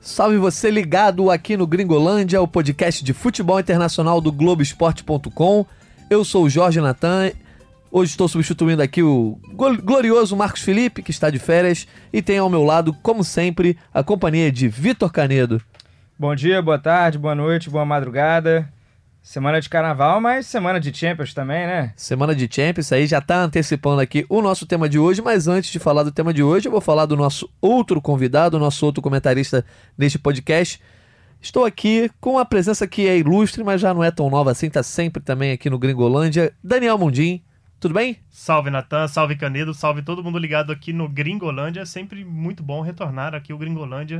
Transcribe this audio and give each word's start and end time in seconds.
Salve 0.00 0.36
você 0.36 0.70
ligado 0.70 1.30
aqui 1.30 1.56
no 1.56 1.66
Gringolândia, 1.66 2.42
o 2.42 2.46
podcast 2.46 3.02
de 3.02 3.12
futebol 3.12 3.58
internacional 3.58 4.20
do 4.20 4.30
Globoesporte.com. 4.30 5.64
Eu 6.10 6.22
sou 6.22 6.44
o 6.44 6.50
Jorge 6.50 6.80
Natan. 6.80 7.32
Hoje 7.90 8.10
estou 8.10 8.28
substituindo 8.28 8.82
aqui 8.82 9.02
o 9.02 9.38
glorioso 9.82 10.36
Marcos 10.36 10.60
Felipe, 10.60 11.02
que 11.02 11.10
está 11.10 11.30
de 11.30 11.38
férias, 11.38 11.88
e 12.12 12.20
tem 12.20 12.38
ao 12.38 12.50
meu 12.50 12.62
lado, 12.62 12.92
como 13.02 13.24
sempre, 13.24 13.78
a 13.92 14.02
companhia 14.04 14.52
de 14.52 14.68
Vitor 14.68 15.10
Canedo. 15.10 15.62
Bom 16.18 16.34
dia, 16.34 16.60
boa 16.60 16.78
tarde, 16.78 17.18
boa 17.18 17.34
noite, 17.34 17.70
boa 17.70 17.84
madrugada. 17.84 18.70
Semana 19.22 19.60
de 19.60 19.68
carnaval, 19.68 20.20
mas 20.20 20.48
semana 20.48 20.80
de 20.80 20.92
Champions 20.92 21.32
também, 21.32 21.64
né? 21.64 21.92
Semana 21.94 22.34
de 22.34 22.48
Champions, 22.52 22.90
aí 22.90 23.06
já 23.06 23.20
tá 23.20 23.40
antecipando 23.40 24.00
aqui 24.00 24.26
o 24.28 24.42
nosso 24.42 24.66
tema 24.66 24.88
de 24.88 24.98
hoje, 24.98 25.22
mas 25.22 25.46
antes 25.46 25.70
de 25.70 25.78
falar 25.78 26.02
do 26.02 26.10
tema 26.10 26.34
de 26.34 26.42
hoje, 26.42 26.66
eu 26.66 26.72
vou 26.72 26.80
falar 26.80 27.06
do 27.06 27.16
nosso 27.16 27.48
outro 27.60 28.02
convidado, 28.02 28.58
nosso 28.58 28.84
outro 28.84 29.00
comentarista 29.00 29.64
neste 29.96 30.18
podcast. 30.18 30.82
Estou 31.40 31.64
aqui 31.64 32.10
com 32.20 32.36
a 32.36 32.44
presença 32.44 32.84
que 32.84 33.06
é 33.06 33.16
ilustre, 33.16 33.62
mas 33.62 33.80
já 33.80 33.94
não 33.94 34.02
é 34.02 34.10
tão 34.10 34.28
nova 34.28 34.50
assim, 34.50 34.68
tá 34.68 34.82
sempre 34.82 35.22
também 35.22 35.52
aqui 35.52 35.70
no 35.70 35.78
Gringolândia, 35.78 36.52
Daniel 36.62 36.98
Mundim. 36.98 37.44
Tudo 37.78 37.94
bem? 37.94 38.18
Salve 38.28 38.70
Natan, 38.70 39.06
salve 39.06 39.36
Canedo, 39.36 39.72
salve 39.72 40.02
todo 40.02 40.22
mundo 40.22 40.36
ligado 40.36 40.72
aqui 40.72 40.92
no 40.92 41.08
Gringolândia. 41.08 41.82
É 41.82 41.86
sempre 41.86 42.24
muito 42.24 42.60
bom 42.60 42.80
retornar 42.80 43.36
aqui 43.36 43.52
o 43.52 43.58
Gringolândia. 43.58 44.18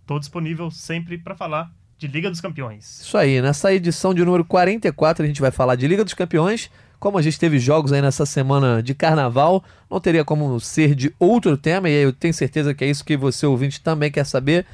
Estou 0.00 0.20
disponível 0.20 0.70
sempre 0.70 1.18
para 1.18 1.34
falar 1.34 1.72
de 1.98 2.06
Liga 2.06 2.30
dos 2.30 2.40
Campeões. 2.40 3.00
Isso 3.00 3.16
aí, 3.16 3.40
nessa 3.40 3.72
edição 3.72 4.12
de 4.12 4.24
número 4.24 4.44
44 4.44 5.24
a 5.24 5.26
gente 5.26 5.40
vai 5.40 5.50
falar 5.50 5.76
de 5.76 5.86
Liga 5.86 6.04
dos 6.04 6.14
Campeões. 6.14 6.70
Como 6.98 7.18
a 7.18 7.22
gente 7.22 7.38
teve 7.38 7.58
jogos 7.58 7.92
aí 7.92 8.00
nessa 8.00 8.24
semana 8.24 8.82
de 8.82 8.94
carnaval, 8.94 9.62
não 9.90 10.00
teria 10.00 10.24
como 10.24 10.58
ser 10.58 10.94
de 10.94 11.14
outro 11.18 11.56
tema, 11.56 11.88
e 11.88 11.92
eu 11.92 12.12
tenho 12.12 12.32
certeza 12.32 12.72
que 12.72 12.82
é 12.82 12.88
isso 12.88 13.04
que 13.04 13.16
você 13.16 13.44
ouvinte 13.44 13.80
também 13.80 14.10
quer 14.10 14.24
saber. 14.24 14.64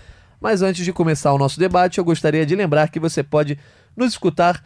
Mas 0.41 0.63
antes 0.63 0.85
de 0.85 0.93
começar 0.93 1.33
o 1.33 1.39
nosso 1.39 1.59
debate, 1.59 1.99
eu 1.99 2.05
gostaria 2.05 2.47
de 2.47 2.55
lembrar 2.55 2.89
que 2.89 3.01
você 3.01 3.23
pode 3.23 3.59
nos 3.97 4.13
escutar 4.13 4.63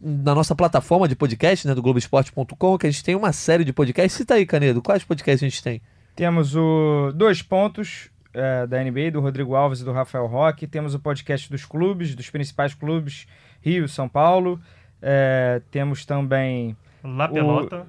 na 0.00 0.34
nossa 0.34 0.54
plataforma 0.54 1.06
de 1.06 1.14
podcast, 1.14 1.68
né, 1.68 1.74
do 1.74 1.82
Globoesporte.com, 1.82 2.78
que 2.78 2.86
a 2.86 2.90
gente 2.90 3.04
tem 3.04 3.14
uma 3.14 3.32
série 3.32 3.62
de 3.62 3.72
podcasts. 3.72 4.16
Cita 4.16 4.34
aí, 4.34 4.46
Canedo, 4.46 4.80
quais 4.80 5.04
podcasts 5.04 5.42
a 5.42 5.48
gente 5.48 5.62
tem? 5.62 5.82
Temos 6.14 6.56
o 6.56 7.12
Dois 7.14 7.42
Pontos, 7.42 8.08
é, 8.36 8.66
da 8.66 8.82
NBA, 8.84 9.10
do 9.12 9.20
Rodrigo 9.20 9.54
Alves 9.54 9.80
e 9.80 9.84
do 9.84 9.92
Rafael 9.92 10.26
Roque. 10.26 10.66
Temos 10.66 10.94
o 10.94 11.00
podcast 11.00 11.50
dos 11.50 11.64
clubes, 11.64 12.14
dos 12.14 12.28
principais 12.28 12.74
clubes, 12.74 13.26
Rio, 13.62 13.88
São 13.88 14.08
Paulo. 14.08 14.60
É, 15.00 15.62
temos 15.70 16.04
também. 16.04 16.76
La 17.02 17.28
Pelota. 17.28 17.86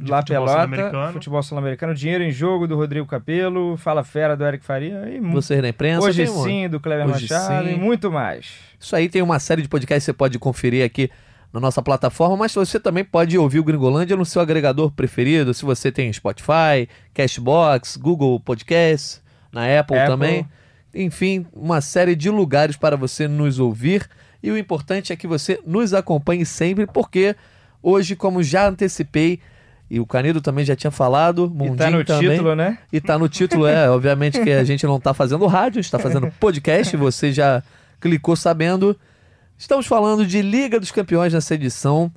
O 0.00 0.08
La 0.08 0.20
futebol 0.20 0.46
Pelota, 0.46 1.12
futebol 1.12 1.42
sul-americano, 1.42 1.94
Dinheiro 1.94 2.24
em 2.24 2.30
Jogo 2.30 2.66
do 2.66 2.74
Rodrigo 2.74 3.06
Capelo, 3.06 3.76
Fala 3.76 4.02
Fera 4.02 4.34
do 4.34 4.42
Eric 4.42 4.64
Faria 4.64 5.06
e 5.10 5.20
Você 5.20 5.60
na 5.60 5.68
imprensa. 5.68 6.06
Hoje 6.06 6.26
sim, 6.26 6.66
do 6.66 6.80
Cleber 6.80 7.06
Hoje 7.06 7.28
Machado 7.28 7.68
sim. 7.68 7.74
e 7.74 7.76
muito 7.76 8.10
mais. 8.10 8.54
Isso 8.80 8.96
aí 8.96 9.10
tem 9.10 9.20
uma 9.20 9.38
série 9.38 9.60
de 9.60 9.68
podcasts 9.68 10.04
que 10.04 10.06
você 10.06 10.12
pode 10.14 10.38
conferir 10.38 10.82
aqui 10.84 11.10
na 11.52 11.60
nossa 11.60 11.82
plataforma, 11.82 12.38
mas 12.38 12.54
você 12.54 12.80
também 12.80 13.04
pode 13.04 13.36
ouvir 13.36 13.58
o 13.58 13.64
Gringolândia 13.64 14.16
no 14.16 14.24
seu 14.24 14.40
agregador 14.40 14.90
preferido, 14.90 15.52
se 15.52 15.62
você 15.62 15.92
tem 15.92 16.10
Spotify, 16.10 16.88
Cashbox, 17.12 17.98
Google 17.98 18.40
Podcasts 18.40 19.21
na 19.52 19.62
Apple, 19.78 19.98
Apple, 19.98 20.06
também. 20.06 20.48
Enfim, 20.94 21.46
uma 21.52 21.80
série 21.80 22.14
de 22.14 22.30
lugares 22.30 22.76
para 22.76 22.96
você 22.96 23.28
nos 23.28 23.58
ouvir. 23.58 24.08
E 24.42 24.50
o 24.50 24.58
importante 24.58 25.12
é 25.12 25.16
que 25.16 25.26
você 25.26 25.60
nos 25.64 25.94
acompanhe 25.94 26.44
sempre, 26.44 26.86
porque 26.86 27.36
hoje, 27.82 28.16
como 28.16 28.42
já 28.42 28.66
antecipei, 28.68 29.40
e 29.92 30.00
o 30.00 30.06
Canedo 30.06 30.40
também 30.40 30.64
já 30.64 30.74
tinha 30.74 30.90
falado, 30.90 31.50
Mundinho 31.50 31.74
e 31.74 31.76
tá 31.76 31.90
no 31.90 32.04
também, 32.04 32.30
título, 32.30 32.56
né? 32.56 32.78
E 32.90 32.98
tá 32.98 33.18
no 33.18 33.28
título, 33.28 33.66
é. 33.66 33.90
Obviamente 33.90 34.40
que 34.40 34.50
a 34.50 34.64
gente 34.64 34.86
não 34.86 34.98
tá 34.98 35.12
fazendo 35.12 35.46
rádio, 35.46 35.80
está 35.80 35.98
fazendo 35.98 36.32
podcast, 36.40 36.96
você 36.96 37.30
já 37.30 37.62
clicou 38.00 38.34
sabendo. 38.34 38.98
Estamos 39.58 39.86
falando 39.86 40.26
de 40.26 40.40
Liga 40.40 40.80
dos 40.80 40.90
Campeões 40.90 41.34
nessa 41.34 41.54
edição. 41.54 42.10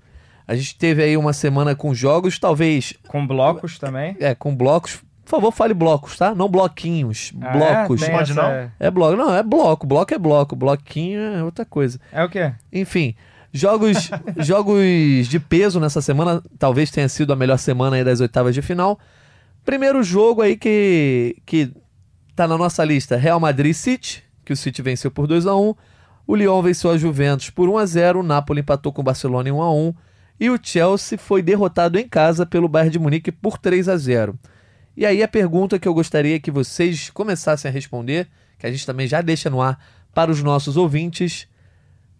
A 0.47 0.55
gente 0.55 0.77
teve 0.77 1.03
aí 1.03 1.17
uma 1.17 1.33
semana 1.33 1.75
com 1.75 1.93
jogos, 1.93 2.39
talvez. 2.39 2.93
Com 3.07 3.27
blocos 3.27 3.77
também? 3.77 4.15
É, 4.19 4.33
com 4.33 4.55
blocos. 4.55 5.03
Por 5.25 5.31
favor, 5.31 5.51
fale 5.51 5.73
blocos, 5.73 6.15
tá? 6.17 6.35
Não 6.35 6.47
bloquinhos. 6.47 7.33
Ah, 7.41 7.49
blocos. 7.49 8.03
É? 8.03 8.11
Pode 8.11 8.33
não? 8.35 8.43
É... 8.43 8.71
é 8.79 8.91
bloco. 8.91 9.17
Não, 9.17 9.35
é 9.35 9.41
bloco. 9.41 9.87
Bloco 9.87 10.13
é 10.13 10.19
bloco. 10.19 10.55
Bloquinho 10.55 11.19
é 11.19 11.43
outra 11.43 11.65
coisa. 11.65 11.99
É 12.11 12.23
o 12.23 12.29
quê? 12.29 12.53
Enfim. 12.71 13.15
Jogos, 13.51 14.11
jogos 14.37 15.27
de 15.27 15.39
peso 15.39 15.79
nessa 15.79 15.99
semana. 15.99 16.43
Talvez 16.59 16.91
tenha 16.91 17.09
sido 17.09 17.33
a 17.33 17.35
melhor 17.35 17.57
semana 17.57 17.95
aí 17.95 18.03
das 18.03 18.19
oitavas 18.19 18.53
de 18.53 18.61
final. 18.61 18.99
Primeiro 19.65 20.03
jogo 20.03 20.43
aí 20.43 20.55
que, 20.55 21.37
que 21.43 21.73
tá 22.35 22.47
na 22.47 22.55
nossa 22.55 22.85
lista. 22.85 23.17
Real 23.17 23.39
Madrid 23.39 23.73
City, 23.73 24.23
que 24.45 24.53
o 24.53 24.55
City 24.55 24.83
venceu 24.83 25.09
por 25.09 25.25
2 25.25 25.47
a 25.47 25.55
1 25.55 25.73
O 26.27 26.35
Lyon 26.35 26.61
venceu 26.61 26.91
a 26.91 26.97
Juventus 26.97 27.49
por 27.49 27.67
1 27.67 27.79
a 27.79 27.85
0 27.87 28.19
O 28.19 28.23
Napoli 28.23 28.61
empatou 28.61 28.93
com 28.93 29.01
o 29.01 29.03
Barcelona 29.03 29.49
em 29.49 29.51
1 29.51 29.61
a 29.61 29.73
1 29.73 29.93
E 30.39 30.49
o 30.51 30.59
Chelsea 30.61 31.17
foi 31.17 31.41
derrotado 31.41 31.97
em 31.97 32.07
casa 32.07 32.45
pelo 32.45 32.67
Bayern 32.67 32.91
de 32.91 32.99
Munique 32.99 33.31
por 33.31 33.57
3 33.57 33.89
a 33.89 33.97
0 33.97 34.37
e 34.95 35.05
aí 35.05 35.21
a 35.21 35.27
pergunta 35.27 35.77
que 35.77 35.87
eu 35.87 35.93
gostaria 35.93 36.39
que 36.39 36.51
vocês 36.51 37.09
começassem 37.09 37.69
a 37.69 37.73
responder, 37.73 38.27
que 38.57 38.65
a 38.65 38.71
gente 38.71 38.85
também 38.85 39.07
já 39.07 39.21
deixa 39.21 39.49
no 39.49 39.61
ar 39.61 39.79
para 40.13 40.31
os 40.31 40.41
nossos 40.41 40.77
ouvintes, 40.77 41.47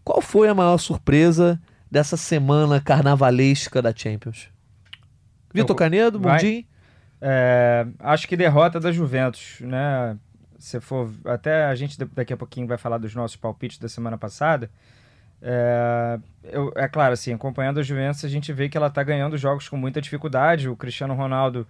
qual 0.04 0.22
foi 0.22 0.50
a 0.50 0.54
maior 0.54 0.78
surpresa 0.78 1.60
dessa 1.90 2.18
semana 2.18 2.82
carnavalesca 2.82 3.82
da 3.82 3.94
Champions? 3.96 4.50
Vitor 5.54 5.76
Canedo, 5.76 6.20
Mundim? 6.20 6.68
É, 7.22 7.88
acho 8.00 8.28
que 8.28 8.36
derrota 8.36 8.80
da 8.80 8.92
Juventus, 8.92 9.58
né? 9.62 10.18
Se 10.60 10.80
for 10.82 11.10
até 11.26 11.66
a 11.66 11.76
gente 11.76 11.98
daqui 12.14 12.34
a 12.34 12.38
pouquinho 12.38 12.68
vai 12.68 12.78
falar 12.78 12.98
dos 12.98 13.16
nossos 13.16 13.38
palpites 13.38 13.78
da 13.78 13.88
semana 13.88 14.18
passada. 14.18 14.70
É, 15.42 16.20
eu, 16.44 16.74
é 16.76 16.88
claro, 16.88 17.14
assim, 17.14 17.34
acompanhando 17.34 17.80
a 17.80 17.84
Juventus, 17.84 18.26
a 18.26 18.30
gente 18.30 18.52
vê 18.52 18.68
que 18.68 18.78
ela 18.78 18.88
está 18.88 19.02
ganhando 19.04 19.38
jogos 19.38 19.70
com 19.70 19.78
muita 19.78 20.02
dificuldade. 20.02 20.68
O 20.68 20.76
Cristiano 20.76 21.14
Ronaldo 21.14 21.66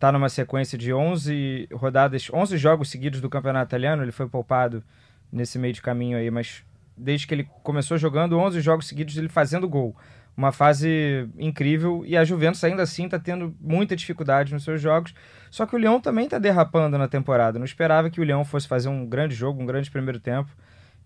está 0.00 0.10
numa 0.10 0.30
sequência 0.30 0.78
de 0.78 0.94
11 0.94 1.68
rodadas, 1.74 2.30
11 2.32 2.56
jogos 2.56 2.88
seguidos 2.88 3.20
do 3.20 3.28
campeonato 3.28 3.68
italiano. 3.68 4.02
Ele 4.02 4.10
foi 4.10 4.26
poupado 4.26 4.82
nesse 5.30 5.58
meio 5.58 5.74
de 5.74 5.82
caminho 5.82 6.16
aí, 6.16 6.30
mas 6.30 6.64
desde 6.96 7.26
que 7.26 7.34
ele 7.34 7.46
começou 7.62 7.98
jogando 7.98 8.38
11 8.38 8.62
jogos 8.62 8.88
seguidos, 8.88 9.18
ele 9.18 9.28
fazendo 9.28 9.68
gol. 9.68 9.94
Uma 10.34 10.52
fase 10.52 11.28
incrível 11.38 12.02
e 12.06 12.16
a 12.16 12.24
Juventus 12.24 12.64
ainda 12.64 12.82
assim 12.82 13.04
está 13.04 13.18
tendo 13.18 13.54
muita 13.60 13.94
dificuldade 13.94 14.54
nos 14.54 14.64
seus 14.64 14.80
jogos. 14.80 15.14
Só 15.50 15.66
que 15.66 15.76
o 15.76 15.78
Leão 15.78 16.00
também 16.00 16.24
está 16.24 16.38
derrapando 16.38 16.96
na 16.96 17.06
temporada. 17.06 17.58
Não 17.58 17.66
esperava 17.66 18.08
que 18.08 18.22
o 18.22 18.24
Leão 18.24 18.42
fosse 18.42 18.66
fazer 18.66 18.88
um 18.88 19.04
grande 19.04 19.34
jogo, 19.34 19.62
um 19.62 19.66
grande 19.66 19.90
primeiro 19.90 20.18
tempo 20.18 20.50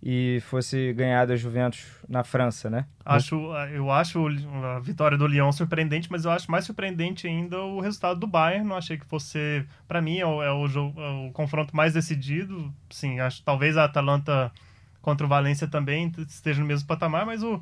e 0.06 0.38
fosse 0.42 0.92
ganhar 0.92 1.24
da 1.24 1.34
Juventus 1.34 1.82
na 2.06 2.22
França, 2.22 2.68
né? 2.68 2.84
Acho, 3.02 3.36
eu 3.72 3.90
acho 3.90 4.22
a 4.62 4.78
vitória 4.78 5.16
do 5.16 5.26
Lyon 5.26 5.50
surpreendente, 5.50 6.10
mas 6.10 6.26
eu 6.26 6.30
acho 6.30 6.50
mais 6.50 6.66
surpreendente 6.66 7.26
ainda 7.26 7.58
o 7.62 7.80
resultado 7.80 8.20
do 8.20 8.26
Bayern. 8.26 8.68
Não 8.68 8.76
achei 8.76 8.98
que 8.98 9.06
fosse, 9.06 9.64
para 9.88 10.02
mim, 10.02 10.18
é 10.18 10.26
o, 10.26 10.42
é 10.42 10.52
o, 10.52 10.66
é 10.66 11.26
o 11.26 11.32
confronto 11.32 11.74
mais 11.74 11.94
decidido. 11.94 12.70
Sim, 12.90 13.18
acho 13.18 13.42
talvez 13.42 13.78
a 13.78 13.84
Atalanta 13.84 14.52
contra 15.00 15.24
o 15.24 15.28
Valência 15.28 15.66
também 15.66 16.12
esteja 16.28 16.60
no 16.60 16.66
mesmo 16.66 16.86
patamar, 16.86 17.24
mas 17.24 17.42
o, 17.42 17.58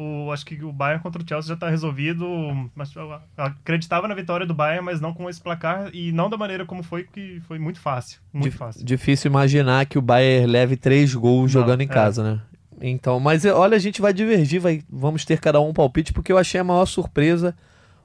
o, 0.00 0.32
acho 0.32 0.46
que 0.46 0.62
o 0.64 0.72
Bayern 0.72 1.02
contra 1.02 1.22
o 1.22 1.28
Chelsea 1.28 1.48
já 1.48 1.54
está 1.54 1.68
resolvido. 1.68 2.26
Mas 2.74 2.94
eu 2.96 3.20
acreditava 3.36 4.08
na 4.08 4.14
vitória 4.14 4.46
do 4.46 4.54
Bayern, 4.54 4.84
mas 4.84 5.00
não 5.00 5.12
com 5.12 5.28
esse 5.28 5.40
placar 5.40 5.90
e 5.92 6.10
não 6.10 6.30
da 6.30 6.36
maneira 6.36 6.64
como 6.64 6.82
foi, 6.82 7.04
que 7.04 7.40
foi 7.46 7.58
muito 7.58 7.80
fácil. 7.80 8.20
Muito 8.32 8.56
fácil. 8.56 8.84
Difícil 8.84 9.30
imaginar 9.30 9.84
que 9.86 9.98
o 9.98 10.02
Bayern 10.02 10.50
leve 10.50 10.76
três 10.76 11.14
gols 11.14 11.54
não, 11.54 11.60
jogando 11.60 11.82
em 11.82 11.84
é. 11.84 11.88
casa, 11.88 12.22
né? 12.22 12.40
Então, 12.80 13.20
mas 13.20 13.44
olha, 13.44 13.76
a 13.76 13.80
gente 13.80 14.00
vai 14.00 14.12
divergir, 14.12 14.58
vai, 14.58 14.82
vamos 14.88 15.24
ter 15.26 15.38
cada 15.38 15.60
um 15.60 15.68
um 15.68 15.74
palpite, 15.74 16.14
porque 16.14 16.32
eu 16.32 16.38
achei 16.38 16.58
a 16.58 16.64
maior 16.64 16.86
surpresa 16.86 17.54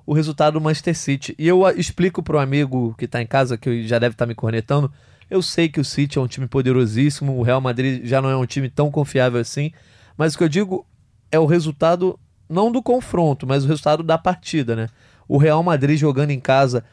o 0.05 0.13
resultado 0.13 0.55
do 0.55 0.61
Manchester 0.61 0.95
City. 0.95 1.35
E 1.39 1.47
eu 1.47 1.67
explico 1.69 2.21
para 2.21 2.35
o 2.35 2.39
amigo 2.39 2.93
que 2.97 3.05
está 3.05 3.21
em 3.21 3.25
casa, 3.25 3.57
que 3.57 3.87
já 3.87 3.97
deve 3.97 4.13
estar 4.13 4.25
tá 4.25 4.27
me 4.27 4.35
cornetando, 4.35 4.91
eu 5.29 5.41
sei 5.41 5.69
que 5.69 5.79
o 5.79 5.85
City 5.85 6.17
é 6.17 6.21
um 6.21 6.27
time 6.27 6.45
poderosíssimo, 6.45 7.37
o 7.37 7.41
Real 7.41 7.61
Madrid 7.61 8.05
já 8.05 8.21
não 8.21 8.29
é 8.29 8.37
um 8.37 8.45
time 8.45 8.69
tão 8.69 8.91
confiável 8.91 9.39
assim, 9.39 9.71
mas 10.17 10.35
o 10.35 10.37
que 10.37 10.43
eu 10.43 10.49
digo 10.49 10.85
é 11.31 11.39
o 11.39 11.45
resultado, 11.45 12.19
não 12.49 12.71
do 12.71 12.81
confronto, 12.81 13.45
mas 13.45 13.63
o 13.63 13.67
resultado 13.67 14.03
da 14.03 14.17
partida, 14.17 14.75
né? 14.75 14.89
O 15.27 15.37
Real 15.37 15.61
Madrid 15.63 15.97
jogando 15.97 16.31
em 16.31 16.39
casa, 16.39 16.83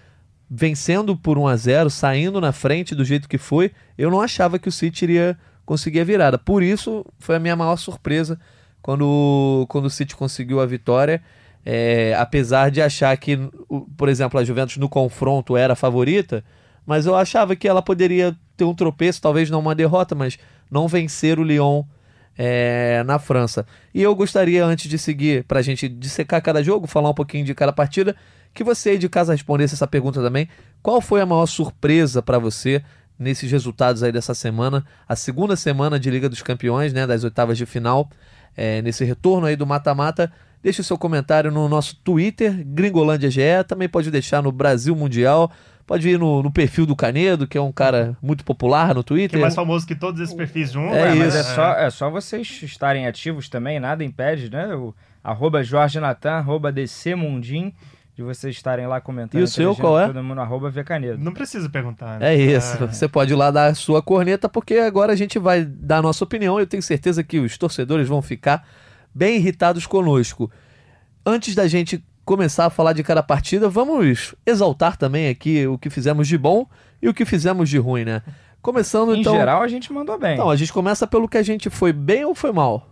vencendo 0.50 1.16
por 1.16 1.38
1 1.38 1.46
a 1.48 1.56
0 1.56 1.90
saindo 1.90 2.40
na 2.40 2.52
frente 2.52 2.94
do 2.94 3.04
jeito 3.04 3.28
que 3.28 3.38
foi, 3.38 3.72
eu 3.96 4.10
não 4.10 4.20
achava 4.20 4.58
que 4.58 4.68
o 4.68 4.72
City 4.72 5.04
iria 5.04 5.38
conseguir 5.64 6.00
a 6.00 6.04
virada. 6.04 6.38
Por 6.38 6.62
isso, 6.62 7.04
foi 7.18 7.36
a 7.36 7.38
minha 7.38 7.56
maior 7.56 7.76
surpresa 7.76 8.38
quando, 8.80 9.66
quando 9.68 9.86
o 9.86 9.90
City 9.90 10.16
conseguiu 10.16 10.60
a 10.60 10.66
vitória. 10.66 11.22
É, 11.64 12.14
apesar 12.18 12.70
de 12.70 12.82
achar 12.82 13.16
que, 13.16 13.38
por 13.96 14.08
exemplo, 14.08 14.38
a 14.38 14.44
Juventus 14.44 14.76
no 14.78 14.88
confronto 14.88 15.56
era 15.56 15.74
a 15.74 15.76
favorita, 15.76 16.44
mas 16.84 17.06
eu 17.06 17.14
achava 17.14 17.54
que 17.54 17.68
ela 17.68 17.80
poderia 17.80 18.36
ter 18.56 18.64
um 18.64 18.74
tropeço, 18.74 19.22
talvez 19.22 19.48
não 19.48 19.60
uma 19.60 19.74
derrota, 19.74 20.14
mas 20.14 20.38
não 20.70 20.88
vencer 20.88 21.38
o 21.38 21.44
Lyon 21.44 21.84
é, 22.36 23.02
na 23.04 23.18
França. 23.18 23.66
E 23.94 24.02
eu 24.02 24.14
gostaria, 24.14 24.64
antes 24.64 24.88
de 24.88 24.98
seguir, 24.98 25.44
para 25.44 25.60
a 25.60 25.62
gente 25.62 25.88
dissecar 25.88 26.42
cada 26.42 26.62
jogo, 26.62 26.86
falar 26.86 27.10
um 27.10 27.14
pouquinho 27.14 27.44
de 27.44 27.54
cada 27.54 27.72
partida, 27.72 28.16
que 28.54 28.64
você 28.64 28.90
aí 28.90 28.98
de 28.98 29.08
casa 29.08 29.32
respondesse 29.32 29.74
essa 29.74 29.86
pergunta 29.86 30.20
também. 30.20 30.48
Qual 30.82 31.00
foi 31.00 31.20
a 31.20 31.26
maior 31.26 31.46
surpresa 31.46 32.22
para 32.22 32.38
você 32.38 32.82
nesses 33.18 33.50
resultados 33.50 34.02
aí 34.02 34.12
dessa 34.12 34.34
semana? 34.34 34.84
A 35.08 35.16
segunda 35.16 35.56
semana 35.56 35.98
de 35.98 36.10
Liga 36.10 36.28
dos 36.28 36.42
Campeões, 36.42 36.92
né, 36.92 37.06
das 37.06 37.24
oitavas 37.24 37.56
de 37.56 37.66
final, 37.66 38.10
é, 38.56 38.82
nesse 38.82 39.04
retorno 39.04 39.46
aí 39.46 39.56
do 39.56 39.66
mata-mata. 39.66 40.32
Deixe 40.62 40.80
o 40.80 40.84
seu 40.84 40.96
comentário 40.96 41.50
no 41.50 41.68
nosso 41.68 41.96
Twitter, 41.96 42.64
Gringolândia 42.64 43.28
GE, 43.28 43.64
também 43.66 43.88
pode 43.88 44.12
deixar 44.12 44.42
no 44.42 44.52
Brasil 44.52 44.94
Mundial, 44.94 45.50
pode 45.86 46.08
ir 46.08 46.18
no, 46.18 46.42
no, 46.42 46.50
perfil 46.50 46.86
do 46.86 46.96
Canedo, 46.96 47.46
que 47.46 47.58
é 47.58 47.60
um 47.60 47.72
cara 47.72 48.16
muito 48.22 48.44
popular 48.44 48.94
no 48.94 49.02
Twitter. 49.02 49.30
Que 49.30 49.36
é 49.36 49.40
mais 49.40 49.54
famoso 49.54 49.86
que 49.86 49.94
todos 49.94 50.20
esses 50.20 50.34
perfis 50.34 50.72
juntos. 50.72 50.96
É, 50.96 51.10
é 51.10 51.16
isso. 51.16 51.36
É 51.36 51.42
só, 51.42 51.72
é 51.72 51.90
só 51.90 52.10
vocês 52.10 52.62
estarem 52.62 53.06
ativos 53.06 53.48
também, 53.48 53.78
nada 53.78 54.04
impede, 54.04 54.50
né? 54.50 54.74
O, 54.74 54.94
arroba 55.22 55.62
Jorge 55.62 56.00
Natan, 56.00 56.32
arroba 56.32 56.72
DC 56.72 57.14
Mundim, 57.14 57.72
de 58.14 58.22
vocês 58.22 58.54
estarem 58.54 58.86
lá 58.86 59.00
comentando. 59.00 59.40
E 59.40 59.44
o 59.44 59.48
seu 59.48 59.74
qual 59.74 59.98
é? 59.98 60.06
Todo 60.06 60.22
mundo, 60.22 60.40
arroba 60.40 60.70
Vcanedo. 60.70 61.22
Não 61.22 61.32
precisa 61.32 61.68
perguntar. 61.68 62.18
Né? 62.18 62.34
É 62.34 62.36
isso. 62.36 62.82
É. 62.82 62.86
Você 62.86 63.08
pode 63.08 63.32
ir 63.32 63.36
lá 63.36 63.50
dar 63.50 63.66
a 63.66 63.74
sua 63.74 64.02
corneta, 64.02 64.48
porque 64.48 64.74
agora 64.74 65.12
a 65.12 65.16
gente 65.16 65.38
vai 65.38 65.64
dar 65.64 65.98
a 65.98 66.02
nossa 66.02 66.24
opinião. 66.24 66.58
Eu 66.58 66.66
tenho 66.66 66.82
certeza 66.82 67.22
que 67.22 67.38
os 67.38 67.56
torcedores 67.56 68.08
vão 68.08 68.20
ficar 68.20 68.66
bem 69.14 69.36
irritados 69.36 69.86
conosco. 69.86 70.50
Antes 71.24 71.54
da 71.54 71.66
gente 71.68 72.04
começar 72.24 72.66
a 72.66 72.70
falar 72.70 72.92
de 72.92 73.02
cada 73.02 73.22
partida, 73.22 73.68
vamos 73.68 74.34
exaltar 74.46 74.96
também 74.96 75.28
aqui 75.28 75.66
o 75.66 75.78
que 75.78 75.90
fizemos 75.90 76.28
de 76.28 76.38
bom 76.38 76.66
e 77.00 77.08
o 77.08 77.14
que 77.14 77.24
fizemos 77.24 77.68
de 77.68 77.78
ruim, 77.78 78.04
né? 78.04 78.22
Começando 78.60 79.14
em 79.14 79.20
então. 79.20 79.34
Em 79.34 79.38
geral, 79.38 79.62
a 79.62 79.68
gente 79.68 79.92
mandou 79.92 80.18
bem. 80.18 80.34
Então, 80.34 80.48
a 80.48 80.56
gente 80.56 80.72
começa 80.72 81.06
pelo 81.06 81.28
que 81.28 81.36
a 81.36 81.42
gente 81.42 81.68
foi 81.68 81.92
bem 81.92 82.24
ou 82.24 82.34
foi 82.34 82.52
mal? 82.52 82.88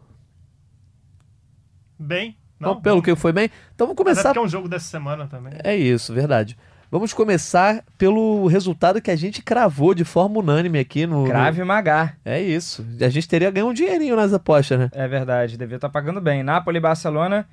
Bem. 1.98 2.36
Não, 2.58 2.72
então, 2.72 2.82
pelo 2.82 3.02
que 3.02 3.14
foi 3.14 3.32
bem. 3.32 3.50
Então 3.74 3.86
vamos 3.86 3.96
começar. 3.96 4.28
Mas 4.28 4.36
é, 4.36 4.40
é 4.40 4.42
um 4.42 4.48
jogo 4.48 4.68
dessa 4.68 4.86
semana 4.86 5.26
também. 5.26 5.54
É 5.64 5.74
isso, 5.74 6.12
verdade. 6.12 6.58
Vamos 6.90 7.12
começar 7.12 7.84
pelo 7.96 8.48
resultado 8.48 9.00
que 9.00 9.12
a 9.12 9.16
gente 9.16 9.42
cravou 9.42 9.94
de 9.94 10.04
forma 10.04 10.40
unânime 10.40 10.78
aqui 10.80 11.06
no. 11.06 11.24
Crave. 11.24 11.62
Magá. 11.62 12.14
É 12.24 12.40
isso. 12.40 12.84
A 13.00 13.08
gente 13.08 13.28
teria 13.28 13.50
ganho 13.50 13.68
um 13.68 13.72
dinheirinho 13.72 14.16
nas 14.16 14.32
apostas, 14.32 14.78
né? 14.78 14.90
É 14.92 15.06
verdade, 15.06 15.56
devia 15.56 15.76
estar 15.76 15.88
tá 15.88 15.92
pagando 15.92 16.20
bem. 16.20 16.42
Napoli 16.42 16.78
e 16.78 16.80
Barcelona, 16.80 17.48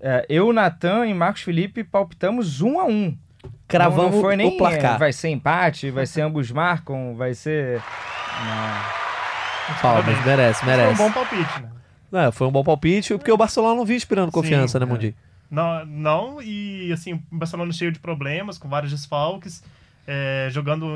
é, 0.00 0.24
eu, 0.28 0.52
Natan 0.52 1.06
e 1.06 1.14
Marcos 1.14 1.42
Felipe 1.42 1.82
palpitamos 1.82 2.60
um 2.60 2.78
a 2.78 2.84
um. 2.84 3.16
Cravamos 3.66 4.12
não, 4.12 4.12
não 4.12 4.20
foi 4.20 4.36
nem, 4.36 4.48
o 4.48 4.56
placar. 4.56 4.94
É, 4.94 4.98
vai 4.98 5.12
ser 5.12 5.28
empate, 5.28 5.90
vai 5.90 6.06
ser 6.06 6.22
ambos 6.22 6.50
marcam, 6.50 7.14
vai 7.14 7.34
ser. 7.34 7.82
Não. 8.44 9.08
Palmas, 9.82 10.24
merece, 10.24 10.64
merece. 10.64 10.96
Foi 10.96 11.04
um 11.04 11.08
bom 11.08 11.12
palpite, 11.12 11.62
né? 11.62 12.26
É, 12.26 12.32
foi 12.32 12.46
um 12.46 12.50
bom 12.50 12.64
palpite, 12.64 13.14
porque 13.14 13.30
o 13.30 13.36
Barcelona 13.36 13.74
não 13.74 13.84
vinha 13.84 13.98
esperando 13.98 14.32
confiança, 14.32 14.78
Sim, 14.78 14.84
né, 14.84 14.90
Mundi? 14.90 15.08
É. 15.08 15.28
Não, 15.50 15.84
não, 15.84 16.42
e 16.42 16.90
assim, 16.92 17.14
o 17.14 17.22
Barcelona 17.30 17.72
cheio 17.72 17.92
de 17.92 17.98
problemas, 17.98 18.58
com 18.58 18.68
vários 18.68 18.92
desfalques, 18.92 19.62
é, 20.06 20.48
jogando 20.50 20.94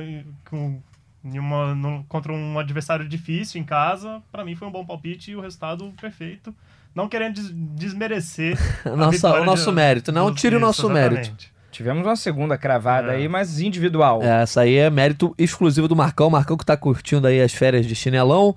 com, 0.49 0.81
uma, 1.25 1.75
no, 1.75 2.05
contra 2.05 2.33
um 2.33 2.59
adversário 2.59 3.07
difícil 3.09 3.61
em 3.61 3.65
casa, 3.65 4.23
para 4.31 4.45
mim 4.45 4.55
foi 4.55 4.69
um 4.69 4.71
bom 4.71 4.85
palpite 4.85 5.31
e 5.31 5.37
o 5.37 5.41
resultado 5.41 5.93
perfeito. 6.01 6.55
Não 6.95 7.09
querendo 7.09 7.35
des 7.35 7.51
desmerecer 7.53 8.59
Nossa, 8.85 9.41
o 9.41 9.45
nosso 9.45 9.71
de, 9.71 9.77
mérito, 9.77 10.13
não 10.13 10.35
tire 10.35 10.57
o 10.57 10.61
nosso 10.61 10.87
exatamente. 10.91 11.31
mérito. 11.31 11.53
Tivemos 11.71 12.07
uma 12.07 12.17
segunda 12.17 12.59
cravada 12.59 13.13
é. 13.13 13.17
aí, 13.17 13.29
mas 13.29 13.59
individual. 13.59 14.23
É, 14.23 14.43
essa 14.43 14.61
aí 14.61 14.77
é 14.77 14.91
mérito 14.91 15.35
exclusivo 15.39 15.89
do 15.89 15.97
Marcão. 15.97 16.29
Marcão 16.29 16.57
que 16.57 16.67
tá 16.67 16.77
curtindo 16.77 17.27
aí 17.27 17.41
as 17.41 17.55
férias 17.55 17.87
de 17.87 17.95
chinelão. 17.95 18.55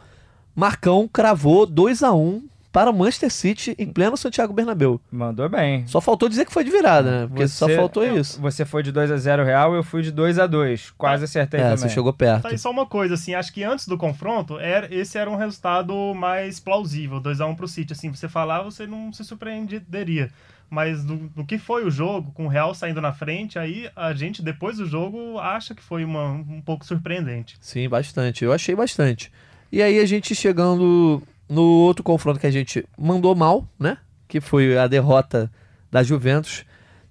Marcão 0.53 1.07
cravou 1.07 1.65
2 1.65 2.03
a 2.03 2.13
1 2.13 2.43
para 2.75 2.89
o 2.89 2.93
Manchester 2.93 3.31
City 3.31 3.73
em 3.79 3.87
pleno 3.87 4.17
Santiago 4.17 4.51
Bernabéu. 4.51 4.99
Mandou 5.09 5.47
bem. 5.47 5.87
Só 5.87 6.01
faltou 6.01 6.27
dizer 6.27 6.43
que 6.45 6.51
foi 6.51 6.61
de 6.61 6.71
virada, 6.71 7.09
né? 7.21 7.27
Porque 7.27 7.47
você, 7.47 7.55
só 7.55 7.69
faltou 7.69 8.05
isso. 8.05 8.41
Você 8.41 8.65
foi 8.65 8.83
de 8.83 8.91
2 8.91 9.11
a 9.11 9.15
0 9.15 9.45
Real, 9.45 9.73
eu 9.73 9.81
fui 9.81 10.01
de 10.01 10.11
2 10.11 10.37
a 10.37 10.45
2 10.45 10.91
Quase 10.97 11.23
acertei 11.23 11.61
é, 11.61 11.63
também. 11.63 11.77
você 11.77 11.87
chegou 11.87 12.11
perto. 12.11 12.43
Tá, 12.43 12.51
e 12.51 12.57
só 12.57 12.69
uma 12.69 12.85
coisa, 12.85 13.13
assim, 13.13 13.33
acho 13.33 13.53
que 13.53 13.63
antes 13.63 13.87
do 13.87 13.97
confronto, 13.97 14.59
era, 14.59 14.93
esse 14.93 15.17
era 15.17 15.29
um 15.29 15.37
resultado 15.37 16.13
mais 16.13 16.59
plausível, 16.59 17.21
2 17.21 17.39
a 17.39 17.45
1 17.45 17.55
para 17.55 17.63
o 17.63 17.67
City. 17.69 17.93
Assim, 17.93 18.09
você 18.09 18.27
falar, 18.27 18.61
você 18.63 18.85
não 18.85 19.13
se 19.13 19.23
surpreenderia. 19.23 20.29
Mas 20.69 21.05
do, 21.05 21.15
do, 21.29 21.45
que 21.45 21.57
foi 21.57 21.85
o 21.85 21.89
jogo, 21.89 22.33
com 22.33 22.45
o 22.45 22.49
Real 22.49 22.75
saindo 22.75 22.99
na 22.99 23.13
frente, 23.13 23.57
aí 23.57 23.89
a 23.95 24.11
gente, 24.11 24.41
depois 24.41 24.75
do 24.75 24.85
jogo, 24.85 25.39
acha 25.39 25.73
que 25.73 25.81
foi 25.81 26.03
uma, 26.03 26.31
um 26.31 26.59
pouco 26.59 26.85
surpreendente. 26.85 27.55
Sim, 27.61 27.87
bastante. 27.87 28.43
Eu 28.43 28.51
achei 28.51 28.75
bastante. 28.75 29.31
E 29.71 29.81
aí 29.81 29.97
a 29.97 30.05
gente 30.05 30.35
chegando 30.35 31.23
no 31.47 31.61
outro 31.61 32.03
confronto 32.03 32.39
que 32.39 32.47
a 32.47 32.51
gente 32.51 32.85
mandou 32.97 33.35
mal, 33.35 33.67
né? 33.79 33.97
Que 34.27 34.41
foi 34.41 34.77
a 34.77 34.87
derrota 34.87 35.51
da 35.91 36.03
Juventus. 36.03 36.65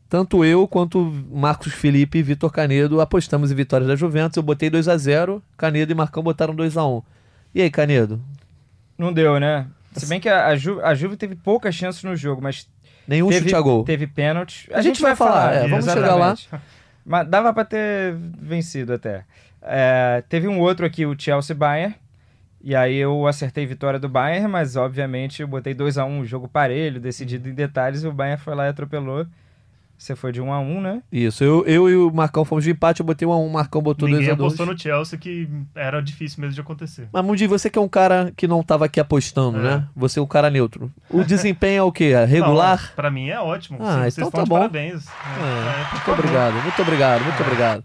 Tanto 0.08 0.44
eu 0.44 0.68
quanto 0.68 1.02
Marcos 1.30 1.72
Felipe 1.72 2.18
e 2.18 2.22
Vitor 2.22 2.52
Canedo 2.52 3.00
apostamos 3.00 3.50
em 3.50 3.54
vitória 3.54 3.86
da 3.86 3.96
Juventus. 3.96 4.36
Eu 4.36 4.42
botei 4.42 4.70
2 4.70 4.88
a 4.88 4.96
0 4.96 5.42
Canedo 5.56 5.92
e 5.92 5.94
Marcão 5.94 6.22
botaram 6.22 6.54
2 6.54 6.76
a 6.76 6.86
1 6.86 7.02
E 7.54 7.62
aí, 7.62 7.70
Canedo? 7.70 8.20
Não 8.96 9.12
deu, 9.12 9.40
né? 9.40 9.66
Se 9.96 10.06
bem 10.06 10.20
que 10.20 10.28
a, 10.28 10.46
a, 10.46 10.56
Ju, 10.56 10.80
a 10.82 10.94
Juve 10.94 11.16
teve 11.16 11.34
poucas 11.34 11.74
chances 11.74 12.02
no 12.02 12.16
jogo, 12.16 12.42
mas. 12.42 12.68
Nenhum 13.06 13.28
teve, 13.28 13.42
chute 13.42 13.54
a 13.54 13.60
gol. 13.60 13.84
Teve 13.84 14.06
pênalti. 14.06 14.68
A, 14.72 14.78
a 14.78 14.82
gente, 14.82 14.96
gente, 14.96 15.02
vai, 15.02 15.14
falar, 15.14 15.32
falar 15.32 15.54
é, 15.54 15.68
vamos 15.68 15.84
exatamente. 15.86 16.10
chegar 16.10 16.14
lá. 16.14 16.62
Mas 17.04 17.28
dava 17.28 17.52
para 17.52 17.64
ter 17.64 18.14
vencido 18.16 18.94
até. 18.94 19.24
É, 19.60 20.22
teve 20.28 20.48
um 20.48 20.58
outro 20.60 20.84
aqui, 20.86 21.04
o 21.06 21.14
Chelsea 21.18 21.54
Bayern, 21.54 21.94
e 22.66 22.74
aí 22.74 22.96
eu 22.96 23.26
acertei 23.26 23.66
vitória 23.66 23.98
do 23.98 24.08
Bayern, 24.08 24.48
mas 24.48 24.74
obviamente 24.74 25.42
eu 25.42 25.46
botei 25.46 25.74
2 25.74 25.98
a 25.98 26.06
1 26.06 26.08
um, 26.08 26.24
jogo 26.24 26.48
parelho, 26.48 26.98
decidido 26.98 27.46
em 27.46 27.52
detalhes, 27.52 28.02
e 28.02 28.08
o 28.08 28.12
Bayern 28.12 28.40
foi 28.40 28.54
lá 28.54 28.64
e 28.64 28.70
atropelou. 28.70 29.26
Você 29.98 30.16
foi 30.16 30.32
de 30.32 30.40
1 30.40 30.46
um 30.46 30.52
a 30.52 30.58
1 30.58 30.62
um, 30.62 30.80
né? 30.80 31.02
Isso, 31.12 31.44
eu, 31.44 31.62
eu 31.66 31.90
e 31.90 31.94
o 31.94 32.10
Marcão 32.10 32.42
fomos 32.42 32.64
de 32.64 32.70
empate, 32.70 33.00
eu 33.00 33.06
botei 33.06 33.28
1 33.28 33.30
um 33.30 33.34
a 33.34 33.36
1 33.36 33.42
um, 33.42 33.46
o 33.46 33.52
Marcão 33.52 33.82
botou 33.82 34.08
2 34.08 34.12
a 34.12 34.16
2 34.16 34.28
Ninguém 34.28 34.46
apostou 34.46 34.64
no 34.64 34.78
Chelsea 34.78 35.18
que 35.18 35.46
era 35.74 36.00
difícil 36.00 36.40
mesmo 36.40 36.54
de 36.54 36.60
acontecer. 36.62 37.06
Mas 37.12 37.22
Mundi, 37.22 37.46
você 37.46 37.68
que 37.68 37.78
é 37.78 37.82
um 37.82 37.88
cara 37.88 38.32
que 38.34 38.48
não 38.48 38.62
estava 38.62 38.86
aqui 38.86 38.98
apostando, 38.98 39.58
é. 39.58 39.62
né? 39.62 39.88
Você 39.94 40.18
é 40.18 40.22
um 40.22 40.26
cara 40.26 40.48
neutro. 40.48 40.90
O 41.10 41.22
desempenho 41.22 41.80
é 41.80 41.82
o 41.82 41.92
quê? 41.92 42.14
É 42.16 42.24
regular? 42.24 42.80
Não, 42.80 42.94
pra 42.96 43.10
mim 43.10 43.28
é 43.28 43.38
ótimo. 43.38 43.76
Ah, 43.78 44.10
Sim, 44.10 44.22
então 44.22 44.30
tá 44.30 44.46
bom. 44.46 44.56
Parabéns. 44.56 45.06
É, 45.06 45.10
é, 45.10 45.92
muito 45.92 46.10
obrigado, 46.10 46.54
muito 46.62 46.82
obrigado, 46.82 47.24
muito 47.24 47.42
obrigado. 47.42 47.84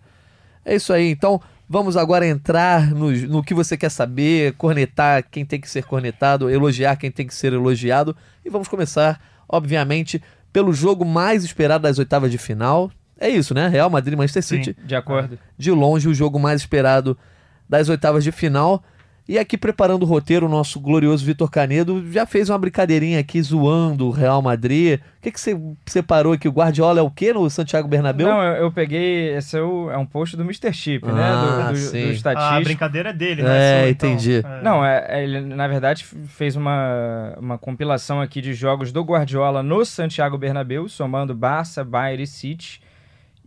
É 0.63 0.75
isso 0.75 0.93
aí, 0.93 1.11
então 1.11 1.41
Vamos 1.71 1.95
agora 1.95 2.25
entrar 2.25 2.89
no, 2.95 3.12
no 3.12 3.44
que 3.44 3.54
você 3.54 3.77
quer 3.77 3.92
saber, 3.92 4.54
cornetar 4.54 5.24
quem 5.30 5.45
tem 5.45 5.62
que 5.62 5.69
ser 5.69 5.83
cornetado, 5.83 6.50
elogiar 6.50 6.95
quem 6.95 7.12
tem 7.12 7.27
que 7.27 7.36
ser 7.36 7.54
elogiado. 7.54 8.18
E 8.44 8.50
vamos 8.50 8.68
começar, 8.68 9.21
obviamente, 9.48 10.19
pelo 10.51 10.74
jogo 10.74 11.06
mais 11.06 11.44
esperado 11.44 11.83
das 11.83 12.00
oitavas 12.00 12.31
de 12.31 12.39
final. 12.39 12.89
É 13.19 13.30
isso, 13.30 13.54
né? 13.54 13.68
Real 13.68 13.88
Madrid 13.88 14.18
Manchester 14.18 14.44
City. 14.44 14.75
Sim, 14.80 14.88
de 14.88 14.95
acordo. 14.95 15.38
De 15.56 15.69
longe, 15.69 16.09
o 16.09 16.14
jogo 16.14 16.40
mais 16.40 16.59
esperado 16.59 17.16
das 17.69 17.88
oitavas 17.88 18.23
de 18.23 18.31
final. 18.31 18.83
E 19.30 19.38
aqui, 19.38 19.56
preparando 19.56 20.02
o 20.02 20.06
roteiro, 20.07 20.48
o 20.48 20.50
nosso 20.50 20.80
glorioso 20.80 21.24
Vitor 21.24 21.52
Canedo 21.52 22.04
já 22.12 22.26
fez 22.26 22.50
uma 22.50 22.57
brincadeirinha 22.57 23.19
aqui 23.19 23.40
zoando 23.40 24.07
o 24.07 24.09
Real 24.09 24.42
Madrid. 24.42 25.00
O 25.00 25.21
que, 25.21 25.31
que 25.31 25.40
você 25.40 25.56
separou 25.86 26.33
aqui? 26.33 26.48
O 26.48 26.52
Guardiola 26.52 27.00
é 27.00 27.04
o 27.04 27.12
quê 27.12 27.31
no 27.31 27.48
Santiago 27.48 27.88
Bernabéu? 27.88 28.28
Não, 28.28 28.42
eu, 28.42 28.64
eu 28.64 28.71
peguei. 28.71 29.38
Esse 29.38 29.56
é, 29.56 29.62
o, 29.62 29.92
é, 29.92 29.98
um 30.00 30.06
post 30.07 30.36
do 30.36 30.42
Mr. 30.42 30.74
Chip, 30.74 31.06
né? 31.06 31.14
ah, 31.14 31.57
né? 31.57 31.64
Do, 31.68 31.74
do, 31.74 31.78
sim. 31.78 32.06
do 32.07 32.12
estatístico. 32.12 32.54
Ah, 32.54 32.57
a 32.57 32.62
brincadeira 32.62 33.09
é 33.09 33.14
dele, 33.14 33.44
né? 33.44 33.86
É, 33.86 33.90
então, 33.92 34.09
entendi. 34.09 34.44
É. 34.44 34.64
Não, 34.64 34.83
é, 34.83 35.24
ele 35.24 35.42
na 35.42 35.68
verdade 35.68 36.06
fez 36.06 36.56
uma, 36.56 37.36
uma 37.38 37.57
compilação 37.59 38.19
aqui 38.19 38.42
de 38.42 38.56
jogos 38.56 38.92
do 38.92 39.04
Guardiola 39.04 39.62
no 39.62 39.86
Santiago 39.86 40.40
Bernabéu, 40.40 40.90
somando 40.90 41.36
Barça, 41.36 41.83
Bayern 41.83 42.24
e 42.24 42.26
City. 42.26 42.81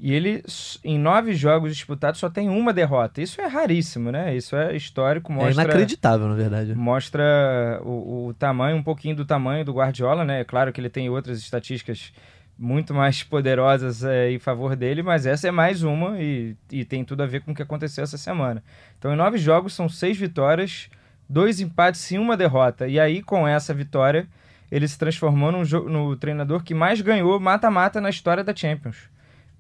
E 0.04 0.12
ele, 0.12 0.42
em 0.82 0.98
nove 0.98 1.32
jogos 1.32 1.76
disputados, 1.76 2.18
só 2.18 2.28
tem 2.28 2.48
uma 2.48 2.72
derrota. 2.72 3.22
Isso 3.22 3.40
é 3.40 3.46
raríssimo, 3.46 4.10
né? 4.10 4.34
Isso 4.36 4.56
é 4.56 4.74
histórico. 4.74 5.30
É 5.30 5.34
mostra, 5.36 5.62
é 5.62 5.64
inacreditável, 5.64 6.26
na 6.26 6.34
verdade. 6.34 6.74
Mostra 6.74 7.80
o, 7.84 8.26
o, 8.26 8.34
tamanho, 8.34 8.76
um 8.76 8.82
pouquinho 8.82 9.14
do 9.14 9.24
tamanho 9.24 9.64
do 9.64 9.72
Guardiola, 9.72 10.24
né? 10.24 10.40
É 10.40 10.44
claro 10.44 10.72
que 10.72 10.80
ele 10.80 10.90
tem 10.90 11.08
outras 11.08 11.38
estatísticas 11.38 12.12
muito 12.58 12.92
mais 12.92 13.22
poderosas 13.22 14.02
é, 14.02 14.32
em 14.32 14.40
favor 14.40 14.74
dele, 14.74 15.04
mas 15.04 15.24
essa 15.24 15.46
é 15.46 15.52
mais 15.52 15.84
uma 15.84 16.20
e, 16.20 16.56
e 16.72 16.84
tem 16.84 17.04
tudo 17.04 17.22
a 17.22 17.26
ver 17.26 17.42
com 17.42 17.52
o 17.52 17.54
que 17.54 17.62
aconteceu 17.62 18.02
essa 18.02 18.18
semana. 18.18 18.60
Então, 18.98 19.12
em 19.12 19.16
nove 19.16 19.38
jogos, 19.38 19.72
são 19.72 19.88
seis 19.88 20.16
vitórias, 20.16 20.90
dois 21.28 21.60
empates 21.60 22.10
e 22.10 22.18
uma 22.18 22.36
derrota. 22.36 22.88
E 22.88 22.98
aí, 22.98 23.22
com 23.22 23.46
essa 23.46 23.72
vitória, 23.72 24.26
ele 24.68 24.88
se 24.88 24.98
transformou 24.98 25.52
no, 25.52 25.62
no 25.88 26.16
treinador 26.16 26.64
que 26.64 26.74
mais 26.74 27.00
ganhou 27.00 27.38
mata-mata 27.38 28.00
na 28.00 28.10
história 28.10 28.42
da 28.42 28.52
Champions. 28.52 29.12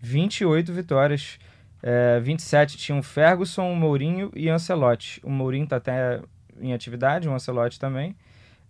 28 0.02 0.72
vitórias. 0.72 1.38
É, 1.80 2.20
27 2.20 2.76
tinham 2.76 3.02
Ferguson, 3.02 3.72
Mourinho 3.74 4.30
e 4.34 4.48
Ancelotti. 4.48 5.20
O 5.24 5.30
Mourinho 5.30 5.64
está 5.64 5.76
até 5.76 6.20
em 6.60 6.72
atividade, 6.74 7.28
o 7.28 7.32
Ancelotti 7.32 7.78
também. 7.78 8.14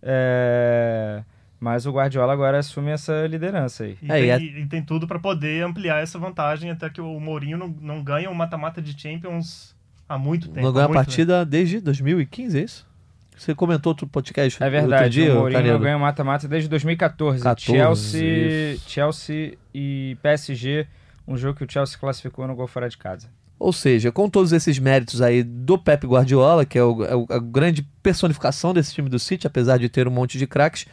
É, 0.02 1.22
mas 1.58 1.86
o 1.86 1.92
Guardiola 1.92 2.32
agora 2.32 2.58
assume 2.58 2.90
essa 2.90 3.26
liderança 3.26 3.84
aí. 3.84 3.96
E, 4.02 4.10
é, 4.10 4.18
tem, 4.18 4.30
é... 4.30 4.60
e 4.60 4.66
tem, 4.66 4.82
tudo 4.82 5.06
para 5.06 5.18
poder 5.18 5.64
ampliar 5.64 6.02
essa 6.02 6.18
vantagem, 6.18 6.70
até 6.70 6.90
que 6.90 7.00
o 7.00 7.18
Mourinho 7.18 7.56
não, 7.56 7.68
não 7.80 8.02
ganha 8.02 8.28
o 8.28 8.32
um 8.32 8.36
mata-mata 8.36 8.82
de 8.82 8.98
Champions 9.00 9.74
há 10.08 10.18
muito 10.18 10.48
tempo. 10.48 10.66
Não 10.66 10.72
ganha 10.72 10.86
a 10.86 10.92
partida 10.92 11.40
tempo. 11.40 11.50
desde 11.50 11.80
2015, 11.80 12.58
é 12.58 12.62
isso? 12.62 12.92
Você 13.36 13.54
comentou 13.54 13.90
outro 13.90 14.06
podcast 14.06 14.62
É 14.62 14.68
verdade, 14.68 14.92
outro 14.94 15.10
dia, 15.10 15.32
o 15.34 15.38
Mourinho 15.38 15.78
ganha 15.78 15.98
mata-mata 15.98 16.46
desde 16.46 16.68
2014. 16.68 17.42
14, 17.42 17.78
Chelsea, 17.78 18.78
Chelsea 18.86 19.58
e 19.74 20.16
PSG 20.22 20.86
um 21.26 21.36
jogo 21.36 21.58
que 21.58 21.64
o 21.64 21.70
Chelsea 21.70 21.98
classificou 21.98 22.46
no 22.46 22.54
gol 22.54 22.66
fora 22.66 22.88
de 22.88 22.98
casa. 22.98 23.28
Ou 23.58 23.72
seja, 23.72 24.10
com 24.10 24.28
todos 24.28 24.52
esses 24.52 24.78
méritos 24.78 25.22
aí 25.22 25.42
do 25.42 25.78
Pep 25.78 26.04
Guardiola, 26.06 26.64
que 26.64 26.76
é, 26.76 26.82
o, 26.82 27.04
é 27.04 27.36
a 27.36 27.38
grande 27.38 27.82
personificação 28.02 28.74
desse 28.74 28.92
time 28.92 29.08
do 29.08 29.18
City, 29.18 29.46
apesar 29.46 29.78
de 29.78 29.88
ter 29.88 30.08
um 30.08 30.10
monte 30.10 30.36
de 30.36 30.48
craques, 30.48 30.86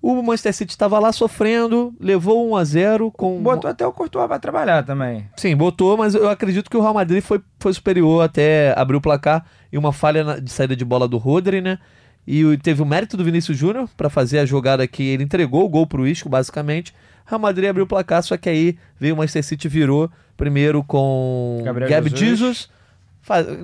o 0.00 0.22
Manchester 0.22 0.54
City 0.54 0.72
estava 0.72 0.98
lá 0.98 1.12
sofrendo, 1.12 1.94
levou 1.98 2.48
1 2.50 2.56
a 2.56 2.64
0 2.64 3.10
com 3.10 3.42
botou 3.42 3.70
até 3.70 3.86
o 3.86 3.92
Courtois 3.92 4.28
para 4.28 4.38
trabalhar 4.38 4.82
também. 4.84 5.28
Sim, 5.36 5.56
botou, 5.56 5.96
mas 5.96 6.14
eu 6.14 6.28
acredito 6.28 6.70
que 6.70 6.76
o 6.76 6.80
Real 6.80 6.94
Madrid 6.94 7.22
foi, 7.22 7.40
foi 7.58 7.72
superior 7.72 8.22
até 8.22 8.72
abrir 8.78 8.96
o 8.96 9.00
placar 9.00 9.44
e 9.72 9.76
uma 9.76 9.92
falha 9.92 10.40
de 10.40 10.50
saída 10.50 10.76
de 10.76 10.84
bola 10.84 11.08
do 11.08 11.18
Rodri, 11.18 11.60
né? 11.60 11.78
E 12.26 12.56
teve 12.58 12.82
o 12.82 12.86
mérito 12.86 13.16
do 13.16 13.24
Vinícius 13.24 13.56
Júnior 13.56 13.88
para 13.96 14.10
fazer 14.10 14.38
a 14.38 14.46
jogada 14.46 14.86
que 14.86 15.02
ele 15.02 15.22
entregou 15.22 15.64
o 15.64 15.68
gol 15.68 15.86
pro 15.86 16.06
Isco, 16.06 16.28
basicamente. 16.28 16.92
O 17.26 17.30
Real 17.30 17.40
Madrid 17.40 17.68
abriu 17.68 17.84
o 17.84 17.88
placar, 17.88 18.22
só 18.22 18.36
que 18.36 18.48
aí 18.48 18.76
veio 18.98 19.14
o 19.14 19.18
Manchester 19.18 19.44
City 19.44 19.68
virou 19.68 20.10
primeiro 20.36 20.82
com 20.82 21.62
Gabriel 21.64 21.90
Gab 21.90 22.08
Jesus. 22.08 22.20
Jesus 22.20 22.76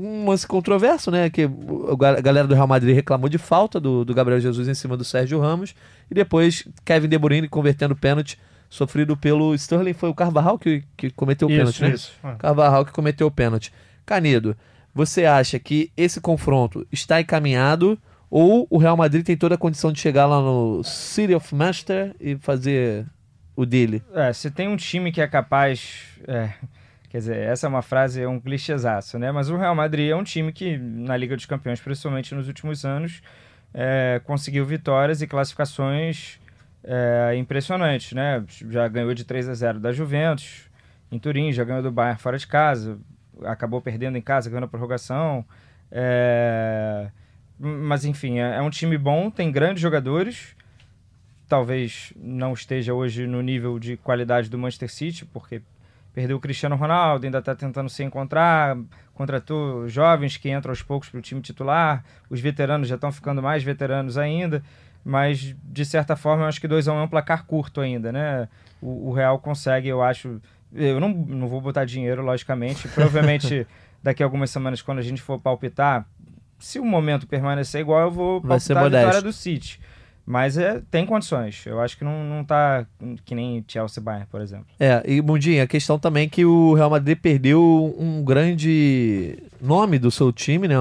um 0.00 0.28
lance 0.28 0.46
controverso, 0.46 1.10
né? 1.10 1.30
Que 1.30 1.42
a 1.44 2.20
galera 2.20 2.48
do 2.48 2.54
Real 2.54 2.66
Madrid 2.66 2.94
reclamou 2.94 3.28
de 3.28 3.38
falta 3.38 3.78
do, 3.78 4.04
do 4.04 4.14
Gabriel 4.14 4.40
Jesus 4.40 4.66
em 4.68 4.74
cima 4.74 4.96
do 4.96 5.04
Sérgio 5.04 5.40
Ramos. 5.40 5.74
E 6.10 6.14
depois 6.14 6.66
Kevin 6.84 7.08
De 7.08 7.18
Bruyne 7.18 7.48
convertendo 7.48 7.94
pênalti 7.94 8.38
sofrido 8.68 9.16
pelo 9.16 9.54
Sterling. 9.54 9.92
Foi 9.92 10.08
o 10.08 10.14
Carvajal 10.14 10.58
que, 10.58 10.82
que 10.96 11.10
cometeu 11.10 11.46
o 11.46 11.50
pênalti, 11.50 11.82
né? 11.82 11.90
Isso. 11.90 12.12
É. 12.24 12.34
Carvajal 12.38 12.84
que 12.84 12.92
cometeu 12.92 13.26
o 13.26 13.30
pênalti. 13.30 13.72
Canedo, 14.04 14.56
você 14.94 15.24
acha 15.24 15.58
que 15.58 15.92
esse 15.96 16.20
confronto 16.20 16.86
está 16.90 17.20
encaminhado 17.20 17.98
ou 18.32 18.66
o 18.70 18.78
Real 18.78 18.96
Madrid 18.96 19.24
tem 19.24 19.36
toda 19.36 19.56
a 19.56 19.58
condição 19.58 19.92
de 19.92 20.00
chegar 20.00 20.26
lá 20.26 20.40
no 20.40 20.82
City 20.82 21.34
of 21.34 21.54
Master 21.54 22.16
e 22.18 22.36
fazer 22.36 23.06
o 23.54 23.66
dele? 23.66 24.02
É, 24.14 24.32
se 24.32 24.50
tem 24.50 24.68
um 24.68 24.76
time 24.76 25.12
que 25.12 25.20
é 25.20 25.28
capaz... 25.28 26.18
É 26.26 26.52
Quer 27.12 27.18
dizer, 27.18 27.36
essa 27.36 27.66
é 27.66 27.68
uma 27.68 27.82
frase, 27.82 28.22
é 28.22 28.26
um 28.26 28.40
clichêzaço, 28.40 29.18
né? 29.18 29.30
Mas 29.30 29.50
o 29.50 29.56
Real 29.58 29.74
Madrid 29.74 30.08
é 30.08 30.16
um 30.16 30.24
time 30.24 30.50
que, 30.50 30.78
na 30.78 31.14
Liga 31.14 31.36
dos 31.36 31.44
Campeões, 31.44 31.78
principalmente 31.78 32.34
nos 32.34 32.48
últimos 32.48 32.86
anos, 32.86 33.20
é, 33.74 34.18
conseguiu 34.24 34.64
vitórias 34.64 35.20
e 35.20 35.26
classificações 35.26 36.40
é, 36.82 37.36
impressionantes, 37.36 38.14
né? 38.14 38.42
Já 38.48 38.88
ganhou 38.88 39.12
de 39.12 39.24
3 39.26 39.46
a 39.50 39.52
0 39.52 39.78
da 39.78 39.92
Juventus 39.92 40.70
em 41.10 41.18
Turim, 41.18 41.52
já 41.52 41.64
ganhou 41.64 41.82
do 41.82 41.92
Bayern 41.92 42.18
fora 42.18 42.38
de 42.38 42.46
casa, 42.46 42.98
acabou 43.44 43.82
perdendo 43.82 44.16
em 44.16 44.22
casa, 44.22 44.48
ganhando 44.48 44.64
a 44.64 44.68
prorrogação. 44.68 45.44
É... 45.90 47.08
Mas, 47.64 48.04
enfim, 48.04 48.40
é, 48.40 48.56
é 48.56 48.60
um 48.60 48.70
time 48.70 48.98
bom, 48.98 49.30
tem 49.30 49.52
grandes 49.52 49.80
jogadores, 49.80 50.56
talvez 51.46 52.12
não 52.16 52.54
esteja 52.54 52.92
hoje 52.92 53.24
no 53.24 53.40
nível 53.40 53.78
de 53.78 53.96
qualidade 53.96 54.50
do 54.50 54.58
Manchester 54.58 54.90
City, 54.90 55.24
porque 55.26 55.62
perdeu 56.12 56.38
o 56.38 56.40
Cristiano 56.40 56.74
Ronaldo, 56.74 57.24
ainda 57.24 57.38
está 57.38 57.54
tentando 57.54 57.88
se 57.88 58.02
encontrar, 58.02 58.76
contratou 59.14 59.88
jovens 59.88 60.36
que 60.36 60.50
entram 60.50 60.72
aos 60.72 60.82
poucos 60.82 61.08
para 61.08 61.18
o 61.18 61.22
time 61.22 61.40
titular, 61.40 62.04
os 62.28 62.40
veteranos 62.40 62.88
já 62.88 62.96
estão 62.96 63.12
ficando 63.12 63.40
mais 63.40 63.62
veteranos 63.62 64.18
ainda, 64.18 64.60
mas 65.04 65.54
de 65.62 65.84
certa 65.84 66.16
forma 66.16 66.42
eu 66.42 66.48
acho 66.48 66.60
que 66.60 66.66
2 66.66 66.88
a 66.88 66.92
1 66.92 66.96
um 66.96 66.98
é 66.98 67.02
um 67.04 67.08
placar 67.08 67.46
curto 67.46 67.80
ainda, 67.80 68.10
né? 68.10 68.48
O, 68.80 69.10
o, 69.10 69.12
Real 69.12 69.38
consegue, 69.38 69.88
eu 69.88 70.02
acho. 70.02 70.40
Eu 70.74 70.98
não, 70.98 71.10
não 71.10 71.46
vou 71.46 71.60
botar 71.60 71.84
dinheiro, 71.84 72.22
logicamente. 72.22 72.88
Provavelmente 72.88 73.66
daqui 74.02 74.22
a 74.22 74.26
algumas 74.26 74.50
semanas, 74.50 74.82
quando 74.82 74.98
a 74.98 75.02
gente 75.02 75.22
for 75.22 75.38
palpitar, 75.40 76.06
se 76.62 76.78
o 76.78 76.84
momento 76.84 77.26
permanecer 77.26 77.80
igual, 77.80 78.02
eu 78.02 78.10
vou 78.10 78.40
palpitar 78.40 78.78
a 78.78 78.88
vitória 78.88 79.22
do 79.22 79.32
City. 79.32 79.80
Mas 80.24 80.56
é, 80.56 80.80
tem 80.88 81.04
condições. 81.04 81.66
Eu 81.66 81.80
acho 81.80 81.98
que 81.98 82.04
não, 82.04 82.24
não 82.24 82.44
tá 82.44 82.86
que 83.24 83.34
nem 83.34 83.64
Chelsea 83.66 84.00
Bayern, 84.00 84.26
por 84.30 84.40
exemplo. 84.40 84.66
É, 84.78 85.02
e 85.04 85.20
Mundinho, 85.20 85.62
a 85.62 85.66
questão 85.66 85.98
também 85.98 86.26
é 86.26 86.28
que 86.28 86.44
o 86.44 86.74
Real 86.74 86.88
Madrid 86.88 87.18
perdeu 87.18 87.94
um 87.98 88.22
grande 88.22 89.36
nome 89.60 89.98
do 89.98 90.12
seu 90.12 90.32
time, 90.32 90.68
né? 90.68 90.76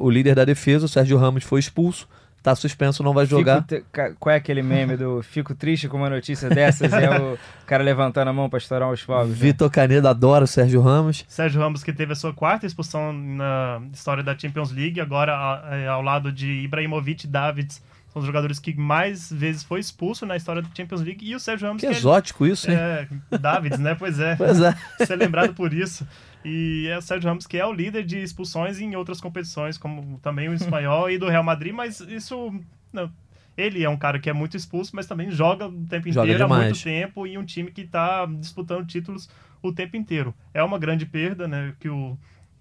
O 0.00 0.08
líder 0.08 0.34
da 0.34 0.46
defesa, 0.46 0.86
o 0.86 0.88
Sérgio 0.88 1.18
Ramos, 1.18 1.44
foi 1.44 1.60
expulso. 1.60 2.08
Tá 2.46 2.54
suspenso, 2.54 3.02
não 3.02 3.12
vai 3.12 3.26
jogar. 3.26 3.64
Te... 3.64 3.84
Qual 4.20 4.32
é 4.32 4.36
aquele 4.36 4.62
meme 4.62 4.96
do 4.96 5.20
fico 5.26 5.52
triste 5.52 5.88
com 5.88 5.96
uma 5.96 6.08
notícia 6.08 6.48
dessas 6.48 6.92
e 6.92 6.94
é 6.94 7.18
o 7.18 7.36
cara 7.66 7.82
levantando 7.82 8.28
a 8.28 8.32
mão 8.32 8.48
para 8.48 8.58
estourar 8.60 8.88
os 8.88 9.00
fogos? 9.00 9.30
Né? 9.30 9.34
Vitor 9.34 9.68
Canedo 9.68 10.06
adora 10.06 10.44
o 10.44 10.46
Sérgio 10.46 10.80
Ramos. 10.80 11.24
Sérgio 11.26 11.60
Ramos 11.60 11.82
que 11.82 11.92
teve 11.92 12.12
a 12.12 12.14
sua 12.14 12.32
quarta 12.32 12.64
expulsão 12.64 13.12
na 13.12 13.82
história 13.92 14.22
da 14.22 14.38
Champions 14.38 14.70
League, 14.70 15.00
agora 15.00 15.60
é, 15.72 15.88
ao 15.88 16.00
lado 16.00 16.30
de 16.30 16.46
Ibrahimovic 16.62 17.24
e 17.24 17.28
Davids 17.28 17.82
um 18.16 18.20
dos 18.20 18.26
jogadores 18.26 18.58
que 18.58 18.74
mais 18.74 19.30
vezes 19.30 19.62
foi 19.62 19.78
expulso 19.78 20.24
na 20.24 20.36
história 20.36 20.62
da 20.62 20.68
Champions 20.74 21.02
League. 21.02 21.28
E 21.28 21.34
o 21.34 21.40
Sérgio 21.40 21.66
Ramos. 21.66 21.80
Que, 21.80 21.86
que 21.86 21.92
é 21.92 21.96
exótico 21.96 22.46
isso, 22.46 22.70
hein? 22.70 22.76
É, 22.76 23.08
Davids, 23.38 23.78
né? 23.78 23.94
Pois 23.94 24.18
é. 24.18 24.34
Pois 24.36 24.58
é. 24.58 24.74
Ser 25.04 25.16
lembrado 25.16 25.52
por 25.52 25.74
isso. 25.74 26.06
E 26.44 26.86
é 26.88 26.98
o 26.98 27.02
Sérgio 27.02 27.28
Ramos 27.28 27.46
que 27.46 27.56
é 27.56 27.66
o 27.66 27.72
líder 27.72 28.04
de 28.04 28.18
expulsões 28.18 28.80
em 28.80 28.94
outras 28.94 29.20
competições, 29.20 29.76
como 29.76 30.18
também 30.20 30.48
o 30.48 30.54
espanhol 30.54 31.10
e 31.10 31.18
do 31.18 31.28
Real 31.28 31.42
Madrid, 31.42 31.74
mas 31.74 32.00
isso. 32.00 32.52
Não, 32.92 33.10
ele 33.56 33.82
é 33.82 33.88
um 33.88 33.96
cara 33.96 34.18
que 34.18 34.28
é 34.28 34.32
muito 34.32 34.56
expulso, 34.56 34.94
mas 34.94 35.06
também 35.06 35.30
joga 35.30 35.66
o 35.66 35.86
tempo 35.86 36.12
joga 36.12 36.26
inteiro, 36.26 36.44
demais. 36.44 36.62
há 36.62 36.64
muito 36.66 36.82
tempo, 36.82 37.26
e 37.26 37.38
um 37.38 37.44
time 37.44 37.70
que 37.70 37.82
está 37.82 38.26
disputando 38.26 38.86
títulos 38.86 39.28
o 39.62 39.72
tempo 39.72 39.96
inteiro. 39.96 40.34
É 40.52 40.62
uma 40.62 40.78
grande 40.78 41.06
perda, 41.06 41.48
né? 41.48 41.74
Que 41.80 41.88
o, 41.88 42.18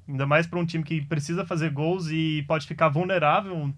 ainda 0.07 0.25
mais 0.25 0.47
para 0.47 0.59
um 0.59 0.65
time 0.65 0.83
que 0.83 1.01
precisa 1.01 1.45
fazer 1.45 1.69
gols 1.69 2.09
e 2.09 2.43
pode 2.47 2.65
ficar 2.65 2.89
vulnerável 2.89 3.73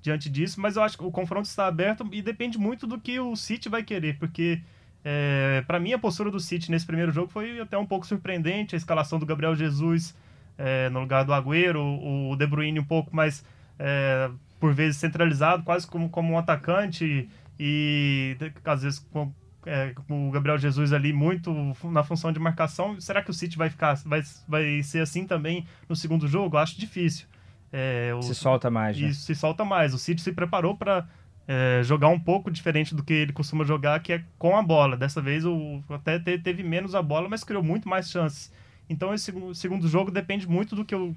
diante 0.00 0.28
disso, 0.28 0.60
mas 0.60 0.76
eu 0.76 0.82
acho 0.82 0.98
que 0.98 1.04
o 1.04 1.10
confronto 1.12 1.46
está 1.46 1.66
aberto 1.66 2.08
e 2.10 2.20
depende 2.20 2.58
muito 2.58 2.86
do 2.86 2.98
que 2.98 3.20
o 3.20 3.36
City 3.36 3.68
vai 3.68 3.84
querer, 3.84 4.18
porque 4.18 4.60
é, 5.04 5.62
para 5.66 5.80
mim 5.80 5.92
a 5.92 5.98
postura 5.98 6.30
do 6.30 6.38
City 6.38 6.70
nesse 6.70 6.86
primeiro 6.86 7.10
jogo 7.10 7.30
foi 7.30 7.60
até 7.60 7.76
um 7.76 7.86
pouco 7.86 8.06
surpreendente, 8.06 8.74
a 8.74 8.78
escalação 8.78 9.18
do 9.18 9.26
Gabriel 9.26 9.54
Jesus 9.54 10.14
é, 10.56 10.88
no 10.90 11.00
lugar 11.00 11.24
do 11.24 11.32
Agüero, 11.32 11.80
o 11.80 12.36
De 12.36 12.46
Bruyne 12.46 12.78
um 12.78 12.84
pouco 12.84 13.14
mais, 13.14 13.44
é, 13.78 14.30
por 14.60 14.72
vezes, 14.72 14.98
centralizado, 14.98 15.62
quase 15.62 15.86
como, 15.86 16.08
como 16.08 16.32
um 16.32 16.38
atacante, 16.38 17.28
e 17.58 18.36
às 18.64 18.82
vezes 18.82 18.98
com, 18.98 19.32
é, 19.66 19.92
com, 20.06 20.28
o 20.28 20.30
Gabriel 20.30 20.58
Jesus 20.58 20.92
ali 20.92 21.12
muito 21.12 21.52
na 21.84 22.02
função 22.02 22.32
de 22.32 22.38
marcação. 22.38 23.00
Será 23.00 23.22
que 23.22 23.30
o 23.30 23.34
City 23.34 23.56
vai 23.56 23.70
ficar, 23.70 23.94
vai, 24.04 24.22
vai 24.46 24.82
ser 24.82 25.00
assim 25.00 25.26
também 25.26 25.66
no 25.88 25.96
segundo 25.96 26.28
jogo? 26.28 26.56
Acho 26.56 26.78
difícil. 26.78 27.26
É, 27.72 28.12
o, 28.14 28.22
se 28.22 28.34
solta 28.34 28.70
mais. 28.70 28.98
Né? 29.00 29.08
Isso, 29.08 29.22
se 29.22 29.34
solta 29.34 29.64
mais. 29.64 29.94
O 29.94 29.98
City 29.98 30.20
se 30.20 30.32
preparou 30.32 30.76
para 30.76 31.08
é, 31.52 31.82
jogar 31.82 32.08
um 32.08 32.18
pouco 32.18 32.50
diferente 32.50 32.94
do 32.94 33.04
que 33.04 33.12
ele 33.12 33.32
costuma 33.32 33.62
jogar, 33.62 34.00
que 34.00 34.14
é 34.14 34.24
com 34.38 34.56
a 34.56 34.62
bola. 34.62 34.96
Dessa 34.96 35.20
vez 35.20 35.44
o 35.44 35.82
até 35.90 36.18
teve 36.18 36.62
menos 36.62 36.94
a 36.94 37.02
bola, 37.02 37.28
mas 37.28 37.44
criou 37.44 37.62
muito 37.62 37.86
mais 37.86 38.10
chances. 38.10 38.50
Então 38.88 39.12
esse 39.12 39.30
segundo 39.54 39.86
jogo 39.86 40.10
depende 40.10 40.48
muito 40.48 40.74
do 40.74 40.82
que 40.82 40.94
o 40.94 41.14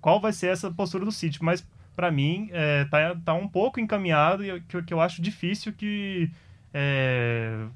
qual 0.00 0.18
vai 0.18 0.32
ser 0.32 0.46
essa 0.46 0.70
postura 0.70 1.04
do 1.04 1.12
City. 1.12 1.44
Mas 1.44 1.66
para 1.94 2.10
mim 2.10 2.48
é, 2.52 2.86
tá, 2.86 3.14
tá 3.22 3.34
um 3.34 3.46
pouco 3.46 3.78
encaminhado 3.78 4.42
e 4.42 4.62
que, 4.62 4.82
que 4.82 4.94
eu 4.94 5.00
acho 5.00 5.20
difícil 5.20 5.74
que 5.74 6.30
é, 6.72 7.66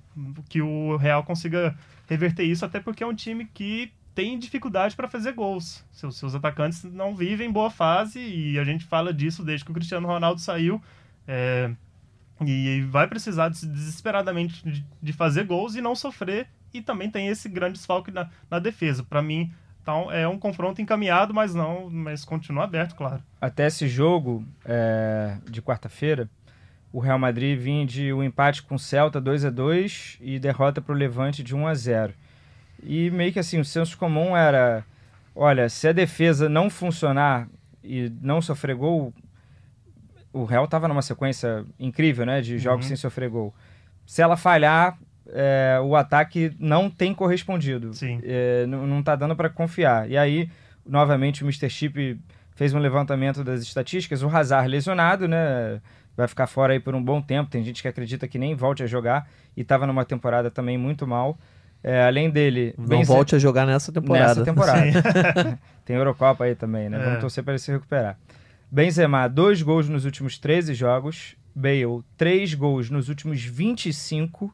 que 0.48 0.62
o 0.62 0.96
Real 0.96 1.22
consiga 1.22 1.76
reverter 2.08 2.44
isso, 2.44 2.64
até 2.64 2.80
porque 2.80 3.02
é 3.02 3.06
um 3.06 3.14
time 3.14 3.44
que 3.52 3.92
tem 4.14 4.38
dificuldade 4.38 4.96
para 4.96 5.08
fazer 5.08 5.32
gols. 5.32 5.84
Seus, 5.92 6.16
seus 6.16 6.34
atacantes 6.34 6.82
não 6.84 7.14
vivem 7.14 7.52
boa 7.52 7.68
fase 7.68 8.20
e 8.20 8.58
a 8.58 8.64
gente 8.64 8.86
fala 8.86 9.12
disso 9.12 9.44
desde 9.44 9.66
que 9.66 9.70
o 9.70 9.74
Cristiano 9.74 10.06
Ronaldo 10.06 10.40
saiu. 10.40 10.80
É, 11.26 11.70
e 12.44 12.82
vai 12.90 13.06
precisar 13.06 13.48
desesperadamente 13.48 14.62
de, 14.68 14.84
de, 15.02 15.12
fazer 15.12 15.44
gols 15.44 15.74
e 15.74 15.80
não 15.80 15.94
sofrer. 15.94 16.46
E 16.72 16.82
também 16.82 17.10
tem 17.10 17.28
esse 17.28 17.48
grande 17.48 17.74
desfalque 17.74 18.10
na, 18.10 18.28
na 18.50 18.58
defesa. 18.58 19.04
Para 19.04 19.22
mim, 19.22 19.52
então, 19.80 20.10
é 20.10 20.26
um 20.26 20.38
confronto 20.38 20.82
encaminhado, 20.82 21.32
mas 21.32 21.54
não, 21.54 21.88
mas 21.88 22.24
continua 22.24 22.64
aberto, 22.64 22.94
claro. 22.94 23.22
Até 23.40 23.66
esse 23.66 23.86
jogo 23.86 24.44
é, 24.64 25.38
de 25.48 25.62
quarta-feira, 25.62 26.28
o 26.92 26.98
Real 26.98 27.18
Madrid 27.18 27.58
vinha 27.58 27.86
de 27.86 28.12
um 28.12 28.22
empate 28.22 28.62
com 28.62 28.74
o 28.74 28.78
Celta 28.78 29.20
2 29.20 29.44
a 29.44 29.50
2 29.50 30.18
e 30.20 30.38
derrota 30.38 30.80
para 30.80 30.92
o 30.92 30.96
Levante 30.96 31.42
de 31.42 31.54
1 31.54 31.66
a 31.66 31.74
0 31.74 32.14
e 32.82 33.10
meio 33.10 33.32
que 33.32 33.38
assim, 33.38 33.58
o 33.58 33.64
senso 33.64 33.96
comum 33.96 34.36
era: 34.36 34.84
olha, 35.34 35.68
se 35.68 35.88
a 35.88 35.92
defesa 35.92 36.48
não 36.48 36.68
funcionar 36.68 37.48
e 37.82 38.12
não 38.20 38.40
sofrer 38.42 38.76
gol, 38.76 39.12
o 40.34 40.44
Real 40.44 40.64
estava 40.64 40.88
numa 40.88 41.00
sequência 41.00 41.64
incrível, 41.78 42.26
né, 42.26 42.40
de 42.40 42.58
jogos 42.58 42.84
uhum. 42.84 42.88
sem 42.88 42.96
sofrer 42.96 43.30
gol. 43.30 43.54
Se 44.04 44.20
ela 44.20 44.36
falhar, 44.36 44.98
é, 45.28 45.78
o 45.82 45.94
ataque 45.94 46.52
não 46.58 46.90
tem 46.90 47.14
correspondido. 47.14 47.92
É, 48.22 48.66
não 48.66 48.98
está 48.98 49.14
dando 49.14 49.34
para 49.36 49.48
confiar. 49.48 50.10
E 50.10 50.18
aí, 50.18 50.50
novamente, 50.84 51.42
o 51.42 51.46
Mr. 51.46 51.70
Chip 51.70 52.20
fez 52.54 52.74
um 52.74 52.78
levantamento 52.78 53.42
das 53.42 53.62
estatísticas. 53.62 54.22
O 54.22 54.28
Hazard 54.28 54.68
lesionado, 54.68 55.28
né? 55.28 55.80
Vai 56.16 56.28
ficar 56.28 56.46
fora 56.46 56.72
aí 56.72 56.80
por 56.80 56.94
um 56.94 57.02
bom 57.02 57.22
tempo. 57.22 57.50
Tem 57.50 57.62
gente 57.62 57.80
que 57.80 57.88
acredita 57.88 58.28
que 58.28 58.38
nem 58.38 58.54
volte 58.54 58.82
a 58.82 58.86
jogar 58.86 59.28
e 59.56 59.62
estava 59.62 59.86
numa 59.86 60.04
temporada 60.04 60.50
também 60.50 60.76
muito 60.76 61.06
mal. 61.06 61.38
É, 61.82 62.04
além 62.04 62.30
dele. 62.30 62.74
Não 62.76 62.86
Benze... 62.86 63.08
volte 63.08 63.36
a 63.36 63.38
jogar 63.38 63.66
nessa 63.66 63.92
temporada. 63.92 64.26
Nessa 64.26 64.44
temporada. 64.44 65.58
Tem 65.84 65.96
Eurocopa 65.96 66.44
aí 66.44 66.54
também, 66.54 66.88
né? 66.88 66.98
É. 66.98 67.04
Vamos 67.04 67.20
torcer 67.20 67.44
para 67.44 67.52
ele 67.52 67.58
se 67.58 67.70
recuperar. 67.70 68.16
Benzema, 68.74 69.28
dois 69.28 69.62
gols 69.62 69.88
nos 69.88 70.04
últimos 70.04 70.36
13 70.36 70.74
jogos. 70.74 71.36
Bale, 71.54 72.02
três 72.16 72.54
gols 72.54 72.90
nos 72.90 73.08
últimos 73.08 73.40
25. 73.40 74.52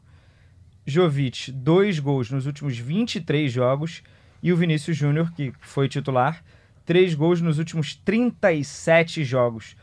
Jovic, 0.85 1.51
dois 1.51 1.97
gols 1.97 2.29
nos 2.29 2.45
últimos 2.45 2.77
23 2.77 3.51
jogos. 3.51 4.03
E 4.43 4.53
o 4.53 4.55
Vinícius 4.55 4.95
Júnior, 4.95 5.33
que 5.33 5.51
foi 5.61 5.89
titular, 5.89 6.43
três 6.85 7.15
gols 7.15 7.41
nos 7.41 7.57
últimos 7.57 7.95
37 7.95 9.23
jogos. 9.23 9.75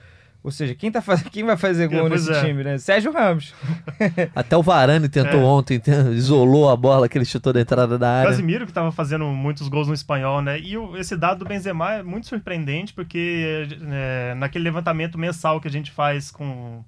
Ou 0.49 0.53
seja, 0.53 0.75
quem, 0.75 0.91
tá 0.91 1.01
faz... 1.03 1.23
quem 1.23 1.45
vai 1.45 1.57
fazer 1.57 1.87
gol 1.89 2.09
Pois 2.09 2.27
nesse 2.27 2.39
é. 2.41 2.45
time, 2.47 2.65
né? 2.65 2.79
Sérgio 2.79 3.13
Ramos. 3.13 3.55
Até 4.35 4.57
o 4.57 4.63
Varane 4.63 5.09
tentou 5.09 5.41
É. 5.41 5.45
ontem, 5.45 5.79
te- 5.79 5.91
isolou 6.13 6.71
a 6.71 6.77
bola 6.77 7.09
que 7.09 7.17
ele 7.19 7.25
chutou 7.25 7.53
da 7.53 7.61
entrada 7.61 7.99
da 7.99 8.11
área. 8.21 8.31
Casimiro 8.31 8.65
que 8.65 8.71
estava 8.71 8.91
fazendo 8.91 9.25
muitos 9.27 9.69
gols 9.69 9.89
no 9.89 9.95
espanhol, 9.95 10.41
né? 10.43 10.59
E 10.59 10.77
o- 10.77 10.97
esse 10.97 11.17
dado 11.17 11.41
do 11.41 11.45
Benzema 11.45 11.95
é 11.95 12.03
muito 12.03 12.27
surpreendente 12.27 12.93
porque 12.95 13.69
é, 13.91 14.35
naquele 14.37 14.65
levantamento 14.65 15.19
mensal 15.19 15.61
que 15.61 15.69
a 15.69 15.71
gente 15.71 15.91
faz 15.91 16.31
com 16.31 16.83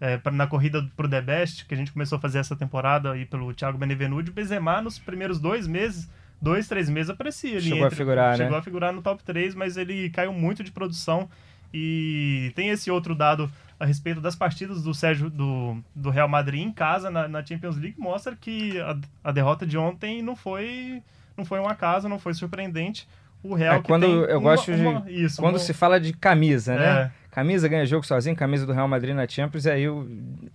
é, 0.00 0.20
na 0.30 0.46
corrida 0.46 0.86
pro 0.96 1.08
The 1.08 1.20
Best, 1.20 1.66
que 1.66 1.74
a 1.74 1.76
gente 1.76 1.90
começou 1.92 2.18
a 2.18 2.20
fazer 2.20 2.38
essa 2.38 2.54
temporada 2.54 3.10
aí 3.12 3.24
pelo 3.26 3.52
Thiago 3.52 3.76
Benevenuti, 3.78 4.30
o 4.30 4.32
Benzema 4.32 4.80
nos 4.80 4.96
primeiros 4.98 5.40
dois 5.40 5.66
meses, 5.66 6.08
dois, 6.40 6.68
três 6.68 6.88
meses 6.88 7.10
aparecia 7.10 7.56
ali. 7.58 7.68
Chegou 7.70 7.84
a 7.86 7.90
figurar, 7.90 8.30
né? 8.30 8.44
Chegou 8.44 8.56
a 8.56 8.62
figurar 8.62 8.92
no 8.92 9.02
top 9.02 9.24
3, 9.24 9.56
mas 9.56 9.76
ele 9.76 10.08
caiu 10.10 10.32
muito 10.32 10.62
de 10.62 10.70
produção 10.70 11.28
e 11.72 12.52
tem 12.54 12.68
esse 12.70 12.90
outro 12.90 13.14
dado 13.14 13.50
a 13.78 13.84
respeito 13.86 14.20
das 14.20 14.34
partidas 14.34 14.82
do 14.82 14.92
Sérgio 14.92 15.30
do, 15.30 15.78
do 15.94 16.10
Real 16.10 16.28
Madrid 16.28 16.62
em 16.62 16.72
casa 16.72 17.10
na, 17.10 17.28
na 17.28 17.44
Champions 17.44 17.76
League 17.76 17.94
mostra 17.98 18.34
que 18.34 18.80
a, 18.80 18.96
a 19.24 19.32
derrota 19.32 19.64
de 19.66 19.78
ontem 19.78 20.20
não 20.22 20.34
foi 20.34 21.02
não 21.36 21.44
foi 21.44 21.60
um 21.60 21.68
acaso, 21.68 22.08
não 22.08 22.18
foi 22.18 22.34
surpreendente. 22.34 23.06
O 23.44 23.54
Real 23.54 23.76
É, 23.76 23.78
que 23.80 23.86
quando 23.86 24.04
eu 24.04 24.40
uma- 24.40 24.50
gosto 24.50 24.74
de- 24.74 24.80
uma- 24.84 25.08
isso, 25.08 25.40
Quando 25.40 25.54
uma- 25.54 25.60
se 25.60 25.72
fala 25.72 26.00
de 26.00 26.12
camisa, 26.12 26.74
né? 26.74 27.02
É. 27.02 27.10
Camisa 27.30 27.68
ganha 27.68 27.86
jogo 27.86 28.04
sozinho, 28.04 28.34
camisa 28.34 28.66
do 28.66 28.72
Real 28.72 28.88
Madrid 28.88 29.14
na 29.14 29.28
Champions, 29.28 29.64
aí 29.64 29.84
eu 29.84 30.08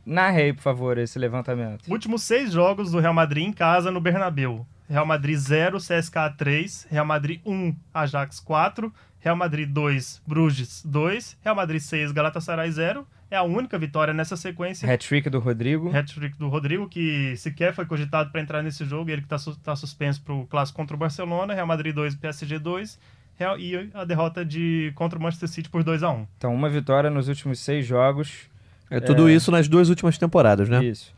narrei, 0.05 0.51
por 0.51 0.61
favor, 0.61 0.97
esse 0.97 1.17
levantamento. 1.17 1.89
Últimos 1.89 2.23
seis 2.23 2.51
jogos 2.51 2.91
do 2.91 2.99
Real 2.99 3.13
Madrid 3.13 3.47
em 3.47 3.53
casa 3.53 3.89
no 3.89 4.01
Bernabéu. 4.01 4.67
Real 4.89 5.05
Madrid 5.05 5.37
0, 5.37 5.77
CSKA 5.77 6.29
3, 6.31 6.85
Real 6.91 7.05
Madrid 7.05 7.39
1, 7.45 7.73
Ajax 7.93 8.41
4, 8.41 8.93
Real 9.23 9.35
Madrid 9.35 9.69
2, 9.69 10.21
Bruges 10.27 10.83
2, 10.85 11.37
Real 11.43 11.55
Madrid 11.55 11.79
6, 11.81 12.11
Galatasaray 12.11 12.69
0. 12.71 13.07
É 13.31 13.37
a 13.37 13.41
única 13.43 13.79
vitória 13.79 14.13
nessa 14.13 14.35
sequência. 14.37 14.91
Hat-trick 14.91 15.27
do 15.29 15.39
Rodrigo. 15.39 15.89
Hat-trick 15.95 16.37
do 16.37 16.49
Rodrigo, 16.49 16.87
que 16.87 17.35
sequer 17.37 17.73
foi 17.73 17.85
cogitado 17.85 18.29
para 18.31 18.41
entrar 18.41 18.61
nesse 18.61 18.85
jogo, 18.85 19.09
ele 19.09 19.21
que 19.23 19.33
está 19.33 19.51
tá 19.63 19.75
suspenso 19.75 20.21
para 20.21 20.33
o 20.35 20.45
clássico 20.45 20.77
contra 20.77 20.95
o 20.95 20.99
Barcelona, 20.99 21.53
Real 21.53 21.65
Madrid 21.65 21.95
2, 21.95 22.15
PSG 22.15 22.59
2, 22.59 22.99
Real, 23.39 23.57
e 23.57 23.89
a 23.95 24.03
derrota 24.03 24.45
de 24.45 24.91
contra 24.93 25.17
o 25.17 25.21
Manchester 25.21 25.49
City 25.49 25.67
por 25.69 25.83
2 25.83 26.03
a 26.03 26.11
1 26.11 26.27
Então, 26.37 26.53
uma 26.53 26.69
vitória 26.69 27.09
nos 27.09 27.27
últimos 27.27 27.59
seis 27.59 27.85
jogos. 27.87 28.51
É 28.91 28.99
tudo 28.99 29.27
É. 29.27 29.33
isso 29.33 29.49
nas 29.49 29.67
duas 29.67 29.89
últimas 29.89 30.17
temporadas, 30.19 30.69
né? 30.69 30.83
Isso. 30.83 31.11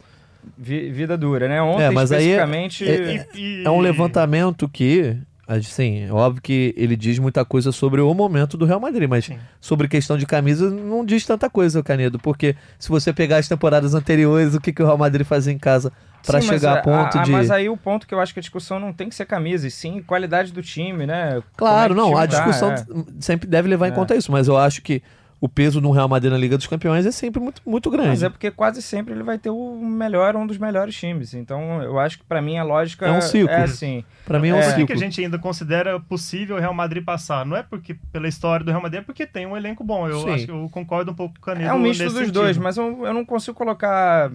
Vi- 0.58 0.90
vida 0.92 1.18
dura, 1.18 1.50
né? 1.50 1.62
Ontem, 1.62 1.84
É, 1.86 1.90
mas 1.90 2.12
aí 2.14 2.30
é- 2.30 2.36
especificamente... 2.46 2.86
é- 2.88 3.64
É 3.66 3.70
um 3.70 3.82
levantamento 3.82 4.70
que, 4.70 5.18
assim, 5.48 6.06
é 6.08 6.12
óbvio 6.12 6.42
que 6.42 6.74
ele 6.78 6.96
diz 6.96 7.20
muita 7.20 7.46
coisa 7.46 7.72
sobre 7.72 8.02
o 8.02 8.14
momento 8.14 8.58
do 8.58 8.66
Real 8.66 8.80
Madrid, 8.80 9.08
mas 9.10 9.26
Sim. 9.26 9.38
sobre 9.62 9.88
questão 9.88 10.18
de 10.18 10.26
camisa 10.26 10.70
não 10.70 11.06
diz 11.06 11.26
tanta 11.26 11.50
coisa, 11.50 11.84
Canedo, 11.84 12.18
porque 12.20 12.56
se 12.80 12.90
você 12.90 13.14
pegar 13.14 13.38
as 13.38 13.48
temporadas 13.48 13.94
anteriores, 13.94 14.56
o 14.56 14.60
que, 14.62 14.74
que 14.74 14.82
o 14.82 14.86
Real 14.86 14.98
Madrid 14.98 15.26
fazia 15.26 15.54
em 15.54 15.58
casa 15.58 15.92
para 16.26 16.42
chegar 16.42 16.78
a- 16.78 16.80
a 16.80 16.82
ponto 16.82 17.18
a- 17.20 17.22
de... 17.24 17.32
Mas 17.32 17.52
aí 17.52 17.70
o 17.70 17.78
ponto 17.78 18.08
que 18.08 18.14
eu 18.14 18.20
acho 18.20 18.34
que 18.34 18.40
a 18.40 18.42
discussão 18.42 18.80
não 18.80 18.92
tem 18.92 19.08
que 19.10 19.14
ser 19.16 19.26
camisa, 19.26 19.68
e 19.68 19.72
sim 19.72 20.02
qualidade 20.02 20.52
do 20.52 20.62
time, 20.64 21.06
né? 21.06 21.42
Claro, 21.56 21.94
é 21.94 21.96
não, 21.98 22.18
a 22.18 22.22
tá, 22.22 22.26
discussão 22.26 22.72
é. 22.72 22.84
sempre 23.20 23.48
deve 23.48 23.68
levar 23.68 23.88
em 23.88 23.92
É. 23.92 23.94
conta 23.94 24.16
isso, 24.16 24.32
mas 24.32 24.48
eu 24.48 24.58
acho 24.58 24.82
que 24.82 25.04
o 25.46 25.50
peso 25.50 25.80
do 25.80 25.92
Real 25.92 26.10
Madrid 26.10 26.32
na 26.32 26.38
Liga 26.40 26.58
dos 26.58 26.66
Campeões 26.66 27.06
é 27.06 27.12
sempre 27.12 27.40
muito, 27.40 27.62
muito 27.64 27.90
grande. 27.92 28.10
Mas 28.10 28.24
é 28.24 28.30
porque 28.30 28.50
quase 28.50 28.82
sempre 28.82 29.14
ele 29.14 29.22
vai 29.22 29.38
ter 29.38 29.52
o 29.52 29.76
melhor, 29.80 30.36
um 30.36 30.48
dos 30.48 30.58
melhores 30.58 30.96
times. 30.96 31.36
Então, 31.36 31.84
eu 31.84 32.00
acho 32.00 32.18
que 32.18 32.26
pra 32.26 32.42
mim 32.42 32.58
a 32.58 32.64
lógica 32.64 33.06
É 33.06 33.12
um 33.12 33.22
ciclo. 33.22 33.50
é 33.50 33.62
assim. 33.64 34.04
Pra 34.26 34.40
mim 34.40 34.50
é 34.50 34.54
um 34.56 34.58
É. 34.58 34.62
Por 34.62 34.66
que 34.66 34.72
ciclo. 34.72 34.88
que 34.88 34.94
a 34.94 34.98
gente 34.98 35.22
ainda 35.24 35.38
considera 35.38 36.00
possível 36.00 36.56
o 36.56 36.60
Real 36.60 36.74
Madrid 36.74 37.04
passar? 37.04 37.46
Não 37.46 37.56
é 37.56 37.62
porque 37.62 37.96
pela 38.12 38.28
história 38.28 38.66
do 38.66 38.72
Real 38.72 38.82
Madrid, 38.82 39.02
é 39.02 39.06
porque 39.06 39.28
tem 39.28 39.46
um 39.46 39.56
elenco 39.56 39.84
bom. 39.84 40.08
Eu, 40.08 40.22
Sim. 40.22 40.30
acho, 40.34 40.46
que 40.46 40.52
eu 40.52 40.68
concordo 40.72 41.12
um 41.12 41.16
pouco 41.16 41.36
com 41.36 41.40
o 41.42 41.44
Canedo 41.54 41.70
É 41.70 41.74
um 41.74 41.80
misto 41.80 42.04
dos 42.04 42.14
nesse 42.16 42.32
dois, 42.32 42.48
sentido. 42.56 42.64
mas 42.64 42.78
eu, 42.78 43.06
eu 43.06 43.14
não 43.14 43.24
consigo 43.24 43.56
colocar 43.56 44.32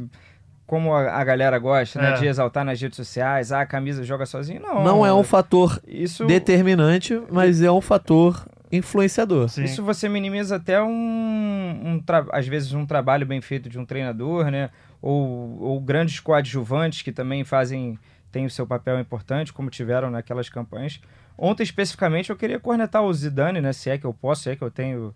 como 0.66 0.94
a, 0.94 1.00
a 1.20 1.24
galera 1.24 1.58
gosta, 1.58 2.00
né? 2.00 2.10
É. 2.10 2.12
De 2.18 2.26
exaltar 2.26 2.64
nas 2.64 2.80
redes 2.80 2.94
sociais, 2.96 3.50
ah, 3.50 3.62
a 3.62 3.66
camisa 3.66 4.04
joga 4.04 4.24
sozinho. 4.24 4.62
Não. 4.62 4.84
Não 4.84 5.04
é 5.04 5.12
um 5.12 5.24
fator 5.24 5.80
Isso, 5.84 6.24
determinante, 6.26 7.20
mas 7.28 7.60
é 7.60 7.72
um 7.72 7.80
fator 7.80 8.46
influenciador. 8.70 9.48
Sim. 9.48 9.64
isso 9.64 9.82
você 9.82 10.08
minimiza 10.08 10.56
até 10.56 10.80
um, 10.82 11.80
um 11.84 12.00
tra- 12.04 12.26
às 12.32 12.46
vezes 12.46 12.72
um 12.72 12.86
trabalho 12.86 13.26
bem 13.26 13.40
feito 13.40 13.68
de 13.68 13.78
um 13.78 13.84
treinador, 13.84 14.50
né? 14.50 14.70
Ou, 15.02 15.58
ou 15.60 15.80
grandes 15.80 16.20
coadjuvantes 16.20 17.02
que 17.02 17.10
também 17.12 17.42
fazem 17.44 17.98
têm 18.30 18.46
o 18.46 18.50
seu 18.50 18.66
papel 18.66 19.00
importante, 19.00 19.52
como 19.52 19.70
tiveram 19.70 20.10
naquelas 20.10 20.48
campanhas. 20.48 21.00
Ontem 21.36 21.62
especificamente 21.64 22.30
eu 22.30 22.36
queria 22.36 22.60
cornetar 22.60 23.02
o 23.02 23.12
Zidane, 23.12 23.60
né? 23.60 23.72
Se 23.72 23.90
é 23.90 23.98
que 23.98 24.04
eu 24.04 24.14
posso, 24.14 24.42
se 24.42 24.50
é 24.50 24.56
que 24.56 24.62
eu 24.62 24.70
tenho 24.70 25.12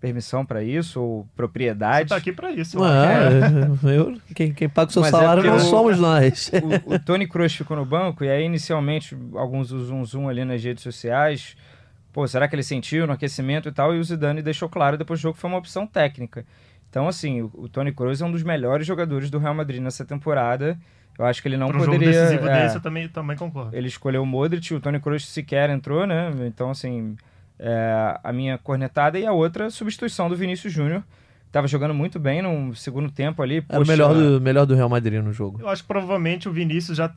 permissão 0.00 0.44
para 0.46 0.62
isso 0.62 1.00
ou 1.00 1.22
Você 1.24 1.28
propriedade. 1.36 2.08
tá 2.10 2.16
aqui 2.16 2.32
pra 2.32 2.52
isso. 2.52 2.82
Ah, 2.82 3.04
acho. 3.74 3.88
é, 3.88 3.98
eu- 3.98 4.16
quem, 4.34 4.52
quem 4.52 4.68
paga 4.68 4.88
o 4.90 4.92
seu 4.92 5.02
Mas 5.02 5.12
é 5.12 5.16
salário 5.16 5.42
porque 5.42 5.56
não 5.58 5.66
o- 5.66 5.70
somos 5.70 5.98
nós. 5.98 6.50
o, 6.86 6.94
o 6.94 6.98
Tony 6.98 7.26
Kroos 7.26 7.54
ficou 7.54 7.76
no 7.76 7.84
banco 7.84 8.22
e 8.24 8.28
aí 8.30 8.44
inicialmente 8.44 9.16
alguns 9.34 9.68
zoom 9.68 10.04
zoom 10.04 10.28
ali 10.28 10.44
nas 10.44 10.62
redes 10.62 10.82
sociais. 10.82 11.56
Pô, 12.14 12.26
será 12.28 12.46
que 12.46 12.54
ele 12.54 12.62
sentiu 12.62 13.08
no 13.08 13.12
aquecimento 13.12 13.68
e 13.68 13.72
tal? 13.72 13.92
E 13.92 13.98
o 13.98 14.04
Zidane 14.04 14.40
deixou 14.40 14.68
claro 14.68 14.96
depois 14.96 15.18
do 15.18 15.22
jogo 15.24 15.34
que 15.34 15.40
foi 15.40 15.50
uma 15.50 15.58
opção 15.58 15.84
técnica. 15.84 16.46
Então, 16.88 17.08
assim, 17.08 17.42
o, 17.42 17.50
o 17.54 17.68
Tony 17.68 17.90
Kroos 17.92 18.22
é 18.22 18.24
um 18.24 18.30
dos 18.30 18.44
melhores 18.44 18.86
jogadores 18.86 19.28
do 19.30 19.38
Real 19.38 19.52
Madrid 19.52 19.82
nessa 19.82 20.04
temporada. 20.04 20.78
Eu 21.18 21.24
acho 21.24 21.42
que 21.42 21.48
ele 21.48 21.56
não 21.56 21.66
Pra 21.66 21.76
um 21.76 21.80
jogo 21.80 21.92
poderia. 21.92 22.12
decisivo 22.20 22.48
é, 22.48 22.62
desse, 22.62 22.76
eu 22.76 22.80
também, 22.80 23.08
também 23.08 23.36
concordo. 23.36 23.76
ele 23.76 23.88
escolheu 23.88 24.22
o 24.22 24.26
Modric, 24.26 24.72
o 24.72 24.78
Tony 24.78 25.00
Kroos 25.00 25.26
sequer 25.28 25.70
entrou, 25.70 26.06
né? 26.06 26.32
Então, 26.46 26.70
assim, 26.70 27.16
é, 27.58 28.16
a 28.22 28.32
minha 28.32 28.58
cornetada 28.58 29.18
e 29.18 29.26
a 29.26 29.32
outra 29.32 29.68
substituição 29.68 30.28
do 30.28 30.36
Vinícius 30.36 30.72
Júnior. 30.72 31.02
Tava 31.54 31.68
jogando 31.68 31.94
muito 31.94 32.18
bem 32.18 32.42
no 32.42 32.74
segundo 32.74 33.08
tempo 33.12 33.40
ali. 33.40 33.58
Era 33.68 33.78
o 33.78 33.84
poxa, 33.86 33.92
melhor 33.92 34.12
do, 34.12 34.40
melhor 34.40 34.66
do 34.66 34.74
Real 34.74 34.88
Madrid 34.88 35.22
no 35.22 35.32
jogo. 35.32 35.60
Eu 35.60 35.68
acho 35.68 35.82
que 35.82 35.86
provavelmente 35.86 36.48
o 36.48 36.52
Vinícius 36.52 36.96
já, 36.96 37.08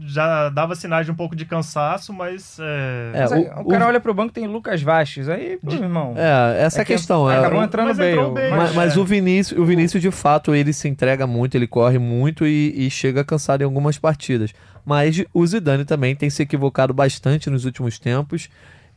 já 0.00 0.48
dava 0.48 0.74
sinais 0.74 1.06
de 1.06 1.12
um 1.12 1.14
pouco 1.14 1.36
de 1.36 1.44
cansaço, 1.44 2.12
mas. 2.12 2.58
É, 2.58 3.10
É, 3.14 3.20
Mas 3.20 3.32
aí, 3.32 3.42
o- 3.44 3.60
o, 3.60 3.68
cara 3.68 3.84
o- 3.84 3.88
olha 3.88 4.00
pro 4.00 4.12
banco 4.12 4.32
tem 4.32 4.44
Lucas 4.48 4.82
Vasquez. 4.82 5.28
Aí, 5.28 5.56
pô, 5.62 5.70
De- 5.70 5.76
irmão. 5.76 6.14
É, 6.16 6.62
essa 6.64 6.78
é, 6.78 6.80
É 6.80 6.82
a 6.82 6.84
que 6.84 6.92
questão. 6.94 7.30
é, 7.30 7.38
acabou 7.38 7.60
o- 7.60 7.62
entrando 7.64 7.86
mas 7.86 7.98
bem. 7.98 8.10
entrou 8.10 8.30
o- 8.32 8.34
bem, 8.34 8.50
mas, 8.50 8.72
é. 8.72 8.74
mas 8.74 8.96
o 8.96 9.04
Vinícius, 9.04 9.60
o 9.60 9.64
Vinícius 9.64 10.02
de 10.02 10.10
fato, 10.10 10.52
ele 10.52 10.72
se 10.72 10.88
entrega 10.88 11.24
muito, 11.24 11.54
ele 11.56 11.68
corre 11.68 11.98
muito 12.00 12.44
e, 12.44 12.86
e 12.86 12.90
chega 12.90 13.22
cansado 13.24 13.60
em 13.62 13.64
algumas 13.64 13.96
partidas. 13.98 14.52
Mas 14.84 15.22
o 15.32 15.46
Zidane 15.46 15.84
também 15.84 16.16
tem 16.16 16.28
se 16.28 16.42
equivocado 16.42 16.92
bastante 16.92 17.48
nos 17.48 17.64
últimos 17.64 18.00
tempos. 18.00 18.48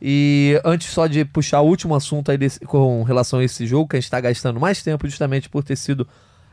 E 0.02 0.60
antes 0.64 0.88
só 0.88 1.06
de 1.06 1.24
puxar 1.24 1.60
o 1.60 1.66
último 1.66 1.94
assunto 1.94 2.30
aí 2.30 2.38
desse- 2.38 2.60
com 2.60 3.02
relação 3.02 3.38
a 3.38 3.44
esse 3.44 3.66
jogo, 3.66 3.88
que 3.88 3.96
a 3.96 3.98
gente 4.00 4.06
está 4.06 4.20
gastando 4.20 4.58
mais 4.58 4.82
tempo 4.82 5.06
justamente 5.06 5.48
por 5.48 5.62
ter 5.62 5.76
sido 5.76 6.06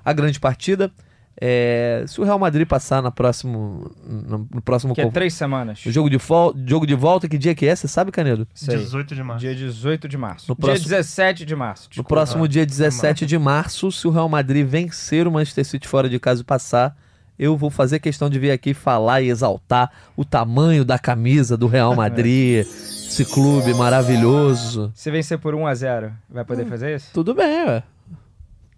a 0.04 0.12
grande 0.14 0.40
partida. 0.40 0.92
é, 1.40 2.04
se 2.08 2.20
o 2.20 2.24
Real 2.24 2.40
Madrid 2.40 2.68
passar 2.68 3.00
na 3.04 3.12
próximo, 3.12 3.92
no, 4.04 4.48
no 4.52 4.60
próximo 4.62 4.96
que 4.96 5.02
é 5.02 5.08
três 5.12 5.36
semanas. 5.36 5.86
o 5.86 5.92
jogo 5.92 6.10
de, 6.10 6.18
fol- 6.18 6.52
jogo 6.66 6.88
de 6.88 6.96
volta, 6.96 7.30
que 7.30 7.38
dia 7.38 7.54
que 7.54 7.68
é? 7.68 7.76
Você 7.76 7.88
sabe, 7.88 8.12
Canedo? 8.12 8.48
Sei. 8.56 8.76
18 8.76 9.14
de 9.14 9.22
março. 9.22 9.42
Dia 9.42 9.54
18 9.54 10.08
de 10.08 10.18
março. 10.18 10.46
No 10.50 10.56
Dia 10.56 10.66
próximo- 10.66 10.90
17 10.90 11.46
de 11.46 11.56
março. 11.56 11.84
No 11.84 11.90
desculpa. 11.90 12.10
próximo 12.10 12.44
Ah, 12.44 12.48
dia 12.48 12.66
17 12.66 13.26
de 13.28 13.38
março, 13.38 13.92
se 13.92 14.08
o 14.08 14.10
Real 14.10 14.28
Madrid 14.28 14.66
vencer 14.66 15.28
o 15.28 15.32
Manchester 15.32 15.64
City 15.64 15.88
fora 15.88 16.10
de 16.10 16.20
casa 16.20 16.42
e 16.42 16.44
passar, 16.44 16.98
eu 17.39 17.56
vou 17.58 17.69
fazer 17.69 18.00
questão 18.00 18.30
de 18.30 18.39
vir 18.39 18.52
aqui 18.52 18.73
falar 18.73 19.21
e 19.21 19.30
exaltar 19.30 19.91
o 20.15 20.23
tamanho 20.26 20.84
da 20.84 20.97
camisa 20.97 21.56
do 21.58 21.67
Real 21.67 21.93
Madrid, 21.97 22.65
esse 22.65 23.26
clube 23.26 23.73
maravilhoso. 23.73 24.91
Se 24.95 25.10
vencer 25.12 25.38
por 25.39 25.54
1x0, 25.54 26.12
vai 26.30 26.43
poder 26.45 26.65
Hum. 26.65 26.69
fazer 26.69 26.95
isso? 26.95 27.10
Tudo 27.13 27.34
bem, 27.34 27.65
ué. 27.65 27.84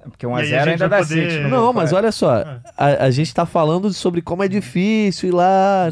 Porque 0.04 0.26
E 0.26 0.30
aí 0.30 0.34
a 0.34 0.38
1x0 0.38 0.50
gente 0.64 0.70
ainda 0.70 0.90
dá 0.90 0.98
poder- 1.00 1.32
City. 1.32 1.44
É, 1.44 1.48
Não, 1.50 1.74
mas 1.74 1.92
olha 1.94 2.12
só, 2.12 2.38
É. 2.38 2.62
a, 2.78 3.06
a 3.06 3.12
gente 3.12 3.34
tá 3.34 3.46
falando 3.46 3.92
sobre 3.94 4.22
como 4.22 4.44
é 4.44 4.48
difícil 4.48 5.30
ir 5.30 5.32
lá, 5.34 5.90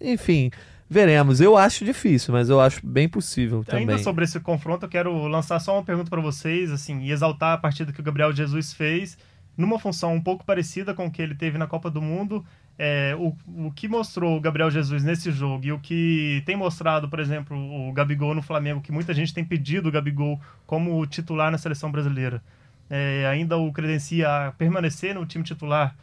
enfim, 0.00 0.50
veremos. 0.88 1.40
Eu 1.40 1.56
acho 1.56 1.84
difícil, 1.84 2.32
mas 2.32 2.48
eu 2.48 2.60
acho 2.60 2.80
bem 2.86 3.08
possível 3.08 3.64
também. 3.64 3.80
Ainda 3.88 3.98
sobre 3.98 4.24
esse 4.24 4.38
confronto, 4.40 4.86
eu 4.86 4.88
quero 4.88 5.26
lançar 5.26 5.58
só 5.60 5.74
uma 5.74 5.82
pergunta 5.84 6.08
para 6.08 6.20
vocês, 6.20 6.70
assim, 6.70 7.00
e 7.00 7.10
exaltar 7.10 7.54
a 7.54 7.58
partida 7.58 7.92
que 7.92 8.00
o 8.00 8.04
Gabriel 8.04 8.32
Jesus 8.32 8.72
fez, 8.72 9.18
numa 9.60 9.78
função 9.78 10.14
um 10.14 10.20
pouco 10.20 10.44
parecida 10.44 10.94
com 10.94 11.06
o 11.06 11.10
que 11.10 11.20
ele 11.20 11.34
teve 11.34 11.58
na 11.58 11.66
Copa 11.66 11.90
do 11.90 12.00
Mundo. 12.00 12.44
É, 12.78 13.14
o, 13.18 13.36
o 13.66 13.70
que 13.70 13.86
mostrou 13.86 14.36
o 14.36 14.40
Gabriel 14.40 14.70
Jesus 14.70 15.04
nesse 15.04 15.30
jogo 15.30 15.66
e 15.66 15.72
o 15.72 15.78
que 15.78 16.42
tem 16.46 16.56
mostrado, 16.56 17.08
por 17.08 17.20
exemplo, 17.20 17.56
o 17.56 17.92
Gabigol 17.92 18.34
no 18.34 18.40
Flamengo, 18.40 18.80
que 18.80 18.90
muita 18.90 19.12
gente 19.12 19.34
tem 19.34 19.44
pedido 19.44 19.90
o 19.90 19.92
Gabigol 19.92 20.40
como 20.66 21.06
titular 21.06 21.50
na 21.50 21.58
seleção 21.58 21.92
brasileira, 21.92 22.42
é, 22.88 23.26
ainda 23.30 23.58
o 23.58 23.70
credencia 23.70 24.28
a 24.28 24.52
permanecer 24.52 25.14
no 25.14 25.26
time 25.26 25.44
titular 25.44 25.94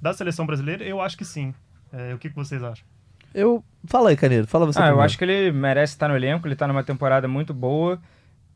da 0.00 0.14
seleção 0.14 0.46
brasileira? 0.46 0.82
Eu 0.82 1.00
acho 1.00 1.18
que 1.18 1.24
sim. 1.24 1.54
É, 1.92 2.14
o 2.14 2.18
que, 2.18 2.30
que 2.30 2.34
vocês 2.34 2.64
acham? 2.64 2.84
Eu. 3.34 3.62
Fala 3.84 4.10
aí, 4.10 4.16
Canedo, 4.16 4.46
fala 4.46 4.64
você 4.64 4.80
Ah, 4.80 4.88
eu 4.88 5.00
acho 5.00 5.18
que 5.18 5.24
ele 5.24 5.52
merece 5.52 5.94
estar 5.94 6.08
no 6.08 6.16
elenco, 6.16 6.46
ele 6.46 6.56
tá 6.56 6.66
numa 6.66 6.82
temporada 6.82 7.28
muito 7.28 7.52
boa. 7.52 8.00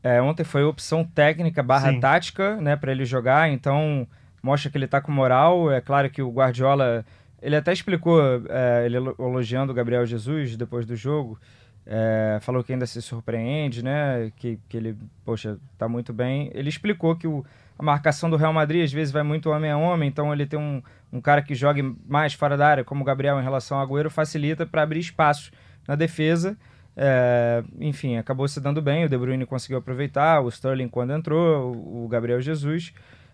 É, 0.01 0.21
ontem 0.21 0.43
foi 0.43 0.63
opção 0.63 1.03
técnica 1.03 1.61
barra 1.61 1.91
Sim. 1.91 1.99
tática, 1.99 2.55
né, 2.57 2.75
para 2.75 2.91
ele 2.91 3.03
jogar, 3.03 3.49
então 3.49 4.07
mostra 4.47 4.71
que 4.71 4.77
ele 4.77 4.87
tá 4.87 4.99
com 5.01 5.11
moral. 5.11 5.71
É 5.71 5.81
claro 5.81 6.09
que 6.09 6.21
o 6.21 6.31
Guardiola 6.31 7.05
Ele 7.41 7.55
até 7.55 7.71
explicou, 7.71 8.19
é, 8.49 8.85
ele 8.85 8.97
elogiando 8.97 9.71
o 9.71 9.75
Gabriel 9.75 10.05
Jesus 10.05 10.57
depois 10.57 10.85
do 10.85 10.95
jogo, 10.95 11.39
é, 11.85 12.39
falou 12.41 12.63
que 12.63 12.73
ainda 12.73 12.85
se 12.85 13.01
surpreende, 13.01 13.83
né? 13.83 14.31
Que, 14.35 14.59
que 14.67 14.75
ele, 14.75 14.97
poxa, 15.23 15.57
tá 15.77 15.87
muito 15.87 16.11
bem. 16.11 16.49
Ele 16.53 16.69
explicou 16.69 17.15
que 17.15 17.27
o, 17.27 17.45
a 17.77 17.83
marcação 17.83 18.29
do 18.29 18.37
Real 18.37 18.51
Madrid 18.51 18.83
às 18.83 18.91
vezes 18.91 19.13
vai 19.13 19.23
muito 19.23 19.49
homem 19.51 19.69
a 19.69 19.77
homem, 19.77 20.09
então 20.09 20.33
ele 20.33 20.45
tem 20.45 20.59
um, 20.59 20.81
um 21.13 21.21
cara 21.21 21.41
que 21.41 21.53
jogue 21.53 21.95
mais 22.07 22.33
fora 22.33 22.57
da 22.57 22.67
área, 22.67 22.83
como 22.83 23.01
o 23.01 23.05
Gabriel 23.05 23.39
em 23.39 23.43
relação 23.43 23.77
ao 23.77 23.85
Agüero, 23.85 24.09
facilita 24.09 24.65
para 24.65 24.81
abrir 24.81 24.99
espaço 24.99 25.51
na 25.87 25.95
defesa. 25.95 26.57
É, 26.99 27.63
enfim, 27.79 28.17
acabou 28.17 28.47
se 28.47 28.59
dando 28.59 28.81
bem, 28.81 29.05
o 29.05 29.09
De 29.09 29.17
Bruyne 29.17 29.45
conseguiu 29.45 29.77
aproveitar, 29.77 30.41
o 30.41 30.49
Sterling 30.49 30.89
quando 30.89 31.13
entrou, 31.13 31.71
o 31.71 32.07
Gabriel 32.07 32.41
Jesus. 32.41 32.91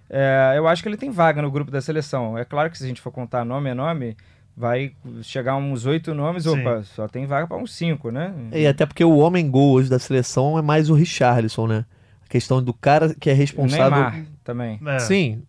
É, 0.09 0.53
eu 0.55 0.67
acho 0.67 0.83
que 0.83 0.89
ele 0.89 0.97
tem 0.97 1.09
vaga 1.09 1.41
no 1.41 1.51
grupo 1.51 1.71
da 1.71 1.81
seleção. 1.81 2.37
É 2.37 2.45
claro 2.45 2.69
que 2.69 2.77
se 2.77 2.83
a 2.83 2.87
gente 2.87 3.01
for 3.01 3.11
contar 3.11 3.43
nome 3.43 3.69
a 3.69 3.75
nome, 3.75 4.15
vai 4.55 4.93
chegar 5.21 5.55
uns 5.55 5.85
oito 5.85 6.13
nomes, 6.13 6.43
Sim. 6.43 6.61
opa, 6.61 6.83
só 6.83 7.07
tem 7.07 7.25
vaga 7.25 7.47
para 7.47 7.57
uns 7.57 7.73
cinco, 7.73 8.11
né? 8.11 8.33
E 8.51 8.67
até 8.67 8.85
porque 8.85 9.03
o 9.03 9.17
homem 9.17 9.49
gol 9.49 9.73
hoje 9.73 9.89
da 9.89 9.99
seleção 9.99 10.57
é 10.57 10.61
mais 10.61 10.89
o 10.89 10.93
Richarlison, 10.93 11.67
né? 11.67 11.85
A 12.25 12.29
questão 12.29 12.61
do 12.61 12.73
cara 12.73 13.13
que 13.15 13.29
é 13.29 13.33
responsável. 13.33 13.97
O 13.97 14.01
Neymar 14.01 14.25
também. 14.43 14.79
É. 14.85 14.99
Sim. 14.99 15.43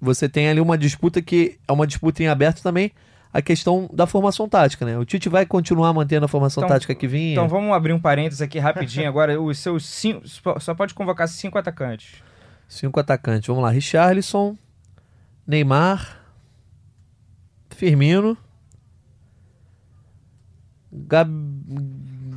Você 0.00 0.28
tem 0.28 0.48
ali 0.48 0.60
uma 0.60 0.78
disputa 0.78 1.20
que 1.20 1.58
é 1.66 1.72
uma 1.72 1.86
disputa 1.86 2.22
em 2.22 2.28
aberto 2.28 2.62
também 2.62 2.92
a 3.32 3.42
questão 3.42 3.88
da 3.92 4.06
formação 4.06 4.48
tática, 4.48 4.84
né? 4.84 4.96
O 4.96 5.04
Tite 5.04 5.28
vai 5.28 5.44
continuar 5.44 5.92
mantendo 5.92 6.24
a 6.24 6.28
formação 6.28 6.62
então, 6.62 6.74
tática 6.74 6.94
que 6.94 7.06
vinha. 7.06 7.32
Então 7.32 7.48
vamos 7.48 7.72
abrir 7.72 7.92
um 7.92 8.00
parênteses 8.00 8.40
aqui 8.40 8.58
rapidinho 8.58 9.08
agora. 9.08 9.40
Os 9.40 9.58
seus 9.58 9.86
cinco, 9.86 10.22
só 10.26 10.74
pode 10.74 10.94
convocar 10.94 11.28
cinco 11.28 11.58
atacantes. 11.58 12.22
Cinco 12.68 13.00
atacantes. 13.00 13.46
Vamos 13.46 13.62
lá. 13.62 13.70
Richarlison, 13.70 14.56
Neymar, 15.46 16.20
Firmino, 17.70 18.36
Gab... 20.92 21.30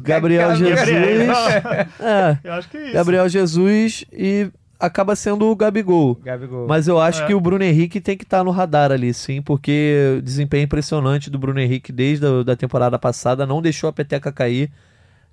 Gabriel 0.01 0.55
Jesus. 0.55 0.87
é, 1.99 2.37
eu 2.43 2.53
acho 2.53 2.69
que 2.69 2.77
é 2.77 2.83
isso. 2.85 2.93
Gabriel 2.93 3.29
Jesus 3.29 4.05
e 4.11 4.49
acaba 4.79 5.15
sendo 5.15 5.45
o 5.45 5.55
Gabigol. 5.55 6.15
Gabigol. 6.15 6.67
Mas 6.67 6.87
eu 6.87 6.99
acho 6.99 7.23
é. 7.23 7.27
que 7.27 7.33
o 7.33 7.39
Bruno 7.39 7.63
Henrique 7.63 8.01
tem 8.01 8.17
que 8.17 8.23
estar 8.23 8.39
tá 8.39 8.43
no 8.43 8.51
radar 8.51 8.91
ali, 8.91 9.13
sim, 9.13 9.41
porque 9.41 10.15
o 10.17 10.21
desempenho 10.21 10.63
impressionante 10.63 11.29
do 11.29 11.37
Bruno 11.37 11.59
Henrique 11.59 11.91
desde 11.91 12.25
a 12.25 12.43
da 12.43 12.55
temporada 12.55 12.97
passada 12.97 13.45
não 13.45 13.61
deixou 13.61 13.89
a 13.89 13.93
peteca 13.93 14.31
cair. 14.31 14.71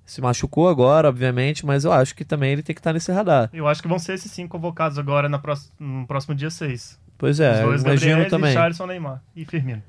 Se 0.09 0.23
machucou 0.23 0.71
agora, 0.71 1.07
obviamente, 1.07 1.67
mas 1.67 1.85
eu 1.85 1.93
acho 1.93 2.15
que 2.15 2.25
também 2.25 2.53
ele 2.53 2.63
tem 2.63 2.75
que 2.75 2.81
estar 2.81 2.91
tá 2.91 2.95
nesse 2.95 3.13
radar. 3.13 3.51
Eu 3.53 3.69
acho 3.69 3.83
que 3.83 3.89
vão 3.89 3.99
ser 3.99 4.15
esses 4.15 4.33
cinco 4.33 4.49
convocados 4.49 4.99
agora 4.99 5.29
no 5.29 6.07
próximo 6.07 6.35
dia 6.35 6.49
6. 6.49 6.99
Pois 7.19 7.39
é, 7.39 7.61
Os 7.67 7.83
dois 7.83 7.83
imagino 7.83 8.11
Gabriel, 8.13 8.31
também. 8.31 8.53
Charles, 8.55 8.79
Neymar 8.79 9.23
e 9.37 9.45
Firmino. 9.45 9.83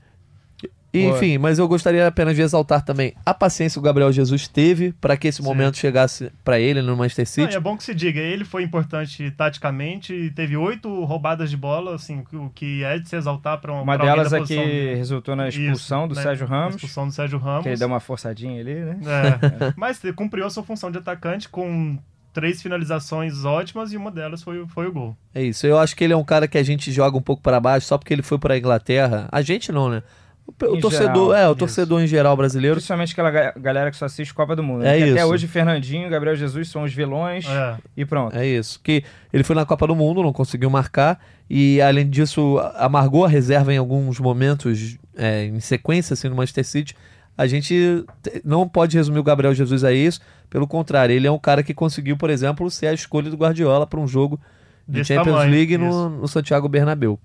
Enfim, 0.93 1.37
mas 1.37 1.59
eu 1.59 1.67
gostaria 1.67 2.07
apenas 2.07 2.35
de 2.35 2.41
exaltar 2.41 2.83
também 2.83 3.13
a 3.25 3.33
paciência 3.33 3.75
que 3.75 3.79
o 3.79 3.83
Gabriel 3.83 4.11
Jesus 4.11 4.47
teve 4.47 4.91
para 4.93 5.15
que 5.15 5.27
esse 5.27 5.37
Sim. 5.37 5.43
momento 5.43 5.77
chegasse 5.77 6.31
para 6.43 6.59
ele 6.59 6.81
no 6.81 6.95
Manchester 6.97 7.27
City. 7.27 7.51
Não, 7.51 7.57
é 7.57 7.59
bom 7.59 7.77
que 7.77 7.83
se 7.83 7.93
diga, 7.93 8.19
ele 8.19 8.43
foi 8.43 8.63
importante 8.63 9.29
taticamente, 9.31 10.31
teve 10.35 10.57
oito 10.57 11.03
roubadas 11.03 11.49
de 11.49 11.57
bola, 11.57 11.95
assim, 11.95 12.23
o 12.33 12.49
que 12.49 12.83
é 12.83 12.97
de 12.97 13.07
se 13.07 13.15
exaltar 13.15 13.59
para 13.59 13.71
uma 13.71 13.83
Uma 13.83 13.97
delas 13.97 14.33
é 14.33 14.41
que 14.41 14.93
resultou 14.95 15.35
na 15.35 15.47
expulsão 15.47 16.05
Isso, 16.05 16.09
do 16.09 16.15
né? 16.15 16.23
Sérgio 16.23 16.47
Ramos. 16.47 16.75
expulsão 16.75 17.07
do 17.07 17.13
Sérgio 17.13 17.37
Ramos. 17.37 17.63
Que 17.63 17.69
ele 17.69 17.77
deu 17.77 17.87
uma 17.87 17.99
forçadinha 17.99 18.59
ali, 18.59 18.73
né? 18.73 18.97
É, 19.05 19.73
mas 19.77 20.01
cumpriu 20.15 20.45
a 20.45 20.49
sua 20.49 20.63
função 20.63 20.89
de 20.89 20.97
atacante 20.97 21.47
com 21.47 21.97
três 22.33 22.61
finalizações 22.61 23.43
ótimas 23.43 23.91
e 23.91 23.97
uma 23.97 24.11
delas 24.11 24.41
foi, 24.41 24.65
foi 24.67 24.87
o 24.87 24.91
gol. 24.91 25.17
É 25.33 25.43
isso. 25.43 25.65
Eu 25.67 25.77
acho 25.77 25.95
que 25.95 26.03
ele 26.03 26.13
é 26.13 26.17
um 26.17 26.23
cara 26.23 26.47
que 26.47 26.57
a 26.57 26.63
gente 26.63 26.91
joga 26.91 27.17
um 27.17 27.21
pouco 27.21 27.41
para 27.41 27.59
baixo 27.59 27.87
só 27.87 27.97
porque 27.97 28.13
ele 28.13 28.21
foi 28.21 28.37
para 28.37 28.53
a 28.53 28.57
Inglaterra. 28.57 29.27
A 29.31 29.41
gente 29.41 29.71
não, 29.71 29.89
né? 29.89 30.03
O, 30.49 30.65
o 30.65 30.79
torcedor, 30.79 31.29
geral, 31.29 31.33
é, 31.33 31.47
o 31.47 31.51
isso. 31.51 31.59
torcedor 31.59 32.01
em 32.01 32.07
geral 32.07 32.35
brasileiro. 32.35 32.75
Principalmente 32.75 33.11
aquela 33.13 33.51
galera 33.51 33.91
que 33.91 33.97
só 33.97 34.05
assiste 34.05 34.33
Copa 34.33 34.55
do 34.55 34.63
Mundo. 34.63 34.85
É 34.85 34.97
isso. 34.97 35.13
Até 35.13 35.25
hoje, 35.25 35.47
Fernandinho, 35.47 36.09
Gabriel 36.09 36.35
Jesus 36.35 36.69
são 36.69 36.83
os 36.83 36.93
vilões 36.93 37.45
é. 37.47 37.77
e 37.95 38.05
pronto. 38.05 38.35
É 38.35 38.45
isso. 38.45 38.79
Que 38.83 39.03
ele 39.31 39.43
foi 39.43 39.55
na 39.55 39.65
Copa 39.65 39.85
do 39.87 39.95
Mundo, 39.95 40.23
não 40.23 40.33
conseguiu 40.33 40.69
marcar. 40.69 41.19
E 41.49 41.81
além 41.81 42.09
disso, 42.09 42.59
amargou 42.75 43.25
a 43.25 43.27
reserva 43.27 43.73
em 43.73 43.77
alguns 43.77 44.19
momentos 44.19 44.97
é, 45.15 45.45
em 45.45 45.59
sequência, 45.59 46.13
assim, 46.13 46.29
no 46.29 46.35
Manchester 46.35 46.65
City. 46.65 46.95
A 47.37 47.47
gente 47.47 48.03
não 48.43 48.67
pode 48.67 48.97
resumir 48.97 49.19
o 49.19 49.23
Gabriel 49.23 49.53
Jesus 49.53 49.83
a 49.83 49.93
isso. 49.93 50.19
Pelo 50.49 50.67
contrário, 50.67 51.13
ele 51.13 51.27
é 51.27 51.31
um 51.31 51.39
cara 51.39 51.63
que 51.63 51.73
conseguiu, 51.73 52.17
por 52.17 52.29
exemplo, 52.29 52.69
ser 52.69 52.87
a 52.87 52.93
escolha 52.93 53.29
do 53.29 53.37
Guardiola 53.37 53.87
para 53.87 53.99
um 53.99 54.07
jogo 54.07 54.39
de 54.87 54.99
Desse 54.99 55.13
Champions 55.13 55.35
tamanho, 55.35 55.51
League 55.51 55.77
no, 55.77 56.09
no 56.09 56.27
Santiago 56.27 56.67
Bernabéu. 56.67 57.19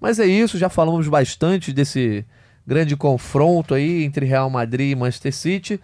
Mas 0.00 0.18
é 0.18 0.26
isso, 0.26 0.56
já 0.56 0.70
falamos 0.70 1.06
bastante 1.08 1.72
desse 1.72 2.24
grande 2.66 2.96
confronto 2.96 3.74
aí 3.74 4.04
entre 4.04 4.26
Real 4.26 4.48
Madrid 4.50 4.92
e 4.92 4.94
Manchester 4.94 5.34
City. 5.34 5.80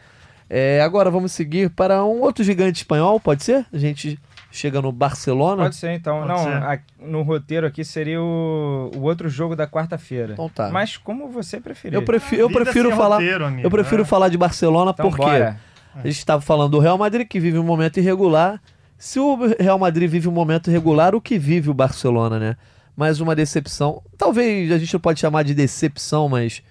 É, 0.49 0.81
agora 0.81 1.11
vamos 1.11 1.33
seguir 1.33 1.71
para 1.71 2.05
um 2.05 2.21
outro 2.21 2.45
gigante 2.45 2.79
espanhol, 2.79 3.19
pode 3.19 3.43
ser? 3.43 3.67
A 3.73 3.79
gente 3.79 4.19
chega 4.57 4.81
no 4.81 4.91
Barcelona. 4.91 5.65
Pode 5.65 5.77
ser, 5.77 5.93
então. 5.93 6.21
Pode 6.21 6.29
Não, 6.29 6.39
ser. 6.39 6.53
A, 6.53 6.79
no 7.01 7.23
roteiro 7.23 7.67
aqui 7.67 7.85
seria 7.85 8.21
o, 8.21 8.91
o 8.95 9.03
outro 9.03 9.29
jogo 9.29 9.55
da 9.55 9.67
quarta-feira. 9.67 10.33
Então 10.33 10.49
tá. 10.49 10.71
Mas 10.71 10.97
como 10.97 11.29
você 11.29 11.61
preferir. 11.61 11.95
Eu 11.95 12.03
prefiro, 12.03 12.43
eu 12.43 12.51
prefiro 12.51 12.91
falar. 12.93 13.17
Roteiro, 13.17 13.45
amigo, 13.45 13.67
eu 13.67 13.71
prefiro 13.71 14.03
né? 14.03 14.09
falar 14.09 14.29
de 14.29 14.39
Barcelona 14.39 14.93
então, 14.93 15.09
porque 15.09 15.25
bora. 15.25 15.61
a 15.95 16.07
gente 16.07 16.19
estava 16.19 16.41
falando 16.41 16.71
do 16.71 16.79
Real 16.79 16.97
Madrid 16.97 17.27
que 17.27 17.39
vive 17.39 17.59
um 17.59 17.65
momento 17.65 17.99
irregular. 17.99 18.61
Se 18.97 19.21
o 19.21 19.37
Real 19.61 19.79
Madrid 19.79 20.09
vive 20.09 20.27
um 20.27 20.33
momento 20.33 20.71
irregular, 20.71 21.15
o 21.15 21.21
que 21.21 21.39
vive 21.39 21.69
o 21.69 21.75
Barcelona, 21.75 22.39
né? 22.39 22.57
Mais 22.97 23.21
uma 23.21 23.37
decepção. 23.37 24.03
Talvez 24.17 24.73
a 24.73 24.79
gente 24.79 24.93
não 24.93 25.01
pode 25.01 25.21
chamar 25.21 25.43
de 25.43 25.55
decepção, 25.55 26.29
mas 26.29 26.63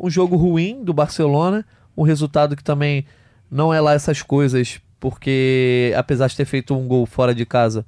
um 0.00 0.08
jogo 0.08 0.36
ruim 0.36 0.82
do 0.82 0.94
Barcelona, 0.94 1.64
um 1.96 2.02
resultado 2.02 2.56
que 2.56 2.64
também 2.64 3.04
não 3.50 3.72
é 3.72 3.80
lá 3.80 3.92
essas 3.92 4.22
coisas, 4.22 4.80
porque 4.98 5.92
apesar 5.96 6.28
de 6.28 6.36
ter 6.36 6.44
feito 6.44 6.74
um 6.74 6.88
gol 6.88 7.06
fora 7.06 7.34
de 7.34 7.44
casa, 7.44 7.84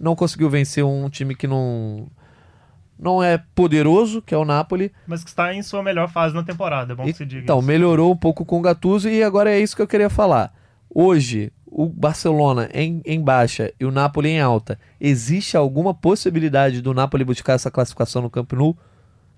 não 0.00 0.16
conseguiu 0.16 0.48
vencer 0.48 0.84
um 0.84 1.08
time 1.08 1.34
que 1.34 1.46
não 1.46 2.08
não 2.98 3.22
é 3.22 3.38
poderoso, 3.54 4.22
que 4.22 4.34
é 4.34 4.38
o 4.38 4.44
Napoli. 4.44 4.92
Mas 5.06 5.22
que 5.22 5.30
está 5.30 5.52
em 5.52 5.62
sua 5.62 5.82
melhor 5.82 6.08
fase 6.08 6.34
na 6.34 6.42
temporada, 6.42 6.92
é 6.92 6.96
bom 6.96 7.04
que 7.04 7.12
se 7.12 7.26
diga. 7.26 7.42
Então, 7.42 7.58
isso. 7.58 7.66
melhorou 7.66 8.12
um 8.12 8.16
pouco 8.16 8.44
com 8.44 8.58
o 8.58 8.62
Gattuso 8.62 9.08
e 9.08 9.22
agora 9.22 9.50
é 9.50 9.58
isso 9.58 9.74
que 9.74 9.82
eu 9.82 9.86
queria 9.86 10.08
falar. 10.08 10.54
Hoje, 10.88 11.52
o 11.74 11.88
Barcelona 11.88 12.70
em, 12.72 13.02
em 13.04 13.20
baixa 13.20 13.72
e 13.80 13.84
o 13.84 13.90
Napoli 13.90 14.28
em 14.28 14.40
alta. 14.40 14.78
Existe 15.00 15.56
alguma 15.56 15.92
possibilidade 15.92 16.80
do 16.80 16.94
Napoli 16.94 17.24
buscar 17.24 17.54
essa 17.54 17.68
classificação 17.68 18.22
no 18.22 18.30
Camp 18.30 18.52
Nou? 18.52 18.78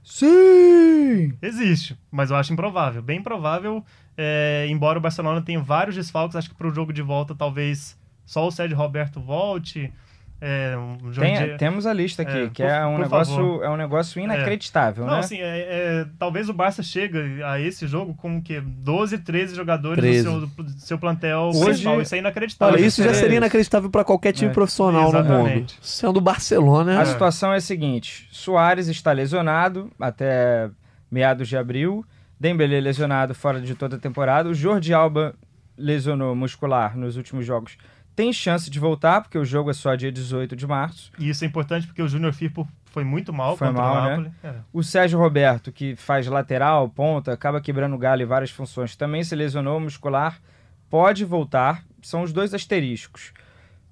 Sim! 0.05 1.33
Existe, 1.41 1.99
mas 2.11 2.31
eu 2.31 2.37
acho 2.37 2.53
improvável. 2.53 3.01
Bem 3.01 3.23
provável, 3.23 3.83
é, 4.19 4.67
embora 4.69 4.99
o 4.99 5.01
Barcelona 5.01 5.41
tenha 5.41 5.61
vários 5.61 5.97
desfalques, 5.97 6.37
acho 6.37 6.51
que 6.51 6.55
para 6.55 6.69
o 6.69 6.75
jogo 6.75 6.93
de 6.93 7.01
volta 7.01 7.35
talvez 7.35 7.99
só 8.27 8.47
o 8.47 8.51
Sérgio 8.51 8.77
Roberto 8.77 9.19
volte. 9.19 9.91
É, 10.39 10.77
um 10.77 10.99
Tem, 11.13 11.57
temos 11.57 11.87
a 11.87 11.95
lista 11.95 12.21
aqui, 12.21 12.39
é, 12.39 12.49
que 12.51 12.63
é 12.63 12.67
por, 12.67 12.75
é, 12.75 12.87
um 12.87 12.99
negócio, 12.99 13.65
é 13.65 13.71
um 13.71 13.77
negócio 13.77 14.21
inacreditável, 14.21 15.05
é. 15.05 15.07
Não, 15.07 15.15
né? 15.15 15.21
assim, 15.21 15.39
é, 15.41 15.61
é, 15.61 16.07
talvez 16.19 16.51
o 16.51 16.53
Barça 16.53 16.83
chegue 16.83 17.43
a 17.43 17.59
esse 17.59 17.87
jogo 17.87 18.15
com 18.15 18.43
que 18.43 18.61
12, 18.61 19.19
13 19.19 19.55
jogadores 19.55 19.99
13. 19.99 20.25
do 20.25 20.31
seu, 20.31 20.65
do 20.65 20.71
seu 20.73 20.99
plantel 20.99 21.51
Hoje, 21.55 21.65
principal. 21.65 22.03
Isso 22.03 22.15
é 22.15 22.19
inacreditável. 22.19 22.75
Olha, 22.75 22.85
isso 22.85 23.03
já 23.03 23.15
seria 23.15 23.39
inacreditável 23.39 23.89
para 23.89 24.05
qualquer 24.05 24.33
time 24.33 24.53
profissional 24.53 25.09
Exatamente. 25.09 25.49
no 25.49 25.57
mundo. 25.57 25.73
Sendo 25.81 26.19
o 26.19 26.21
Barcelona... 26.21 27.01
A 27.01 27.07
situação 27.07 27.55
é 27.55 27.57
a 27.57 27.61
seguinte, 27.61 28.29
Soares 28.31 28.89
está 28.89 29.13
lesionado 29.13 29.91
até 29.99 30.69
meados 31.11 31.49
de 31.49 31.57
abril, 31.57 32.05
Dembélé 32.39 32.79
lesionado 32.79 33.35
fora 33.35 33.59
de 33.59 33.75
toda 33.75 33.97
a 33.97 33.99
temporada, 33.99 34.51
o 34.51 34.55
Jordi 34.55 34.93
Alba 34.93 35.35
lesionou 35.79 36.35
muscular 36.35 36.97
nos 36.97 37.17
últimos 37.17 37.47
jogos 37.47 37.79
tem 38.17 38.33
chance 38.33 38.71
de 38.71 38.81
voltar, 38.81 39.21
porque 39.21 39.37
o 39.37 39.45
jogo 39.45 39.71
é 39.71 39.75
só 39.75 39.95
dia 39.95 40.11
18 40.11 40.57
de 40.57 40.67
março. 40.67 41.13
E 41.19 41.29
isso 41.29 41.45
é 41.45 41.47
importante 41.47 41.87
porque 41.87 42.01
o 42.01 42.09
Júnior 42.09 42.33
Firpo 42.33 42.67
foi 42.87 43.05
muito 43.05 43.31
mal 43.31 43.59
foi 43.59 43.69
contra 43.69 43.83
mal, 43.83 43.93
o 43.93 44.05
né? 44.05 44.11
Napoli. 44.11 44.29
Né? 44.29 44.35
É. 44.43 44.55
O 44.73 44.83
Sérgio 44.83 45.19
Roberto, 45.19 45.71
que 45.71 45.95
faz 45.95 46.27
lateral, 46.27 46.89
ponta, 46.89 47.35
acaba 47.35 47.61
quebrando 47.61 47.95
o 47.95 47.99
galho 47.99 48.23
em 48.23 48.27
várias 48.27 48.51
funções, 48.51 48.97
também 48.97 49.23
se 49.23 49.37
lesionou 49.37 49.79
muscular, 49.79 50.41
pode 50.89 51.23
voltar. 51.27 51.85
São 52.01 52.23
os 52.23 52.33
dois 52.33 52.55
asteriscos. 52.55 53.35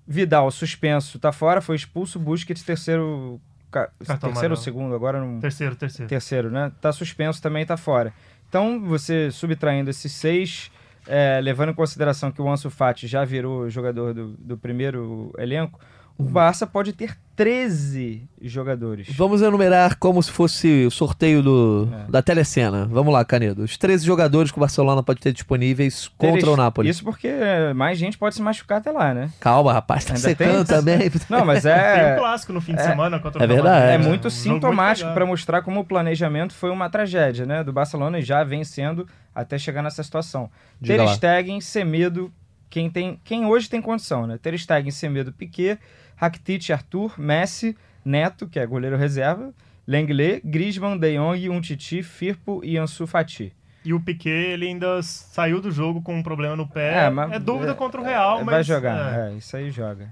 Vidal, 0.07 0.51
suspenso, 0.51 1.19
tá 1.19 1.31
fora, 1.31 1.61
foi 1.61 1.77
expulso. 1.77 2.19
Busquets, 2.19 2.63
terceiro... 2.63 3.39
Cartão 3.71 4.31
terceiro 4.31 4.55
ou 4.55 4.57
segundo? 4.57 4.95
Agora 4.95 5.21
não... 5.21 5.41
Terceiro, 5.41 5.75
terceiro. 5.75 6.09
Terceiro, 6.09 6.51
né? 6.51 6.73
Tá 6.81 6.93
suspenso, 6.93 7.43
também 7.43 7.67
tá 7.67 7.77
fora. 7.77 8.13
Então, 8.49 8.81
você 8.81 9.33
subtraindo 9.33 9.91
esses 9.91 10.13
seis 10.13 10.71
é, 11.07 11.41
levando 11.43 11.71
em 11.71 11.75
consideração 11.75 12.31
que 12.31 12.41
o 12.41 12.49
Ansu 12.49 12.71
Fati 12.71 13.07
já 13.07 13.25
virou 13.25 13.69
jogador 13.69 14.15
do, 14.15 14.33
do 14.33 14.57
primeiro 14.57 15.33
elenco, 15.39 15.79
o 16.17 16.23
Barça 16.23 16.67
pode 16.67 16.93
ter 16.93 17.17
13 17.35 18.29
jogadores. 18.41 19.09
Vamos 19.17 19.43
enumerar 19.43 19.99
como 19.99 20.23
se 20.23 20.31
fosse 20.31 20.87
o 20.87 20.91
sorteio 20.91 21.43
do, 21.43 21.89
é. 21.93 22.11
da 22.11 22.23
telecena. 22.23 22.87
Vamos 22.87 23.13
lá, 23.13 23.25
Canedo. 23.25 23.65
Os 23.65 23.77
13 23.77 24.07
jogadores 24.07 24.53
que 24.53 24.59
o 24.59 24.61
Barcelona 24.61 25.03
pode 25.03 25.21
ter 25.21 25.33
disponíveis 25.33 26.07
contra 26.17 26.35
Teres, 26.35 26.49
o 26.49 26.57
Napoli. 26.57 26.89
Isso 26.89 27.03
porque 27.03 27.33
mais 27.75 27.99
gente 27.99 28.17
pode 28.17 28.37
se 28.37 28.43
machucar 28.43 28.79
até 28.79 28.93
lá, 28.93 29.13
né? 29.13 29.31
Calma, 29.41 29.73
rapaz, 29.73 30.05
tá 30.05 30.15
Ainda 30.15 30.21
secando 30.21 30.65
tem... 30.65 30.77
também. 30.77 31.11
Não, 31.29 31.45
mas 31.45 31.67
é... 31.67 32.05
Tem 32.05 32.15
um 32.15 32.19
clássico 32.19 32.53
no 32.53 32.61
fim 32.61 32.75
de 32.75 32.81
é... 32.81 32.85
semana 32.85 33.19
contra 33.19 33.41
o 33.41 33.43
É 33.43 33.47
verdade. 33.49 33.93
É, 33.93 33.99
muito 33.99 34.29
um 34.29 34.31
sintomático 34.31 35.13
para 35.13 35.27
mostrar 35.27 35.63
como 35.63 35.81
o 35.81 35.85
planejamento 35.85 36.55
foi 36.55 36.71
uma 36.71 36.89
tragédia, 36.89 37.45
né? 37.45 37.65
Do 37.65 37.73
Barcelona 37.73 38.21
e 38.21 38.23
já 38.23 38.45
vem 38.45 38.63
sendo 38.63 39.09
até 39.35 39.59
chegar 39.59 39.83
nessa 39.83 40.03
situação. 40.05 40.49
Diga 40.81 41.05
Ter 41.05 41.15
Stegen, 41.15 41.61
Semedo, 41.61 42.33
quem, 42.71 42.89
tem, 42.89 43.21
quem 43.25 43.45
hoje 43.47 43.69
tem 43.69 43.83
condição, 43.83 44.29
né? 44.29 44.39
Ter 44.41 44.57
Stegen, 44.57 44.93
Semedo, 44.93 45.33
Piquet 45.33 45.81
Rakitic, 46.25 46.71
Arthur, 46.71 47.15
Messi, 47.19 47.77
Neto, 48.05 48.49
que 48.49 48.59
é 48.59 48.67
goleiro 48.67 48.97
reserva, 48.97 49.53
Lenglet, 49.87 50.41
Griezmann, 50.45 50.99
De 50.99 51.17
Jong, 51.17 51.51
Umtiti, 51.51 52.03
Firpo 52.03 52.61
e 52.65 52.79
Ansu 52.79 53.07
Fati. 53.07 53.53
E 53.85 53.93
o 53.93 54.01
Piquet, 54.01 54.53
ele 54.53 54.67
ainda 54.67 55.03
saiu 55.03 55.61
do 55.61 55.71
jogo 55.71 56.01
com 56.01 56.15
um 56.17 56.23
problema 56.23 56.57
no 56.57 56.67
pé. 56.67 57.05
É, 57.05 57.11
mas, 57.11 57.33
é 57.33 57.39
dúvida 57.39 57.73
é, 57.73 57.75
contra 57.75 58.01
o 58.01 58.05
Real, 58.05 58.41
é, 58.41 58.45
mas... 58.45 58.55
Vai 58.55 58.65
jogar, 58.65 59.15
é. 59.15 59.33
é. 59.33 59.37
isso 59.37 59.55
aí 59.55 59.71
joga. 59.71 60.09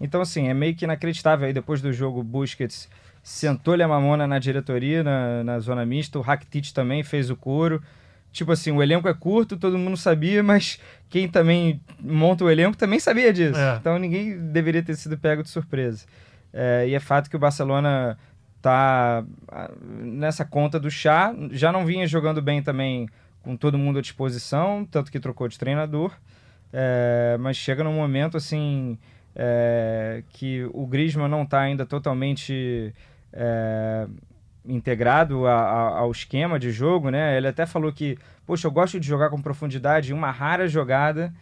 Então, 0.00 0.20
assim, 0.20 0.46
é 0.46 0.54
meio 0.54 0.76
que 0.76 0.84
inacreditável. 0.84 1.46
Aí, 1.46 1.52
depois 1.52 1.82
do 1.82 1.92
jogo, 1.92 2.22
Busquets 2.22 2.88
sentou-lhe 3.24 3.82
a 3.82 3.88
mamona 3.88 4.26
na 4.28 4.38
diretoria, 4.38 5.02
na, 5.02 5.42
na 5.42 5.58
zona 5.58 5.84
mista. 5.84 6.18
O 6.18 6.22
Rakitic 6.22 6.72
também 6.72 7.02
fez 7.02 7.28
o 7.28 7.34
couro 7.34 7.82
tipo 8.36 8.52
assim, 8.52 8.70
o 8.70 8.82
elenco 8.82 9.08
é 9.08 9.14
curto, 9.14 9.56
todo 9.56 9.78
mundo 9.78 9.96
sabia, 9.96 10.42
mas 10.42 10.78
quem 11.08 11.26
também 11.26 11.80
monta 11.98 12.44
o 12.44 12.50
elenco 12.50 12.76
também 12.76 13.00
sabia 13.00 13.32
disso. 13.32 13.58
É. 13.58 13.76
Então 13.76 13.98
ninguém 13.98 14.38
deveria 14.52 14.82
ter 14.82 14.94
sido 14.94 15.16
pego 15.16 15.42
de 15.42 15.48
surpresa. 15.48 16.04
É, 16.52 16.86
e 16.86 16.94
é 16.94 17.00
fato 17.00 17.30
que 17.30 17.36
o 17.36 17.38
Barcelona 17.38 18.18
tá 18.60 19.24
ah, 19.48 19.70
nessa 19.80 20.44
conta 20.44 20.78
do 20.78 20.90
chá, 20.90 21.34
já 21.50 21.72
não 21.72 21.86
vinha 21.86 22.06
jogando 22.06 22.42
bem 22.42 22.62
também 22.62 23.08
com 23.42 23.56
todo 23.56 23.78
mundo 23.78 24.00
à 24.00 24.02
disposição, 24.02 24.86
tanto 24.90 25.10
que 25.10 25.18
trocou 25.18 25.48
de 25.48 25.58
treinador, 25.58 26.12
é, 26.72 27.36
mas 27.40 27.56
chega 27.56 27.82
num 27.82 27.94
momento 27.94 28.36
assim 28.36 28.98
é, 29.34 30.22
que 30.30 30.68
o 30.74 30.86
Griezmann 30.86 31.28
não 31.28 31.42
está 31.42 31.60
ainda 31.60 31.86
totalmente 31.86 32.92
é, 33.32 34.06
integrado 34.68 35.46
a, 35.46 35.54
a, 35.54 35.98
ao 35.98 36.10
esquema 36.10 36.58
de 36.58 36.70
jogo, 36.70 37.10
né? 37.10 37.36
Ele 37.36 37.48
até 37.48 37.66
falou 37.66 37.92
que, 37.92 38.18
poxa, 38.46 38.66
eu 38.66 38.70
gosto 38.70 38.98
de 38.98 39.06
jogar 39.06 39.30
com 39.30 39.40
profundidade, 39.40 40.12
uma 40.12 40.30
rara 40.30 40.68
jogada 40.68 41.32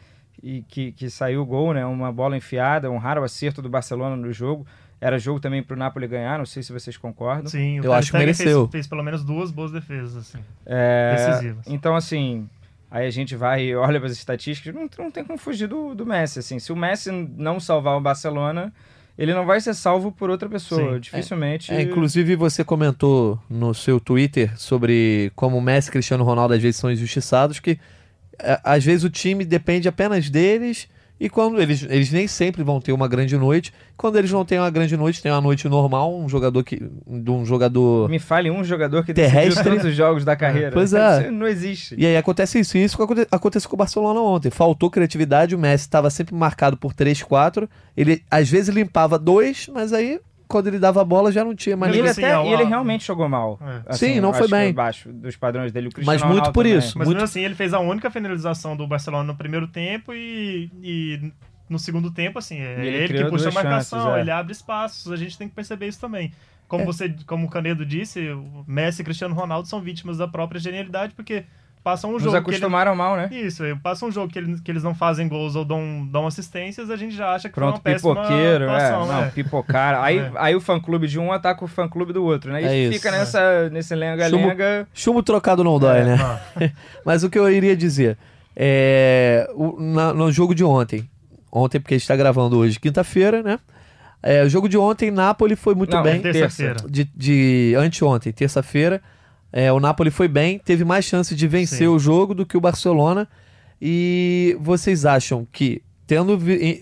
e 0.43 0.63
que, 0.63 0.93
que 0.93 1.09
saiu 1.09 1.43
o 1.43 1.47
gol, 1.47 1.73
né? 1.73 1.85
Uma 1.87 2.13
bola 2.13 2.37
enfiada, 2.37 2.91
um 2.91 2.99
raro 2.99 3.25
acerto 3.25 3.63
do 3.63 3.69
Barcelona 3.69 4.17
no 4.17 4.33
jogo. 4.33 4.67
Era 5.01 5.19
jogo 5.19 5.39
também 5.39 5.63
para 5.63 5.75
o 5.75 5.79
Napoli 5.79 6.07
ganhar, 6.07 6.39
não 6.39 6.47
sei 6.47 6.63
se 6.63 6.73
vocês 6.73 6.97
concordam. 6.97 7.47
Sim, 7.47 7.81
eu 7.83 7.93
acho 7.93 8.11
que 8.11 8.17
mereceu. 8.17 8.61
Fez, 8.63 8.73
fez, 8.73 8.87
pelo 8.87 9.03
menos 9.03 9.23
duas 9.23 9.51
boas 9.51 9.71
defesas, 9.71 10.17
assim, 10.17 10.39
é, 10.65 11.15
decisivas. 11.15 11.67
Então, 11.67 11.95
assim, 11.95 12.49
aí 12.91 13.07
a 13.07 13.11
gente 13.11 13.37
vai 13.37 13.65
e 13.65 13.77
olha 13.77 13.99
para 14.01 14.09
as 14.09 14.17
estatísticas, 14.17 14.75
não, 14.75 14.89
não 14.99 15.11
tem 15.11 15.25
como 15.25 15.39
fugir 15.39 15.67
do, 15.67 15.95
do 15.95 16.07
Messi, 16.07 16.39
assim. 16.39 16.59
Se 16.59 16.73
o 16.73 16.77
Messi 16.77 17.11
não 17.11 17.61
salvar 17.61 17.99
o 17.99 18.01
Barcelona, 18.01 18.73
ele 19.17 19.33
não 19.33 19.47
vai 19.47 19.61
ser 19.61 19.75
salvo 19.75 20.11
por 20.11 20.29
outra 20.29 20.49
pessoa, 20.49 20.95
Sim. 20.95 21.01
dificilmente. 21.01 21.73
É, 21.73 21.77
é, 21.77 21.83
inclusive, 21.83 22.35
você 22.35 22.65
comentou 22.65 23.39
no 23.49 23.73
seu 23.73 24.01
Twitter 24.01 24.53
sobre 24.59 25.31
como 25.37 25.61
Messi 25.61 25.89
e 25.89 25.93
Cristiano 25.93 26.25
Ronaldo 26.25 26.55
às 26.55 26.63
vezes 26.63 26.81
são 26.81 26.91
injustiçados, 26.91 27.61
que 27.61 27.79
é, 28.39 28.61
às 28.65 28.85
vezes 28.85 29.05
o 29.05 29.11
time 29.11 29.45
depende 29.45 29.89
apenas 29.89 30.29
deles 30.29 30.89
e 31.19 31.31
quando 31.31 31.61
eles, 31.61 31.85
eles 31.89 32.11
nem 32.11 32.27
sempre 32.27 32.63
vão 32.63 32.81
ter 32.81 32.93
uma 32.93 33.07
grande 33.07 33.37
noite. 33.37 33.73
Quando 33.97 34.17
eles 34.17 34.33
não 34.33 34.45
têm 34.45 34.59
uma 34.59 34.71
grande 34.71 34.97
noite, 34.97 35.23
tem 35.23 35.31
uma 35.31 35.41
noite 35.41 35.69
normal, 35.69 36.19
um 36.19 36.29
jogador 36.29 36.65
que. 36.65 36.77
de 37.07 37.31
um 37.31 37.47
jogador. 37.47 38.09
Me 38.09 38.19
fale 38.19 38.51
um 38.51 38.65
jogador 38.65 39.05
que 39.05 39.15
terrestre 39.15 39.63
todos 39.63 39.85
os 39.85 39.95
jogos 39.95 40.25
da 40.25 40.35
carreira. 40.35 40.73
Pois 40.73 40.93
é. 40.93 41.23
Isso 41.23 41.31
não 41.31 41.47
existe. 41.47 41.95
E 41.97 42.05
aí 42.05 42.17
acontece 42.17 42.59
isso. 42.59 42.77
Isso 42.77 42.99
aconteceu 43.31 43.71
com 43.71 43.77
o 43.77 43.79
Barcelona 43.79 44.21
ontem. 44.21 44.51
Faltou 44.51 44.91
criatividade, 44.91 45.55
o 45.55 45.59
Messi 45.59 45.85
estava 45.85 46.11
sempre 46.11 46.35
marcado 46.35 46.77
por 46.77 46.93
3, 46.93 47.23
4. 47.23 47.69
Ele 47.97 48.23
às 48.29 48.51
vezes 48.51 48.75
limpava 48.75 49.19
dois, 49.19 49.69
mas 49.73 49.93
aí 49.93 50.21
quando 50.55 50.69
ele 50.69 50.79
dava 50.79 51.01
a 51.01 51.05
bola 51.05 51.33
já 51.33 51.45
não 51.45 51.53
tinha 51.53 51.77
mais 51.77 51.93
e 51.93 51.99
ele, 51.99 52.09
até, 52.09 52.31
é 52.31 52.53
ele 52.53 52.63
realmente 52.63 53.05
jogou 53.05 53.29
mal. 53.29 53.59
É. 53.61 53.83
Assim, 53.87 54.15
Sim, 54.15 54.21
não 54.21 54.33
foi 54.33 54.47
bem. 54.47 54.71
Abaixo 54.71 55.13
dos 55.13 55.35
padrões 55.35 55.73
dele. 55.73 55.89
Mas 55.97 56.23
muito 56.23 56.23
Ronaldo 56.23 56.53
por 56.53 56.63
também. 56.63 56.79
isso. 56.79 56.97
Mas 56.97 57.09
muito... 57.09 57.17
mesmo 57.17 57.25
assim, 57.25 57.41
ele 57.41 57.57
fez 57.57 57.75
a 57.75 57.81
única 57.81 58.09
finalização 58.09 58.77
do 58.77 58.87
Barcelona 58.87 59.25
no 59.25 59.35
primeiro 59.37 59.67
tempo 59.67 60.15
e, 60.15 60.71
e 60.81 61.33
no 61.69 61.77
segundo 61.77 62.09
tempo, 62.09 62.39
assim, 62.39 62.61
é 62.61 62.87
ele, 62.87 62.97
ele 62.97 63.25
que 63.25 63.31
puxa 63.31 63.49
a 63.49 63.53
marcação, 63.53 63.99
chances, 63.99 64.17
é. 64.17 64.21
ele 64.21 64.31
abre 64.31 64.53
espaços, 64.53 65.11
a 65.11 65.17
gente 65.17 65.37
tem 65.37 65.49
que 65.49 65.57
perceber 65.57 65.89
isso 65.89 66.01
também. 66.01 66.33
Como 66.69 66.85
é. 66.85 66.87
você, 66.87 67.13
como 67.27 67.49
o 67.49 67.51
Canedo 67.51 67.85
disse, 67.85 68.31
o 68.31 68.65
Messi 68.65 69.03
e 69.03 69.05
Cristiano 69.05 69.35
Ronaldo 69.35 69.67
são 69.67 69.81
vítimas 69.81 70.19
da 70.19 70.29
própria 70.29 70.61
genialidade, 70.61 71.15
porque 71.15 71.47
passam 71.85 72.09
um 72.09 72.13
Nos 72.15 72.23
jogo. 72.23 72.39
acostumaram 72.39 72.93
ele... 72.93 72.99
mal, 72.99 73.15
né? 73.15 73.29
Isso, 73.31 73.63
passam 73.83 74.09
um 74.09 74.11
jogo 74.11 74.33
que, 74.33 74.39
ele, 74.39 74.59
que 74.59 74.71
eles 74.71 74.83
não 74.83 74.95
fazem 74.95 75.29
gols 75.29 75.55
ou 75.55 75.67
dão, 75.67 76.09
dão 76.11 76.27
assistências, 76.27 76.91
a 76.91 76.97
gente 76.97 77.15
já 77.15 77.35
acha 77.35 77.51
que 77.51 77.55
Pronto, 77.55 77.83
foi 77.83 77.93
uma 77.93 77.99
pipoqueiro, 77.99 78.65
atuação, 78.65 79.03
é, 79.03 79.07
não, 79.07 79.25
é. 79.25 79.29
pipocar. 79.29 80.03
Aí, 80.03 80.19
é. 80.19 80.33
aí 80.37 80.57
o 80.57 80.61
fã 80.63 80.81
clube 80.81 81.07
de 81.07 81.19
um 81.19 81.31
ataca 81.31 81.63
o 81.63 81.69
fã 81.69 81.87
clube 81.87 82.15
do 82.15 82.25
outro, 82.25 82.51
né? 82.51 82.63
E 82.63 82.89
é 82.89 82.93
fica 82.93 83.11
isso, 83.11 83.19
nessa, 83.19 83.39
é. 83.39 83.71
nesse 83.71 83.95
lenga-lenga. 83.95 84.79
Chumbo, 84.79 84.89
chumbo, 84.95 85.23
trocado 85.23 85.63
não 85.63 85.79
dói, 85.79 85.99
é. 85.99 86.05
né? 86.05 86.19
Mas 87.05 87.23
o 87.23 87.29
que 87.29 87.39
eu 87.39 87.51
iria 87.53 87.77
dizer 87.77 88.17
é. 88.57 89.47
O, 89.55 89.79
na, 89.79 90.15
no 90.15 90.33
jogo 90.33 90.55
de 90.55 90.65
ontem, 90.65 91.07
ontem, 91.53 91.79
porque 91.79 91.95
a 91.95 91.99
gente 91.99 92.05
está 92.05 92.17
gravando 92.17 92.57
hoje, 92.57 92.81
quinta-feira, 92.81 93.43
né? 93.43 93.59
É, 94.23 94.43
o 94.43 94.49
jogo 94.49 94.71
de 94.71 94.79
ontem, 94.79 95.11
Napoli 95.11 95.55
foi 95.55 95.75
muito 95.75 95.95
Não, 95.95 96.03
bem. 96.03 96.19
Terça-feira. 96.23 96.77
De, 96.89 97.05
de 97.15 97.75
anteontem, 97.77 98.33
terça-feira. 98.33 99.03
É, 99.57 99.73
o 99.73 99.79
Napoli 99.79 100.11
foi 100.11 100.27
bem, 100.27 100.59
teve 100.59 100.85
mais 100.85 101.05
chance 101.05 101.33
de 101.33 101.47
vencer 101.47 101.79
Sim. 101.79 101.87
o 101.87 101.97
jogo 101.97 102.35
do 102.35 102.45
que 102.45 102.57
o 102.57 102.61
Barcelona. 102.61 103.29
E 103.81 104.59
vocês 104.61 105.07
acham 105.07 105.47
que, 105.53 105.81
tendo, 106.09 106.37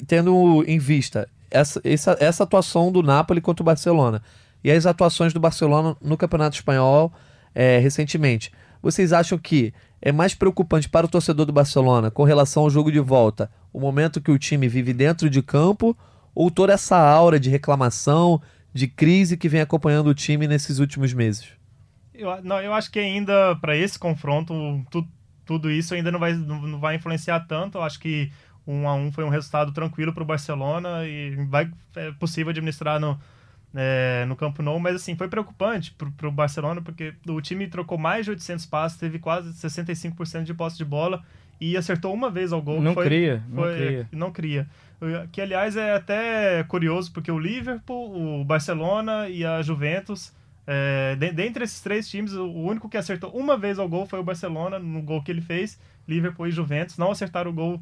tendo 0.07 0.65
em 0.67 0.79
vista 0.79 1.29
essa, 1.51 1.83
essa, 1.85 2.17
essa 2.19 2.45
atuação 2.45 2.91
do 2.91 3.03
Napoli 3.03 3.43
contra 3.43 3.63
o 3.63 3.67
Barcelona 3.67 4.23
e 4.65 4.71
as 4.71 4.87
atuações 4.87 5.35
do 5.35 5.41
Barcelona 5.41 5.95
no 6.01 6.17
Campeonato 6.17 6.57
Espanhol 6.57 7.13
é, 7.55 7.79
recentemente, 7.79 8.51
vocês 8.81 9.13
acham 9.13 9.37
que 9.37 9.75
é 10.01 10.11
mais 10.11 10.35
preocupante 10.35 10.89
para 10.89 11.05
o 11.05 11.11
torcedor 11.11 11.45
do 11.45 11.53
Barcelona 11.53 12.11
com 12.11 12.25
relação 12.25 12.63
ao 12.63 12.71
jogo 12.71 12.91
de 12.91 13.01
volta, 13.01 13.51
o 13.71 13.81
momento 13.81 14.19
que 14.19 14.31
o 14.31 14.39
time 14.39 14.67
vive 14.67 14.95
dentro 14.95 15.29
de 15.29 15.43
campo, 15.43 15.95
ou 16.35 16.51
toda 16.51 16.73
essa 16.73 16.97
aura 16.97 17.39
de 17.39 17.51
reclamação, 17.51 18.41
de 18.73 18.89
crise 18.89 19.37
que 19.37 19.49
vem 19.49 19.61
acompanhando 19.61 20.07
o 20.07 20.15
time 20.15 20.49
nesses 20.49 20.79
últimos 20.79 21.13
meses? 21.13 21.62
Eu, 22.23 22.43
não, 22.43 22.61
eu 22.61 22.73
acho 22.73 22.91
que 22.91 22.99
ainda 22.99 23.57
para 23.57 23.77
esse 23.77 23.99
confronto, 23.99 24.55
tu, 24.91 25.07
tudo 25.45 25.71
isso 25.71 25.95
ainda 25.95 26.11
não 26.11 26.19
vai, 26.19 26.35
não, 26.35 26.79
vai 26.79 26.97
influenciar 26.97 27.41
tanto. 27.41 27.79
Eu 27.79 27.83
acho 27.83 27.99
que 27.99 28.31
um 28.67 28.89
a 28.89 28.95
um 28.95 29.11
foi 29.11 29.25
um 29.25 29.29
resultado 29.29 29.73
tranquilo 29.73 30.13
para 30.13 30.23
o 30.23 30.27
Barcelona 30.27 31.07
e 31.07 31.35
vai, 31.47 31.71
é 31.97 32.13
possível 32.13 32.51
administrar 32.51 33.01
no, 33.01 33.19
é, 33.75 34.25
no 34.27 34.37
Campo 34.37 34.63
Nou, 34.63 34.79
mas 34.79 34.97
assim, 34.97 35.17
foi 35.17 35.29
preocupante 35.29 35.95
para 36.17 36.29
o 36.29 36.33
Barcelona, 36.33 36.81
porque 36.81 37.15
o 37.27 37.41
time 37.41 37.67
trocou 37.67 37.99
mais 37.99 38.25
de 38.25 38.31
800 38.31 38.67
passes, 38.67 38.99
teve 38.99 39.19
quase 39.19 39.53
65% 39.53 40.45
de 40.45 40.55
posse 40.55 40.77
de 40.77 40.85
bola 40.85 41.23
e 41.61 41.77
acertou 41.77 42.13
uma 42.13 42.31
vez 42.31 42.53
ao 42.53 42.61
gol. 42.61 42.81
Não 42.81 42.95
foi, 42.95 43.05
cria, 43.05 43.43
foi, 43.55 43.69
não 43.69 43.75
cria. 43.77 44.09
Não 44.13 44.33
cria. 44.33 44.69
Que, 45.33 45.41
aliás, 45.41 45.77
é 45.77 45.95
até 45.95 46.63
curioso, 46.65 47.13
porque 47.13 47.31
o 47.31 47.39
Liverpool, 47.39 48.41
o 48.41 48.45
Barcelona 48.45 49.29
e 49.29 49.45
a 49.45 49.61
Juventus, 49.61 50.33
é, 50.67 51.17
dentre 51.17 51.65
esses 51.65 51.81
três 51.81 52.09
times, 52.09 52.33
o 52.33 52.47
único 52.47 52.89
que 52.89 52.97
acertou 52.97 53.31
uma 53.31 53.57
vez 53.57 53.79
ao 53.79 53.89
gol 53.89 54.07
foi 54.07 54.21
o 54.21 54.25
Barcelona, 54.25 54.79
no 54.79 55.03
gol 55.03 55.23
que 55.23 55.31
ele 55.31 55.41
fez. 55.41 55.79
Liverpool 56.07 56.47
e 56.47 56.51
Juventus 56.51 56.99
não 56.99 57.11
acertaram 57.11 57.51
o 57.51 57.55
gol 57.55 57.81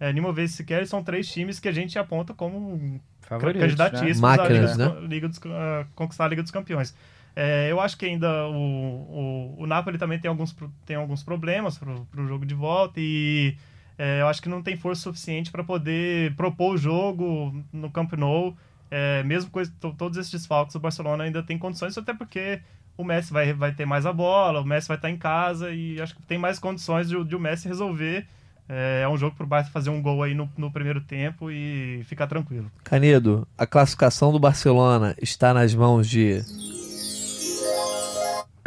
é, 0.00 0.12
nenhuma 0.12 0.32
vez 0.32 0.52
sequer. 0.52 0.86
São 0.86 1.02
três 1.02 1.30
times 1.30 1.58
que 1.58 1.68
a 1.68 1.72
gente 1.72 1.98
aponta 1.98 2.34
como 2.34 3.00
Favoritos, 3.22 3.62
candidatíssimos 3.62 4.20
né? 4.20 4.36
Máquinas, 4.36 4.76
Liga 4.76 4.90
dos, 4.90 5.00
né? 5.02 5.08
Liga 5.08 5.28
dos, 5.28 5.38
uh, 5.38 5.86
conquistar 5.94 6.24
a 6.24 6.28
Liga 6.28 6.42
dos 6.42 6.50
Campeões. 6.50 6.94
É, 7.36 7.70
eu 7.70 7.80
acho 7.80 7.96
que 7.96 8.04
ainda 8.04 8.48
o, 8.48 9.54
o, 9.58 9.62
o 9.62 9.66
Napoli 9.66 9.96
também 9.96 10.18
tem 10.18 10.28
alguns, 10.28 10.56
tem 10.84 10.96
alguns 10.96 11.22
problemas 11.22 11.78
para 11.78 11.92
o 11.92 12.26
jogo 12.26 12.44
de 12.44 12.54
volta 12.54 12.94
e 12.98 13.56
é, 13.96 14.20
eu 14.20 14.28
acho 14.28 14.42
que 14.42 14.48
não 14.48 14.62
tem 14.62 14.76
força 14.76 15.02
suficiente 15.02 15.50
para 15.50 15.62
poder 15.62 16.34
propor 16.36 16.74
o 16.74 16.78
jogo 16.78 17.64
no 17.72 17.90
Camp 17.90 18.12
Nou. 18.14 18.56
É, 18.90 19.22
mesmo 19.22 19.50
com 19.50 19.90
todos 19.92 20.18
esses 20.18 20.32
desfalques, 20.32 20.74
o 20.74 20.80
Barcelona 20.80 21.24
ainda 21.24 21.42
tem 21.42 21.58
condições, 21.58 21.96
até 21.96 22.14
porque 22.14 22.60
o 22.96 23.04
Messi 23.04 23.32
vai, 23.32 23.52
vai 23.52 23.72
ter 23.72 23.86
mais 23.86 24.06
a 24.06 24.12
bola, 24.12 24.60
o 24.60 24.64
Messi 24.64 24.88
vai 24.88 24.96
estar 24.96 25.10
em 25.10 25.16
casa 25.16 25.70
e 25.70 26.00
acho 26.00 26.16
que 26.16 26.22
tem 26.22 26.38
mais 26.38 26.58
condições 26.58 27.08
de, 27.08 27.22
de 27.24 27.36
o 27.36 27.40
Messi 27.40 27.68
resolver 27.68 28.26
é, 28.68 29.00
é 29.02 29.08
um 29.08 29.16
jogo 29.16 29.34
para 29.34 29.44
o 29.44 29.46
Barça 29.46 29.70
fazer 29.70 29.88
um 29.88 30.02
gol 30.02 30.22
aí 30.22 30.34
no, 30.34 30.48
no 30.56 30.70
primeiro 30.70 31.00
tempo 31.00 31.50
e 31.50 32.02
ficar 32.04 32.26
tranquilo. 32.26 32.70
Canedo, 32.84 33.48
a 33.56 33.66
classificação 33.66 34.30
do 34.30 34.38
Barcelona 34.38 35.16
está 35.22 35.54
nas 35.54 35.74
mãos 35.74 36.06
de 36.06 36.42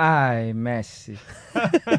Ai, 0.04 0.52
Messi. 0.52 1.16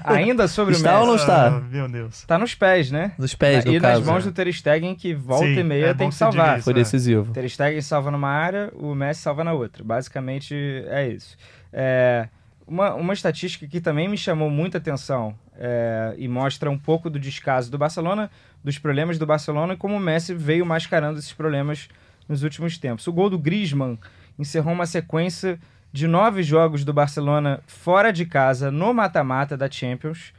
Ainda 0.03 0.49
sobre 0.49 0.75
Está 0.75 0.91
o 0.91 0.93
Messi. 0.95 1.01
ou 1.03 1.07
não 1.07 1.15
está? 1.15 1.47
Ah, 1.47 1.61
meu 1.61 1.88
Deus. 1.88 2.25
Tá 2.25 2.37
nos 2.37 2.53
pés, 2.53 2.91
né? 2.91 3.12
Nos 3.17 3.33
pés, 3.33 3.65
no 3.65 3.73
e 3.73 3.81
caso. 3.81 4.01
nas 4.01 4.09
mãos 4.09 4.27
é. 4.27 4.29
do 4.29 4.35
Ter 4.35 4.53
Stegen, 4.53 4.97
que 4.97 5.15
volta 5.15 5.45
Sim, 5.47 5.61
e 5.61 5.62
meia 5.62 5.87
é 5.87 5.95
tem 5.95 6.09
que 6.09 6.15
salvar. 6.17 6.57
isso. 6.57 6.65
Foi 6.65 6.73
é. 6.73 6.77
decisivo. 6.77 7.33
Ter 7.33 7.49
Stegen 7.49 7.81
salva 7.81 8.11
numa 8.11 8.29
área, 8.29 8.73
o 8.75 8.93
Messi 8.93 9.21
salva 9.21 9.45
na 9.45 9.53
outra. 9.53 9.85
Basicamente 9.85 10.53
é 10.88 11.11
isso. 11.11 11.37
É, 11.73 12.27
uma, 12.67 12.93
uma 12.95 13.12
estatística 13.12 13.69
que 13.69 13.81
também 13.81 14.09
me 14.09 14.19
chamou 14.19 14.51
muita 14.51 14.79
atenção 14.79 15.33
é, 15.57 16.12
e 16.19 16.27
mostra 16.27 16.69
um 16.69 16.79
pouco 16.79 17.09
do 17.09 17.21
descaso 17.21 17.71
do 17.71 17.79
Barcelona, 17.79 18.29
dos 18.65 18.79
problemas 18.79 19.17
do 19.17 19.27
Barcelona 19.27 19.75
e 19.75 19.77
como 19.77 19.95
o 19.95 20.01
Messi 20.01 20.35
veio 20.35 20.67
mascarando 20.67 21.21
esses 21.21 21.33
problemas 21.33 21.88
nos 22.29 22.43
últimos 22.43 22.77
tempos. 22.79 23.07
O 23.07 23.12
gol 23.12 23.31
do 23.31 23.38
Griezmann 23.38 23.97
encerrou 24.37 24.73
uma 24.73 24.87
sequência 24.87 25.57
de 25.92 26.07
nove 26.09 26.42
jogos 26.42 26.85
do 26.85 26.92
Barcelona 26.92 27.61
fora 27.66 28.12
de 28.12 28.24
casa 28.24 28.70
no 28.70 28.94
mata-mata 28.94 29.57
da 29.57 29.70
Champions, 29.70 30.33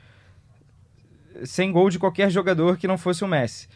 sem 1.44 1.72
gol 1.72 1.90
de 1.90 2.00
qualquer 2.00 2.30
jogador 2.30 2.78
que 2.78 2.88
não 2.88 2.98
fosse 2.98 3.24
o 3.24 3.28
Messi. 3.28 3.68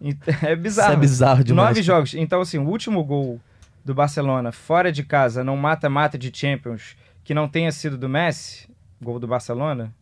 E- 0.00 0.16
É 0.42 0.54
bizarro. 0.56 0.90
Isso 0.90 0.98
é 0.98 1.00
bizarro 1.00 1.44
demais. 1.44 1.68
Nove 1.70 1.82
jogos. 1.82 2.14
Então, 2.14 2.40
assim, 2.40 2.58
o 2.58 2.68
último 2.68 3.02
gol 3.04 3.40
do 3.84 3.94
Barcelona 3.94 4.52
fora 4.52 4.90
de 4.90 5.02
casa, 5.02 5.44
num 5.44 5.56
mata-mata 5.56 6.16
de 6.18 6.30
Champions, 6.34 6.96
que 7.22 7.34
não 7.34 7.48
tenha 7.48 7.70
sido 7.72 7.96
do 7.96 8.08
Messi, 8.08 8.68
gol 9.00 9.18
do 9.18 9.26
Barcelona, 9.26 9.92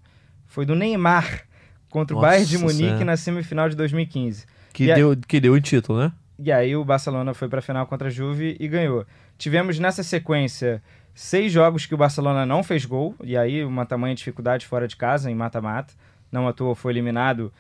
foi 0.46 0.64
do 0.66 0.74
Neymar 0.74 1.42
contra 1.90 2.16
o 2.16 2.20
Nossa 2.20 2.28
Bayern 2.30 2.46
de 2.48 2.58
Munique 2.58 3.04
na 3.04 3.16
semifinal 3.16 3.68
de 3.68 3.76
2015. 3.76 4.46
Que, 4.72 4.84
E 4.90 4.94
deu, 4.94 5.16
que 5.28 5.40
deu 5.40 5.52
o 5.52 5.60
título, 5.60 5.98
né? 6.00 6.12
E 6.38 6.50
aí 6.50 6.74
o 6.74 6.84
Barcelona 6.84 7.34
foi 7.34 7.48
para 7.48 7.58
a 7.58 7.62
final 7.62 7.86
contra 7.86 8.08
a 8.08 8.10
Juve 8.10 8.56
e 8.58 8.66
ganhou. 8.66 9.06
Tivemos 9.36 9.78
nessa 9.78 10.02
sequência 10.02 10.82
seis 11.14 11.52
jogos 11.52 11.86
que 11.86 11.94
o 11.94 11.98
Barcelona 11.98 12.44
não 12.46 12.62
fez 12.62 12.84
gol, 12.84 13.14
e 13.22 13.36
aí 13.36 13.64
uma 13.64 13.84
tamanha 13.86 14.14
dificuldade 14.14 14.66
fora 14.66 14.86
de 14.88 14.96
casa, 14.96 15.30
em 15.30 15.34
mata-mata. 15.34 15.92
Não 16.30 16.48
à 16.48 16.52
toa 16.52 16.74
foi 16.74 16.92
eliminado. 16.92 17.52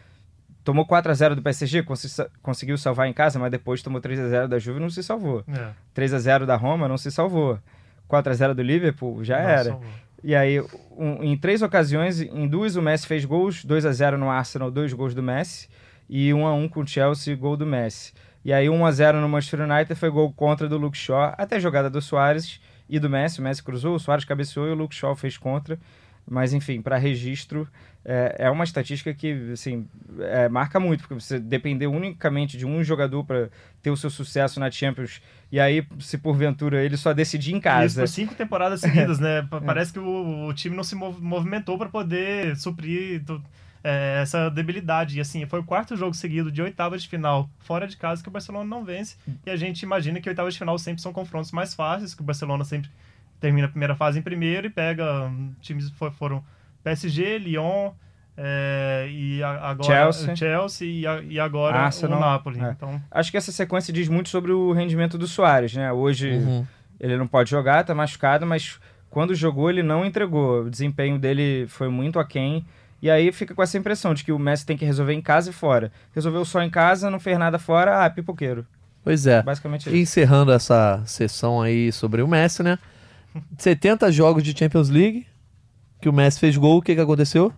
Tomou 0.64 0.86
4 0.86 1.10
a 1.10 1.14
0 1.14 1.34
do 1.36 1.42
PSG, 1.42 1.82
consi- 1.82 2.24
conseguiu 2.40 2.78
salvar 2.78 3.08
em 3.08 3.12
casa, 3.12 3.38
mas 3.38 3.50
depois 3.50 3.82
tomou 3.82 4.00
3 4.00 4.18
a 4.20 4.28
0 4.28 4.48
da 4.48 4.58
Juve 4.58 4.78
e 4.78 4.80
não 4.82 4.88
se 4.88 5.02
salvou. 5.02 5.44
É. 5.48 5.70
3 5.92 6.14
a 6.14 6.18
0 6.18 6.46
da 6.46 6.54
Roma 6.56 6.86
não 6.88 6.96
se 6.96 7.10
salvou. 7.10 7.58
4 8.06 8.32
a 8.32 8.34
0 8.34 8.54
do 8.54 8.62
Liverpool 8.62 9.24
já 9.24 9.38
Nossa, 9.38 9.50
era. 9.50 9.78
E 10.24 10.34
aí, 10.36 10.60
um- 10.96 11.22
em 11.22 11.36
três 11.36 11.62
ocasiões, 11.62 12.20
em 12.20 12.46
duas 12.46 12.76
o 12.76 12.82
Messi 12.82 13.06
fez 13.08 13.24
gols, 13.24 13.64
2 13.64 13.84
a 13.84 13.90
0 13.92 14.16
no 14.16 14.30
Arsenal, 14.30 14.70
dois 14.70 14.92
gols 14.92 15.14
do 15.14 15.22
Messi, 15.22 15.68
e 16.08 16.32
1 16.32 16.46
a 16.46 16.54
1 16.54 16.68
com 16.68 16.80
o 16.82 16.86
Chelsea, 16.86 17.34
gol 17.34 17.56
do 17.56 17.66
Messi. 17.66 18.12
E 18.44 18.52
aí 18.52 18.70
1 18.70 18.86
a 18.86 18.90
0 18.92 19.20
no 19.20 19.28
Manchester 19.28 19.68
United 19.68 19.94
foi 19.98 20.10
gol 20.10 20.32
contra 20.32 20.68
do 20.68 20.78
Luke 20.78 20.96
Shaw, 20.96 21.34
até 21.36 21.58
jogada 21.58 21.90
do 21.90 22.00
Soares 22.00 22.60
e 22.94 22.98
do 23.00 23.08
Messi, 23.10 23.40
o 23.40 23.42
Messi 23.42 23.62
cruzou, 23.62 23.94
o 23.94 23.98
Soares 23.98 24.24
cabeceou 24.24 24.68
e 24.68 24.70
o 24.70 24.74
Luke 24.74 24.94
Shaw 24.94 25.16
fez 25.16 25.36
contra. 25.36 25.78
Mas 26.30 26.52
enfim, 26.52 26.80
para 26.80 26.96
registro, 26.98 27.66
é, 28.04 28.36
é 28.38 28.50
uma 28.50 28.62
estatística 28.62 29.12
que 29.12 29.50
assim, 29.52 29.88
é, 30.20 30.48
marca 30.48 30.78
muito, 30.78 31.00
porque 31.00 31.14
você 31.14 31.40
depender 31.40 31.88
unicamente 31.88 32.56
de 32.56 32.64
um 32.64 32.80
jogador 32.84 33.24
para 33.24 33.48
ter 33.82 33.90
o 33.90 33.96
seu 33.96 34.08
sucesso 34.08 34.60
na 34.60 34.70
Champions, 34.70 35.20
e 35.50 35.58
aí, 35.58 35.84
se 35.98 36.16
porventura 36.18 36.84
ele 36.84 36.96
só 36.96 37.12
decidir 37.12 37.50
em 37.54 37.56
Isso 37.56 37.62
casa. 37.64 38.02
por 38.02 38.06
cinco 38.08 38.36
temporadas 38.36 38.80
seguidas, 38.80 39.18
né? 39.18 39.42
Pa- 39.50 39.60
Parece 39.66 39.92
que 39.92 39.98
o, 39.98 40.46
o 40.46 40.54
time 40.54 40.76
não 40.76 40.84
se 40.84 40.94
mov- 40.94 41.20
movimentou 41.20 41.76
para 41.76 41.88
poder 41.88 42.56
suprir 42.56 43.20
do- 43.24 43.42
é, 43.84 44.20
essa 44.22 44.48
debilidade. 44.48 45.18
E 45.18 45.20
assim, 45.20 45.44
foi 45.46 45.60
o 45.60 45.64
quarto 45.64 45.96
jogo 45.96 46.14
seguido 46.14 46.50
de 46.52 46.62
oitava 46.62 46.96
de 46.98 47.08
final 47.08 47.48
fora 47.58 47.86
de 47.86 47.96
casa 47.96 48.22
que 48.22 48.28
o 48.28 48.32
Barcelona 48.32 48.64
não 48.68 48.84
vence. 48.84 49.16
E 49.46 49.50
a 49.50 49.56
gente 49.56 49.82
imagina 49.82 50.20
que 50.20 50.28
oitavas 50.28 50.54
de 50.54 50.58
final 50.58 50.78
sempre 50.78 51.02
são 51.02 51.12
confrontos 51.12 51.50
mais 51.52 51.74
fáceis, 51.74 52.14
que 52.14 52.22
o 52.22 52.24
Barcelona 52.24 52.64
sempre 52.64 52.90
termina 53.40 53.66
a 53.66 53.70
primeira 53.70 53.94
fase 53.96 54.18
em 54.18 54.22
primeiro 54.22 54.66
e 54.66 54.70
pega 54.70 55.24
hum, 55.24 55.52
times 55.60 55.88
que 55.90 55.96
for- 55.96 56.12
foram 56.12 56.44
PSG, 56.84 57.38
Lyon. 57.38 57.90
é, 58.36 59.08
e 59.10 59.42
a- 59.42 59.68
agora 59.70 59.84
Chelsea. 60.12 60.36
Chelsea 60.36 60.88
e, 60.88 61.06
a- 61.06 61.20
e 61.22 61.38
agora 61.38 61.76
Arsenal. 61.80 62.16
o 62.18 62.20
Napoli. 62.20 62.60
É. 62.60 62.70
Então, 62.70 63.00
Acho 63.10 63.30
que 63.30 63.36
essa 63.36 63.52
sequência 63.52 63.92
diz 63.92 64.08
muito 64.08 64.30
sobre 64.30 64.52
o 64.52 64.72
rendimento 64.72 65.18
do 65.18 65.26
Soares, 65.26 65.74
né? 65.74 65.92
Hoje 65.92 66.30
Uhum. 66.30 66.66
ele 66.98 67.16
não 67.18 67.26
pode 67.26 67.50
jogar, 67.50 67.84
tá 67.84 67.94
machucado, 67.94 68.46
mas 68.46 68.80
quando 69.10 69.34
jogou 69.34 69.68
ele 69.68 69.82
não 69.82 70.02
entregou. 70.04 70.62
O 70.62 70.70
desempenho 70.70 71.18
dele 71.18 71.66
foi 71.68 71.88
muito 71.88 72.18
aquém. 72.18 72.64
E 73.02 73.10
aí 73.10 73.32
fica 73.32 73.52
com 73.52 73.62
essa 73.62 73.76
impressão 73.76 74.14
de 74.14 74.22
que 74.22 74.30
o 74.30 74.38
Messi 74.38 74.64
tem 74.64 74.76
que 74.76 74.84
resolver 74.84 75.12
em 75.12 75.20
casa 75.20 75.50
e 75.50 75.52
fora. 75.52 75.90
Resolveu 76.14 76.44
só 76.44 76.62
em 76.62 76.70
casa, 76.70 77.10
não 77.10 77.18
fez 77.18 77.36
nada 77.36 77.58
fora, 77.58 78.04
ah, 78.04 78.08
pipoqueiro. 78.08 78.64
Pois 79.02 79.26
é. 79.26 79.42
Basicamente 79.42 79.88
isso. 79.88 79.96
encerrando 79.96 80.52
essa 80.52 81.02
sessão 81.04 81.60
aí 81.60 81.90
sobre 81.90 82.22
o 82.22 82.28
Messi, 82.28 82.62
né? 82.62 82.78
70 83.58 84.12
jogos 84.12 84.44
de 84.44 84.56
Champions 84.56 84.88
League, 84.88 85.26
que 86.00 86.08
o 86.08 86.12
Messi 86.12 86.38
fez 86.38 86.56
gol, 86.56 86.78
o 86.78 86.82
que, 86.82 86.94
que 86.94 87.00
aconteceu? 87.00 87.52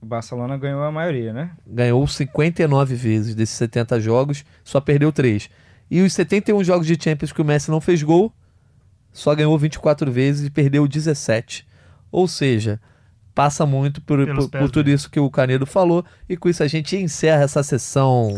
O 0.00 0.06
Barcelona 0.06 0.58
ganhou 0.58 0.82
a 0.82 0.90
maioria, 0.90 1.32
né? 1.32 1.52
Ganhou 1.64 2.04
59 2.04 2.96
vezes 2.96 3.36
desses 3.36 3.54
70 3.54 4.00
jogos, 4.00 4.44
só 4.64 4.80
perdeu 4.80 5.12
3. 5.12 5.48
E 5.88 6.02
os 6.02 6.12
71 6.12 6.64
jogos 6.64 6.88
de 6.88 7.00
Champions 7.00 7.30
que 7.30 7.40
o 7.40 7.44
Messi 7.44 7.70
não 7.70 7.80
fez 7.80 8.02
gol, 8.02 8.32
só 9.12 9.32
ganhou 9.32 9.56
24 9.56 10.10
vezes 10.10 10.48
e 10.48 10.50
perdeu 10.50 10.88
17. 10.88 11.64
Ou 12.10 12.26
seja, 12.26 12.80
passa 13.34 13.64
muito 13.66 14.00
por, 14.00 14.18
por, 14.26 14.48
pés 14.50 14.62
por 14.62 14.70
tudo 14.70 14.84
dele. 14.84 14.96
isso 14.96 15.10
que 15.10 15.20
o 15.20 15.30
Canedo 15.30 15.66
falou. 15.66 16.04
E 16.28 16.36
com 16.36 16.48
isso 16.48 16.62
a 16.62 16.68
gente 16.68 16.96
encerra 16.96 17.42
essa 17.44 17.62
sessão. 17.62 18.34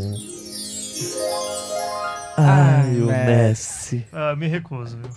Ai, 2.37 2.97
o 3.01 3.07
Messi. 3.07 4.05
ah, 4.13 4.35
me 4.35 4.49
recuso, 4.49 4.99
viu? 4.99 5.09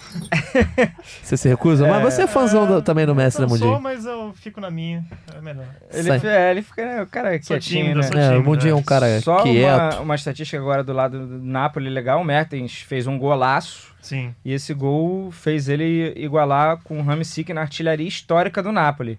Você 1.24 1.36
se 1.36 1.50
recusa? 1.50 1.88
Mas 1.88 2.04
você 2.13 2.22
é 2.24 2.28
fãzão 2.28 2.68
do- 2.68 2.80
também 2.80 3.08
do 3.08 3.16
Messi, 3.16 3.40
né, 3.40 3.46
eu 3.46 3.50
sou, 3.50 3.58
Mundinho? 3.58 3.82
mas 3.82 4.06
eu 4.06 4.32
fico 4.36 4.62
na 4.62 4.70
minha. 4.70 5.04
É 5.36 5.42
melhor. 5.42 5.66
Ele, 5.92 6.10
é, 6.28 6.52
ele 6.52 6.62
fica, 6.62 6.86
né, 6.86 7.02
o 7.02 7.08
cara 7.08 7.30
é 7.36 7.42
Sou 7.42 7.56
quietinho, 7.58 7.86
tímido, 7.86 8.02
né? 8.02 8.08
sou 8.08 8.20
É, 8.20 8.26
o 8.28 8.30
tímido, 8.34 8.50
Mundinho 8.50 8.72
é 8.74 8.76
um 8.76 8.80
é. 8.80 8.84
cara 8.84 9.20
Só 9.22 9.42
quieto. 9.42 9.96
uma, 9.96 10.00
uma 10.02 10.16
estatística 10.16 10.60
agora 10.62 10.84
do 10.84 10.94
lado 10.94 11.26
do 11.26 11.40
Napoli 11.44 11.90
legal. 11.90 12.22
O 12.22 12.24
Mertens 12.24 12.74
fez 12.82 13.08
um 13.08 13.18
golaço 13.18 13.96
Sim. 14.00 14.36
e 14.46 14.54
esse 14.54 14.72
gol 14.76 15.32
fez 15.32 15.68
ele 15.68 16.13
igualar 16.18 16.78
com 16.84 17.00
o 17.00 17.04
Ramsik 17.04 17.52
na 17.52 17.62
artilharia 17.62 18.08
histórica 18.08 18.62
do 18.62 18.72
Napoli. 18.72 19.18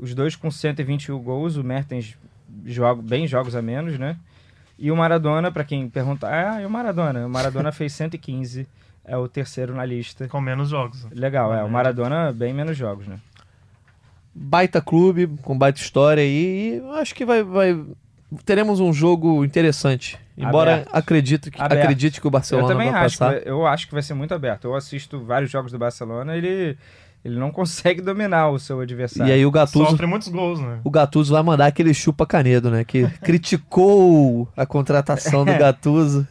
Os 0.00 0.14
dois 0.14 0.34
com 0.34 0.50
121 0.50 1.18
gols, 1.18 1.56
o 1.56 1.62
Mertens 1.62 2.16
joga 2.64 3.02
bem 3.02 3.26
jogos 3.26 3.54
a 3.54 3.60
menos, 3.60 3.98
né? 3.98 4.16
E 4.78 4.90
o 4.90 4.96
Maradona, 4.96 5.52
pra 5.52 5.62
quem 5.62 5.86
perguntar, 5.90 6.54
ah, 6.54 6.62
e 6.62 6.64
o 6.64 6.70
Maradona? 6.70 7.26
O 7.26 7.28
Maradona 7.28 7.70
fez 7.72 7.92
115, 7.92 8.66
é 9.04 9.16
o 9.16 9.28
terceiro 9.28 9.74
na 9.74 9.84
lista. 9.84 10.26
Com 10.28 10.40
menos 10.40 10.70
jogos. 10.70 11.06
Legal, 11.12 11.52
é. 11.54 11.62
O. 11.62 11.68
Maradona 11.68 12.32
bem 12.32 12.54
menos 12.54 12.76
jogos, 12.78 13.06
né? 13.06 13.18
Baita 14.34 14.80
clube, 14.80 15.26
com 15.42 15.58
baita 15.58 15.78
história 15.78 16.22
aí. 16.22 16.28
E 16.28 16.76
eu 16.76 16.92
acho 16.92 17.14
que 17.14 17.26
vai, 17.26 17.42
vai. 17.42 17.78
Teremos 18.46 18.80
um 18.80 18.92
jogo 18.92 19.44
interessante. 19.44 20.18
Embora 20.34 20.72
Aberto. 20.74 20.90
acredite 20.92 21.50
que, 21.50 21.60
Aberto. 21.60 21.82
acredite 21.82 22.20
que 22.20 22.26
o 22.26 22.30
Barcelona 22.30 22.68
eu 22.68 22.72
também 22.72 22.90
vai 22.90 23.04
acho, 23.04 23.18
passar. 23.18 23.46
eu 23.46 23.66
acho 23.66 23.86
que 23.86 23.92
vai 23.92 24.02
ser 24.02 24.14
muito 24.14 24.32
aberto. 24.32 24.64
Eu 24.64 24.74
assisto 24.74 25.22
vários 25.22 25.50
jogos 25.50 25.70
do 25.70 25.78
Barcelona, 25.78 26.34
ele, 26.36 26.78
ele 27.24 27.38
não 27.38 27.50
consegue 27.50 28.00
dominar 28.00 28.48
o 28.48 28.58
seu 28.58 28.80
adversário. 28.80 29.30
E 29.30 29.32
aí 29.34 29.44
o 29.44 29.50
Gattuso, 29.50 29.90
Sofre 29.90 30.06
muitos 30.06 30.28
gols, 30.28 30.60
né? 30.60 30.80
o 30.82 30.90
Gattuso 30.90 31.32
vai 31.32 31.42
mandar 31.42 31.66
aquele 31.66 31.92
chupa 31.92 32.26
canedo, 32.26 32.70
né? 32.70 32.84
Que 32.84 33.08
criticou 33.20 34.48
a 34.56 34.64
contratação 34.64 35.44
do 35.44 35.52
Gattuso. 35.52 36.26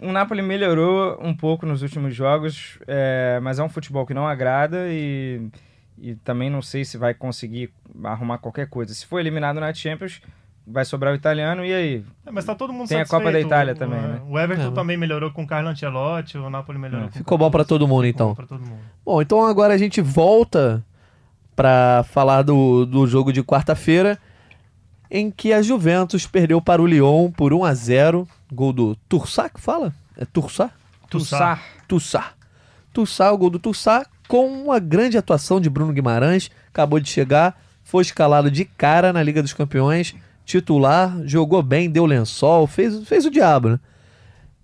O 0.00 0.12
Napoli 0.12 0.42
melhorou 0.42 1.18
um 1.20 1.34
pouco 1.34 1.66
nos 1.66 1.82
últimos 1.82 2.14
jogos, 2.14 2.78
é, 2.86 3.40
mas 3.42 3.58
é 3.58 3.64
um 3.64 3.68
futebol 3.68 4.06
que 4.06 4.14
não 4.14 4.28
agrada 4.28 4.86
e, 4.88 5.48
e 5.98 6.14
também 6.16 6.48
não 6.48 6.62
sei 6.62 6.84
se 6.84 6.96
vai 6.96 7.14
conseguir 7.14 7.72
arrumar 8.04 8.38
qualquer 8.38 8.68
coisa. 8.68 8.94
Se 8.94 9.06
for 9.06 9.18
eliminado 9.18 9.58
na 9.58 9.74
Champions, 9.74 10.20
vai 10.70 10.84
sobrar 10.84 11.12
o 11.12 11.16
italiano, 11.16 11.64
e 11.64 11.72
aí? 11.72 12.04
É, 12.26 12.30
mas 12.30 12.44
tá 12.44 12.54
todo 12.54 12.72
mundo 12.72 12.88
Tem 12.88 13.00
a. 13.00 13.06
Copa 13.06 13.32
da 13.32 13.40
Itália 13.40 13.74
O- 13.74 13.76
também, 13.76 14.00
né? 14.00 14.20
O 14.28 14.38
Everton 14.38 14.68
É, 14.68 14.70
também 14.70 14.96
melhorou 14.96 15.30
com 15.30 15.42
o 15.42 15.46
Carlo 15.46 15.68
Ancelotti, 15.68 16.36
o 16.38 16.50
Napoli 16.50 16.78
melhorou. 16.78 17.06
É. 17.06 17.08
com 17.10 17.14
o 17.14 17.18
Ficou 17.18 17.38
bom 17.38 17.50
pra 17.50 17.60
Gattuso. 17.60 17.78
todo 17.80 17.88
mundo, 17.88 18.04
Ficou 18.04 18.10
então. 18.10 18.28
bom 18.28 18.34
pra 18.34 18.46
todo 18.46 18.60
mundo. 18.60 18.80
Bom, 19.04 19.22
então 19.22 19.44
agora 19.46 19.74
a 19.74 19.78
gente 19.78 20.00
volta 20.00 20.84
para 21.56 22.04
falar 22.10 22.42
do, 22.42 22.84
do 22.86 23.06
jogo 23.06 23.32
de 23.32 23.42
quarta-feira, 23.42 24.18
em 25.10 25.30
que 25.30 25.52
a 25.52 25.62
Juventus 25.62 26.26
perdeu 26.26 26.60
para 26.60 26.82
o 26.82 26.86
Lyon 26.86 27.30
por 27.30 27.52
1 27.52 27.64
a 27.64 27.74
0 27.74 28.28
Gol 28.52 28.72
do 28.72 28.94
Tursá, 29.08 29.48
que 29.48 29.60
fala? 29.60 29.92
É 30.16 30.24
Tursá? 30.24 30.70
Tussá. 31.10 31.58
Tussá. 31.86 32.32
Tussá, 32.92 33.32
o 33.32 33.38
gol 33.38 33.50
do 33.50 33.58
Tussá, 33.58 34.04
com 34.26 34.46
uma 34.46 34.78
grande 34.78 35.16
atuação 35.18 35.60
de 35.60 35.68
Bruno 35.70 35.92
Guimarães, 35.92 36.50
acabou 36.68 36.98
de 37.00 37.08
chegar, 37.10 37.58
foi 37.84 38.02
escalado 38.02 38.50
de 38.50 38.64
cara 38.64 39.12
na 39.12 39.22
Liga 39.22 39.42
dos 39.42 39.52
Campeões, 39.52 40.14
titular, 40.48 41.14
jogou 41.24 41.62
bem, 41.62 41.90
deu 41.90 42.06
lençol, 42.06 42.66
fez, 42.66 43.06
fez 43.06 43.26
o 43.26 43.30
diabo, 43.30 43.68
né? 43.68 43.80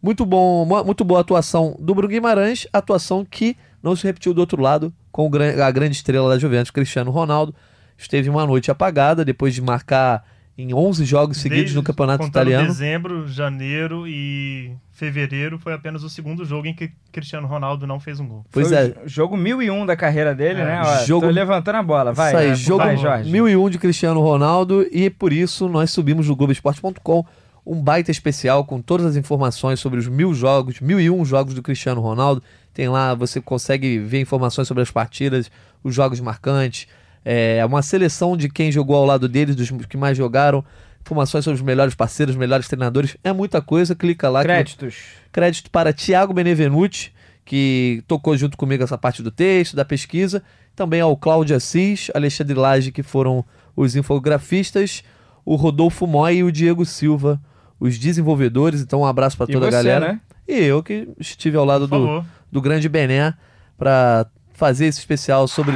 Muito 0.03 0.25
bom, 0.27 0.65
mu- 0.65 0.85
muito 0.85 1.05
boa 1.05 1.21
atuação 1.21 1.77
do 1.79 1.95
Bruno 1.95 2.09
Guimarães, 2.09 2.67
atuação 2.73 3.25
que 3.25 3.57
não 3.83 3.95
se 3.95 4.05
repetiu 4.05 4.35
do 4.35 4.41
outro 4.41 4.61
lado 4.61 4.93
com 5.13 5.31
a 5.63 5.71
grande 5.71 5.95
estrela 5.97 6.29
da 6.29 6.39
Juventus, 6.39 6.71
Cristiano 6.71 7.11
Ronaldo. 7.11 7.55
Esteve 7.97 8.29
uma 8.29 8.45
noite 8.47 8.71
apagada 8.71 9.25
depois 9.25 9.55
de 9.55 9.63
marcar 9.63 10.25
em 10.57 10.73
11 10.73 11.05
jogos 11.05 11.39
seguidos 11.39 11.65
Desde- 11.65 11.77
no 11.77 11.83
Campeonato 11.83 12.25
Italiano. 12.27 12.69
dezembro, 12.69 13.27
janeiro 13.27 14.07
e 14.07 14.73
fevereiro 14.93 15.59
foi 15.59 15.73
apenas 15.73 16.05
o 16.05 16.09
segundo 16.09 16.45
jogo 16.45 16.67
em 16.69 16.75
que 16.75 16.93
Cristiano 17.11 17.47
Ronaldo 17.49 17.87
não 17.87 17.99
fez 17.99 18.21
um 18.21 18.27
gol. 18.29 18.47
Pois 18.53 18.69
Foi 18.69 18.77
é, 18.77 18.95
o 19.05 19.09
jogo 19.09 19.37
1001 19.37 19.85
da 19.85 19.97
carreira 19.97 20.33
dele, 20.35 20.61
É, 20.61 20.65
né? 20.65 20.83
Ó, 20.85 21.05
jogo- 21.05 21.27
Tô 21.27 21.33
levantando 21.33 21.77
a 21.77 21.83
bola, 21.83 22.13
vai. 22.13 22.29
Isso 22.31 22.37
aí, 22.37 22.49
né? 22.51 22.55
jogo 22.55 22.85
vai, 22.85 22.97
Jorge. 22.97 23.31
1001 23.31 23.69
de 23.71 23.79
Cristiano 23.79 24.21
Ronaldo 24.21 24.87
e 24.93 25.11
por 25.11 25.33
isso 25.33 25.69
nós 25.69 25.91
subimos 25.91 26.29
no 26.29 26.37
Globoesporte.com 26.37 27.25
um 27.67 27.83
baita 27.83 28.11
especial 28.11 28.65
com 28.65 28.81
todas 28.81 29.07
as 29.07 29.17
informações 29.17 29.81
sobre 29.81 29.99
os 29.99 30.07
mil 30.07 30.35
jogos, 30.35 30.81
1001 30.81 31.25
jogos 31.25 31.55
do 31.55 31.63
Cristiano 31.63 32.01
Ronaldo. 32.01 32.43
Tem 32.75 32.89
lá, 32.89 33.15
você 33.15 33.41
consegue 33.41 33.99
ver 33.99 34.21
informações 34.21 34.69
sobre 34.69 34.83
as 34.83 34.91
partidas, 34.91 35.51
os 35.83 35.95
jogos 35.95 36.21
marcantes, 36.21 36.87
é, 37.25 37.65
uma 37.65 37.83
seleção 37.83 38.37
de 38.37 38.49
quem 38.49 38.71
jogou 38.71 38.97
ao 38.97 39.05
lado 39.07 39.29
deles, 39.29 39.57
dos 39.57 39.71
que 39.87 39.97
mais 39.97 40.17
jogaram, 40.17 40.65
informações 41.01 41.45
sobre 41.45 41.57
os 41.57 41.63
melhores 41.63 41.95
parceiros, 41.95 42.35
os 42.35 42.39
melhores 42.39 42.67
treinadores. 42.69 43.17
É 43.25 43.33
muita 43.33 43.61
coisa, 43.63 43.95
clica 43.95 44.29
lá. 44.29 44.41
que- 44.41 44.47
Créditos. 44.49 44.97
Crédito 45.33 45.71
para 45.71 45.93
Tiago 45.93 46.33
Benevenuti, 46.33 47.13
que 47.45 48.03
tocou 48.07 48.37
junto 48.37 48.57
comigo 48.57 48.83
essa 48.85 48.97
parte 48.97 49.23
do 49.23 49.31
texto, 49.31 49.77
da 49.77 49.85
pesquisa. 49.85 50.43
Também 50.75 51.01
ao 51.01 51.17
Cláudio 51.17 51.55
Assis, 51.57 52.11
Alexandre 52.15 52.55
Lage, 52.55 52.91
que 52.91 53.03
foram 53.03 53.45
os 53.77 53.95
infografistas. 53.97 55.03
O 55.45 55.57
Rodolfo 55.57 56.07
Moy 56.07 56.37
e 56.37 56.43
o 56.45 56.51
Diego 56.51 56.87
Silva, 56.87 57.39
os 57.79 57.99
desenvolvedores. 57.99 58.81
Então, 58.81 59.01
um 59.03 59.07
abraço 59.07 59.37
para 59.37 59.47
toda 59.47 59.67
você, 59.71 59.77
a 59.77 59.83
galera. 59.83 60.13
né? 60.15 60.21
E 60.49 60.55
eu 60.65 60.83
que 60.83 61.07
estive 61.21 61.57
ao 61.57 61.65
lado 61.65 61.87
do, 61.87 62.25
do 62.51 62.61
grande 62.63 62.89
Bené 62.89 63.35
para 63.77 64.27
fazer 64.55 64.87
esse 64.87 64.99
especial 65.01 65.47
sobre. 65.47 65.75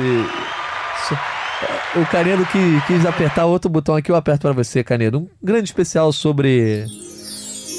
so- 1.07 1.38
O 1.97 2.07
Canedo 2.11 2.45
que 2.47 2.81
quis 2.87 3.05
apertar 3.07 3.47
outro 3.47 3.71
botão 3.71 3.97
aqui, 3.97 4.11
eu 4.11 4.17
aperto 4.17 4.43
para 4.43 4.53
você, 4.53 4.85
Canedo. 4.85 5.19
Um 5.21 5.29
grande 5.43 5.65
especial 5.65 6.13
sobre. 6.13 6.85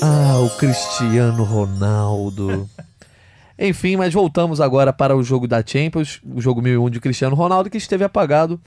Ah, 0.01 0.39
o 0.39 0.49
Cristiano 0.57 1.43
Ronaldo. 1.43 2.69
Enfim, 3.57 3.97
mas 3.97 4.13
voltamos 4.13 4.59
agora 4.61 4.91
para 4.93 5.15
o 5.15 5.21
jogo 5.23 5.45
da 5.47 5.61
Champions, 5.65 6.21
o 6.25 6.39
jogo 6.41 6.61
1001 6.61 6.89
de 6.89 6.99
Cristiano 7.01 7.35
Ronaldo, 7.35 7.69
que 7.69 7.77
esteve 7.77 8.03
apagado. 8.05 8.59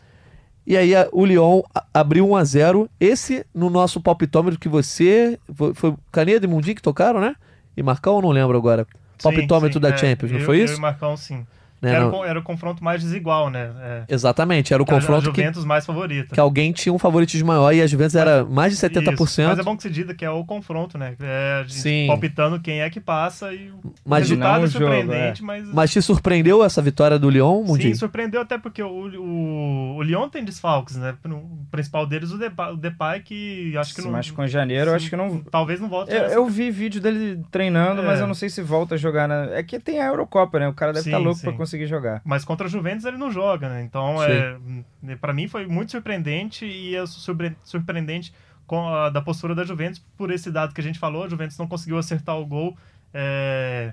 E 0.66 0.76
aí 0.76 0.94
a- 0.94 1.08
o 1.10 1.24
Lyon 1.24 1.62
abriu 1.92 2.28
1 2.28 2.36
a 2.36 2.44
0 2.44 2.88
Esse 3.00 3.44
no 3.54 3.68
nosso 3.70 4.00
palpitômetro 4.00 4.60
que 4.60 4.68
você. 4.68 5.38
Foi, 5.54 5.74
foi 5.74 5.94
Canedo 6.12 6.44
e 6.46 6.48
Mundinho 6.48 6.76
que 6.76 6.82
tocaram, 6.82 7.20
né? 7.20 7.34
E 7.76 7.82
Marcão, 7.82 8.16
eu 8.16 8.22
não 8.22 8.30
lembro 8.30 8.56
agora. 8.56 8.86
Palpitômetro 9.22 9.80
Sim, 9.80 9.86
sim, 9.86 9.90
da 9.90 9.94
é, 9.94 9.98
Champions, 9.98 10.30
não 10.32 10.38
eu- 10.40 10.44
foi 10.46 10.60
Eu 10.60 10.64
isso? 10.66 10.76
e 10.76 10.80
Marcão, 10.80 11.16
sim. 11.16 11.46
Né, 11.82 11.90
era, 11.94 12.08
o, 12.08 12.24
era 12.24 12.38
o 12.38 12.42
confronto 12.44 12.82
mais 12.84 13.02
desigual, 13.02 13.50
né? 13.50 13.70
É, 13.80 14.04
Exatamente, 14.08 14.72
era 14.72 14.80
o 14.82 14.86
que 14.86 14.92
a- 14.92 14.96
a 14.96 15.00
confronto 15.00 15.32
que, 15.32 15.40
Juventus 15.40 15.64
mais 15.64 15.84
favorita. 15.84 16.32
que 16.32 16.38
alguém 16.38 16.70
tinha 16.72 16.92
um 16.92 16.98
favoritismo 16.98 17.48
maior 17.48 17.72
e 17.74 17.82
a 17.82 17.86
Juventus 17.88 18.14
era 18.14 18.44
mais 18.44 18.72
de 18.72 18.78
70%. 18.78 19.24
Isso, 19.42 19.42
Mas 19.50 19.58
é 19.58 19.62
bom 19.64 19.76
que 19.76 19.82
se 19.82 19.90
diga 19.90 20.14
que 20.14 20.24
é 20.24 20.30
o 20.30 20.44
confronto, 20.44 20.96
né? 20.96 21.14
É 21.20 21.58
a 21.60 21.62
gente 21.64 21.74
Sim. 21.74 22.06
palpitando 22.06 22.60
quem 22.60 22.80
é 22.82 22.88
que 22.88 23.00
passa 23.00 23.52
e 23.52 23.68
o 23.70 23.92
Mas 24.06 24.28
resultado 24.28 24.48
não 24.48 24.54
é 24.54 24.64
o 24.64 24.66
jogo, 24.68 24.84
surpreendente, 24.84 25.42
mas... 25.42 25.66
Mas 25.74 25.90
te 25.90 26.00
surpreendeu 26.00 26.62
essa 26.64 26.80
vitória 26.80 27.18
do 27.18 27.28
Lyon, 27.28 27.62
Sim, 27.62 27.66
Mundinho? 27.68 27.96
surpreendeu 27.96 28.40
até 28.40 28.56
porque 28.58 28.82
o, 28.82 28.88
o, 28.88 29.96
o 29.96 30.02
Lyon 30.02 30.28
tem 30.28 30.44
desfalques, 30.44 30.96
né? 30.96 31.14
O 31.26 31.66
principal 31.70 32.06
deles 32.06 32.30
o 32.30 32.38
Depay, 32.38 32.72
o 32.72 32.76
Depay 32.76 33.20
que 33.20 33.76
acho 33.76 33.94
que 33.94 34.00
Se 34.02 34.06
não... 34.06 34.12
machucou 34.12 34.44
em 34.44 34.48
janeiro, 34.48 34.90
eu 34.90 34.94
acho 34.94 35.10
que 35.10 35.16
não. 35.16 35.38
Talvez 35.50 35.80
não 35.80 35.88
volte. 35.88 36.12
Eu, 36.12 36.22
eu 36.24 36.46
vi 36.46 36.70
vídeo 36.70 37.00
dele 37.00 37.40
treinando, 37.50 38.02
É. 38.02 38.04
mas 38.04 38.20
eu 38.20 38.26
não 38.26 38.34
sei 38.34 38.48
se 38.48 38.62
volta 38.62 38.94
a 38.94 38.98
jogar 38.98 39.26
na. 39.26 39.46
É 39.52 39.62
que 39.62 39.80
tem 39.80 40.00
a 40.00 40.06
Eurocopa, 40.06 40.58
né? 40.60 40.68
O 40.68 40.72
cara 40.74 40.92
deve 40.92 41.04
Sim, 41.04 41.10
estar 41.10 41.18
louco 41.18 41.38
sim. 41.40 41.46
pra 41.46 41.52
conseguir 41.54 41.71
jogar. 41.86 42.20
Mas 42.24 42.44
contra 42.44 42.66
a 42.66 42.70
Juventus 42.70 43.04
ele 43.04 43.16
não 43.16 43.30
joga, 43.30 43.68
né? 43.68 43.82
Então, 43.82 44.16
é, 44.22 45.16
para 45.20 45.32
mim 45.32 45.48
foi 45.48 45.66
muito 45.66 45.90
surpreendente 45.92 46.64
e 46.64 46.94
é 46.96 47.04
surpre- 47.06 47.56
surpreendente 47.64 48.32
com 48.66 48.88
a, 48.88 49.10
da 49.10 49.20
postura 49.20 49.54
da 49.54 49.64
Juventus 49.64 50.04
por 50.16 50.30
esse 50.30 50.50
dado 50.50 50.72
que 50.74 50.80
a 50.80 50.84
gente 50.84 50.98
falou. 50.98 51.24
A 51.24 51.28
Juventus 51.28 51.58
não 51.58 51.66
conseguiu 51.66 51.98
acertar 51.98 52.36
o 52.38 52.46
gol. 52.46 52.76
É, 53.12 53.92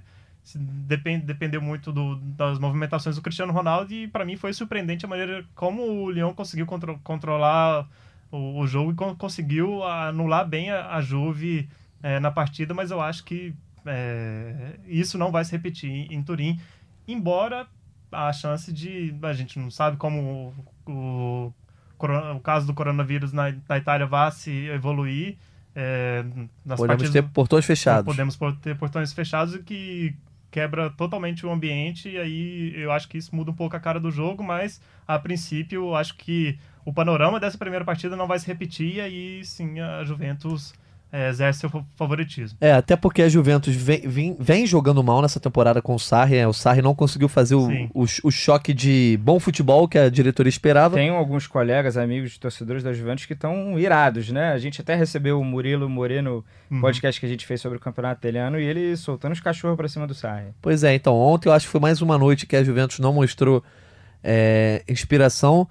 depende, 0.56 1.26
dependeu 1.26 1.62
muito 1.62 1.92
do- 1.92 2.16
das 2.16 2.58
movimentações 2.60 3.16
do 3.16 3.22
Cristiano 3.22 3.52
Ronaldo 3.54 3.94
e 3.94 4.08
para 4.08 4.26
mim 4.26 4.36
foi 4.38 4.54
surpreendente 4.54 5.06
a 5.06 5.08
maneira 5.10 5.44
como 5.56 5.82
o 5.84 6.10
Lyon 6.12 6.34
conseguiu 6.34 6.66
contro- 6.66 7.00
controlar 7.04 7.88
o, 8.32 8.60
o 8.60 8.68
jogo 8.68 8.92
e 8.92 8.96
con- 8.96 9.16
conseguiu 9.16 9.84
anular 9.84 10.48
bem 10.48 10.72
a, 10.72 10.96
a 10.96 11.02
Juve 11.02 11.70
é, 12.02 12.20
na 12.20 12.32
partida, 12.32 12.74
mas 12.74 12.90
eu 12.92 13.02
acho 13.02 13.24
que 13.26 13.54
é, 13.86 14.76
isso 14.88 15.18
não 15.18 15.32
vai 15.32 15.44
se 15.46 15.52
repetir 15.52 15.90
em, 15.90 16.14
em 16.16 16.24
Turim, 16.24 16.60
embora 17.12 17.68
a 18.12 18.32
chance 18.34 18.72
de. 18.72 19.16
A 19.22 19.34
gente 19.34 19.60
não 19.60 19.70
sabe 19.70 19.98
como 19.98 20.54
o, 20.86 20.92
o, 20.92 21.54
o 22.36 22.40
caso 22.40 22.66
do 22.68 22.74
coronavírus 22.74 23.32
na, 23.32 23.54
na 23.68 23.78
Itália 23.78 24.06
vá 24.06 24.30
se 24.32 24.68
evoluir. 24.68 25.38
É, 25.76 26.24
Podemos 26.66 26.88
partidas, 26.88 27.12
ter 27.12 27.24
portões 27.30 27.66
fechados. 27.66 28.06
Podemos 28.06 28.38
ter 28.62 28.76
portões 28.78 29.14
fechados 29.14 29.54
o 29.54 29.64
que 29.64 30.16
quebra 30.52 30.90
totalmente 30.90 31.46
o 31.46 31.52
ambiente. 31.52 32.10
E 32.10 32.18
aí 32.18 32.74
eu 32.76 32.92
acho 32.92 33.08
que 33.08 33.18
isso 33.18 33.36
muda 33.36 33.52
um 33.52 33.56
pouco 33.56 33.76
a 33.76 33.80
cara 33.80 34.00
do 34.00 34.12
jogo, 34.12 34.44
mas 34.44 34.82
a 35.08 35.18
princípio 35.20 35.84
eu 35.86 35.96
acho 35.96 36.16
que 36.16 36.58
o 36.84 36.92
panorama 36.92 37.40
dessa 37.40 37.58
primeira 37.58 37.86
partida 37.86 38.16
não 38.16 38.28
vai 38.28 38.40
se 38.40 38.48
repetir. 38.48 38.96
E 38.96 39.02
aí 39.02 39.46
sim 39.46 39.80
a 39.80 40.04
Juventus 40.04 40.74
é, 41.12 41.30
exerce 41.30 41.62
seu 41.62 41.70
fa- 41.70 41.84
favoritismo. 41.96 42.58
É, 42.62 42.72
até 42.74 42.96
porque 42.96 43.22
a 43.22 43.30
Juventus 43.30 43.76
vem, 43.76 44.02
vem, 44.02 44.36
vem 44.40 44.66
jogando 44.66 45.04
mal 45.04 45.22
nessa 45.22 45.40
temporada 45.40 45.82
com 45.82 45.96
o 45.96 46.00
Sarri. 46.00 46.36
né? 46.38 46.48
O 46.48 46.54
Sarri 46.54 46.82
não 46.82 46.94
conseguiu 46.94 47.28
fazer 47.28 47.56
o, 47.56 47.68
o, 47.94 48.06
o 48.24 48.32
choque 48.32 48.74
de 48.74 49.20
bom 49.22 49.40
futebol 49.40 49.88
que 49.88 49.98
a 49.98 50.10
diretoria 50.10 50.50
esperava. 50.50 50.96
Tenho 50.96 51.16
alguns 51.16 51.48
colegas, 51.48 51.98
amigos, 51.98 52.38
torcedores 52.38 52.84
da 52.84 52.94
Juventus 52.94 53.26
que 53.26 53.34
estão 53.34 53.78
irados, 53.80 54.30
né? 54.30 54.52
A 54.54 54.58
gente 54.58 54.82
até 54.82 54.94
recebeu 54.96 55.40
o 55.40 55.44
Murilo 55.46 55.90
Moreno, 55.90 56.46
Uhum. 56.72 56.82
podcast 56.82 57.20
que 57.20 57.26
a 57.26 57.30
gente 57.30 57.48
fez 57.48 57.60
sobre 57.60 57.80
o 57.80 57.82
campeonato 57.82 58.20
italiano, 58.22 58.60
e 58.60 58.64
ele 58.64 58.96
soltando 58.96 59.32
os 59.32 59.40
cachorros 59.40 59.76
pra 59.76 59.88
cima 59.88 60.06
do 60.06 60.14
Sarri. 60.14 60.50
Pois 60.62 60.84
é, 60.84 60.94
então 60.94 61.16
ontem 61.16 61.50
eu 61.50 61.54
acho 61.54 61.66
que 61.66 61.72
foi 61.72 61.82
mais 61.82 62.00
uma 62.02 62.16
noite 62.16 62.46
que 62.46 62.56
a 62.56 62.64
Juventus 62.64 63.00
não 63.00 63.12
mostrou 63.12 63.64
é, 64.24 64.84
inspiração. 64.88 65.68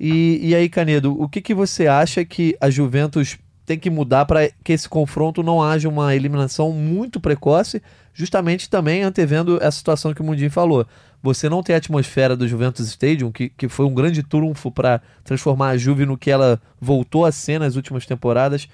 E, 0.00 0.38
e 0.42 0.54
aí, 0.54 0.68
Canedo, 0.68 1.20
o 1.20 1.28
que, 1.28 1.40
que 1.40 1.52
você 1.52 1.86
acha 1.86 2.24
que 2.24 2.56
a 2.60 2.70
Juventus 2.70 3.36
tem 3.68 3.78
que 3.78 3.90
mudar 3.90 4.24
para 4.24 4.48
que 4.64 4.72
esse 4.72 4.88
confronto 4.88 5.42
não 5.42 5.62
haja 5.62 5.90
uma 5.90 6.16
eliminação 6.16 6.72
muito 6.72 7.20
precoce, 7.20 7.82
justamente 8.14 8.70
também 8.70 9.02
antevendo 9.02 9.58
essa 9.58 9.76
situação 9.76 10.14
que 10.14 10.22
o 10.22 10.24
Mundinho 10.24 10.50
falou. 10.50 10.86
Você 11.22 11.50
não 11.50 11.62
tem 11.62 11.74
a 11.74 11.78
atmosfera 11.78 12.34
do 12.34 12.48
Juventus 12.48 12.88
Stadium, 12.88 13.30
que, 13.30 13.50
que 13.50 13.68
foi 13.68 13.84
um 13.84 13.92
grande 13.92 14.22
trunfo 14.22 14.70
para 14.70 15.02
transformar 15.22 15.68
a 15.68 15.76
Juve 15.76 16.06
no 16.06 16.16
que 16.16 16.30
ela 16.30 16.58
voltou 16.80 17.26
a 17.26 17.32
ser 17.32 17.60
nas 17.60 17.76
últimas 17.76 18.06
temporadas, 18.06 18.66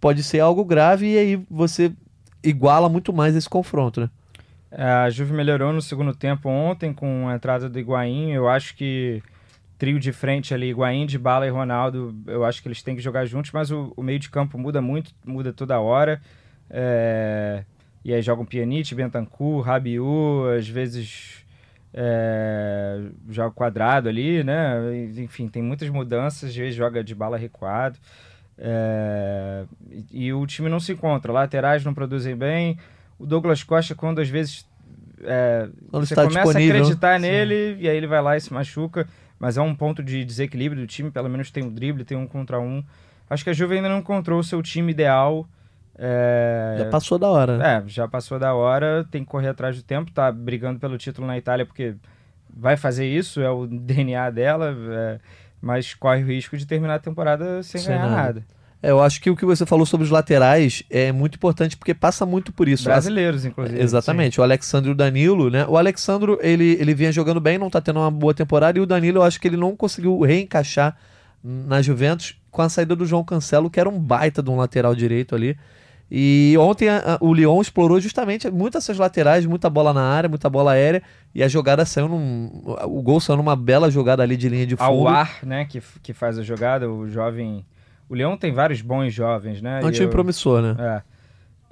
pode 0.00 0.24
ser 0.24 0.40
algo 0.40 0.64
grave 0.64 1.06
e 1.06 1.16
aí 1.16 1.46
você 1.48 1.92
iguala 2.42 2.88
muito 2.88 3.12
mais 3.12 3.36
esse 3.36 3.48
confronto, 3.48 4.00
né? 4.00 4.10
A 4.72 5.08
Juve 5.10 5.32
melhorou 5.32 5.72
no 5.72 5.80
segundo 5.80 6.12
tempo 6.12 6.48
ontem 6.48 6.92
com 6.92 7.28
a 7.28 7.36
entrada 7.36 7.68
do 7.68 7.78
Higuaín. 7.78 8.32
Eu 8.32 8.48
acho 8.48 8.74
que 8.74 9.22
trio 9.80 9.98
de 9.98 10.12
frente 10.12 10.52
ali, 10.52 10.68
Higuaín, 10.68 11.06
de 11.06 11.18
Bala 11.18 11.46
e 11.46 11.50
Ronaldo, 11.50 12.14
eu 12.26 12.44
acho 12.44 12.60
que 12.60 12.68
eles 12.68 12.82
têm 12.82 12.94
que 12.94 13.00
jogar 13.00 13.24
juntos, 13.24 13.50
mas 13.50 13.70
o, 13.70 13.94
o 13.96 14.02
meio 14.02 14.18
de 14.18 14.28
campo 14.28 14.58
muda 14.58 14.82
muito, 14.82 15.10
muda 15.24 15.54
toda 15.54 15.80
hora. 15.80 16.20
É, 16.68 17.64
E 18.04 18.12
aí 18.12 18.20
jogam 18.20 18.44
Pjanic, 18.44 18.94
Bentancur, 18.94 19.62
Rabiot, 19.62 20.58
às 20.58 20.68
vezes 20.68 21.46
é, 21.94 23.00
joga 23.30 23.52
quadrado 23.52 24.10
ali, 24.10 24.44
né? 24.44 24.76
Enfim, 25.16 25.48
tem 25.48 25.62
muitas 25.62 25.88
mudanças, 25.88 26.50
às 26.50 26.56
vezes 26.56 26.74
joga 26.74 27.02
de 27.02 27.14
bala 27.14 27.38
recuado. 27.38 27.98
É, 28.58 29.64
e, 30.12 30.26
e 30.26 30.32
o 30.34 30.46
time 30.46 30.68
não 30.68 30.78
se 30.78 30.92
encontra, 30.92 31.32
laterais 31.32 31.82
não 31.86 31.94
produzem 31.94 32.36
bem. 32.36 32.78
O 33.18 33.24
Douglas 33.24 33.62
Costa, 33.62 33.94
quando 33.94 34.20
às 34.20 34.28
vezes 34.28 34.68
é, 35.24 35.68
Quando 35.90 36.06
você 36.06 36.14
começa 36.14 36.58
a 36.58 36.62
acreditar 36.62 37.18
sim. 37.18 37.26
nele 37.26 37.76
e 37.80 37.88
aí 37.88 37.96
ele 37.96 38.06
vai 38.06 38.22
lá 38.22 38.36
e 38.36 38.40
se 38.40 38.52
machuca, 38.52 39.06
mas 39.40 39.56
é 39.56 39.62
um 39.62 39.74
ponto 39.74 40.02
de 40.04 40.24
desequilíbrio 40.24 40.82
do 40.82 40.86
time, 40.86 41.10
pelo 41.10 41.28
menos 41.28 41.50
tem 41.50 41.64
um 41.64 41.72
drible, 41.72 42.04
tem 42.04 42.16
um 42.16 42.26
contra 42.26 42.60
um. 42.60 42.84
Acho 43.28 43.42
que 43.42 43.50
a 43.50 43.52
Juve 43.52 43.76
ainda 43.76 43.88
não 43.88 43.98
encontrou 43.98 44.38
o 44.38 44.44
seu 44.44 44.62
time 44.62 44.92
ideal. 44.92 45.48
É, 45.98 46.76
Já 46.78 46.90
passou 46.90 47.18
da 47.18 47.28
hora, 47.28 47.58
né? 47.58 47.82
é, 47.84 47.88
já 47.88 48.06
passou 48.08 48.38
da 48.38 48.54
hora, 48.54 49.04
tem 49.10 49.24
que 49.24 49.30
correr 49.30 49.48
atrás 49.48 49.76
do 49.76 49.82
tempo, 49.82 50.10
tá 50.12 50.30
brigando 50.30 50.78
pelo 50.78 50.96
título 50.96 51.26
na 51.26 51.36
Itália 51.36 51.66
porque 51.66 51.94
vai 52.54 52.76
fazer 52.76 53.06
isso, 53.06 53.40
é 53.40 53.50
o 53.50 53.66
DNA 53.68 54.30
dela, 54.30 54.74
é, 54.92 55.18
mas 55.60 55.92
corre 55.94 56.22
o 56.22 56.26
risco 56.26 56.56
de 56.56 56.66
terminar 56.66 56.94
a 56.94 56.98
temporada 56.98 57.62
sem, 57.62 57.80
Sem 57.80 57.90
ganhar 57.92 58.08
nada. 58.08 58.16
nada. 58.22 58.44
É, 58.82 58.90
eu 58.90 59.02
acho 59.02 59.20
que 59.20 59.28
o 59.28 59.36
que 59.36 59.44
você 59.44 59.66
falou 59.66 59.84
sobre 59.84 60.04
os 60.04 60.10
laterais 60.10 60.82
é 60.88 61.12
muito 61.12 61.34
importante 61.34 61.76
porque 61.76 61.92
passa 61.92 62.24
muito 62.24 62.50
por 62.52 62.66
isso. 62.68 62.84
Brasileiros, 62.84 63.44
inclusive. 63.44 63.78
Exatamente, 63.80 64.40
o 64.40 64.42
Alexandre 64.42 64.88
e 64.90 64.92
o 64.92 64.96
Danilo, 64.96 65.50
né? 65.50 65.66
O 65.68 65.76
Alexandre, 65.76 66.38
ele, 66.40 66.78
ele 66.80 66.94
vinha 66.94 67.12
jogando 67.12 67.40
bem, 67.40 67.58
não 67.58 67.68
tá 67.68 67.80
tendo 67.80 67.98
uma 68.00 68.10
boa 68.10 68.32
temporada, 68.32 68.78
e 68.78 68.80
o 68.80 68.86
Danilo, 68.86 69.18
eu 69.18 69.22
acho 69.22 69.38
que 69.40 69.46
ele 69.48 69.56
não 69.58 69.76
conseguiu 69.76 70.18
reencaixar 70.20 70.96
na 71.44 71.82
Juventus 71.82 72.36
com 72.50 72.62
a 72.62 72.68
saída 72.68 72.96
do 72.96 73.04
João 73.04 73.22
Cancelo, 73.24 73.68
que 73.70 73.78
era 73.78 73.88
um 73.88 73.98
baita 73.98 74.42
de 74.42 74.50
um 74.50 74.56
lateral 74.56 74.94
direito 74.94 75.34
ali. 75.34 75.56
E 76.10 76.56
ontem 76.58 76.88
a- 76.88 77.14
a- 77.14 77.18
o 77.24 77.32
Lyon 77.32 77.60
explorou 77.60 78.00
justamente 78.00 78.50
muitas 78.50 78.82
essas 78.84 78.98
laterais, 78.98 79.46
muita 79.46 79.70
bola 79.70 79.92
na 79.92 80.02
área, 80.02 80.28
muita 80.28 80.50
bola 80.50 80.72
aérea, 80.72 81.02
e 81.34 81.42
a 81.42 81.46
jogada 81.48 81.84
saiu 81.84 82.08
num. 82.08 82.50
O 82.84 83.00
gol 83.00 83.20
saiu 83.20 83.36
numa 83.36 83.54
bela 83.54 83.90
jogada 83.90 84.22
ali 84.22 84.36
de 84.36 84.48
linha 84.48 84.66
de 84.66 84.74
fundo. 84.74 84.86
Ao 84.88 85.06
ar, 85.06 85.38
né, 85.44 85.66
que, 85.66 85.80
que 86.02 86.12
faz 86.12 86.36
a 86.38 86.42
jogada, 86.42 86.90
o 86.90 87.08
jovem 87.08 87.64
O 88.10 88.14
Leão 88.14 88.36
tem 88.36 88.52
vários 88.52 88.82
bons 88.82 89.14
jovens, 89.14 89.62
né? 89.62 89.80
É 89.80 89.86
um 89.86 89.92
time 89.92 90.06
eu, 90.06 90.10
promissor, 90.10 90.60
né? 90.60 90.74
É. 90.78 91.02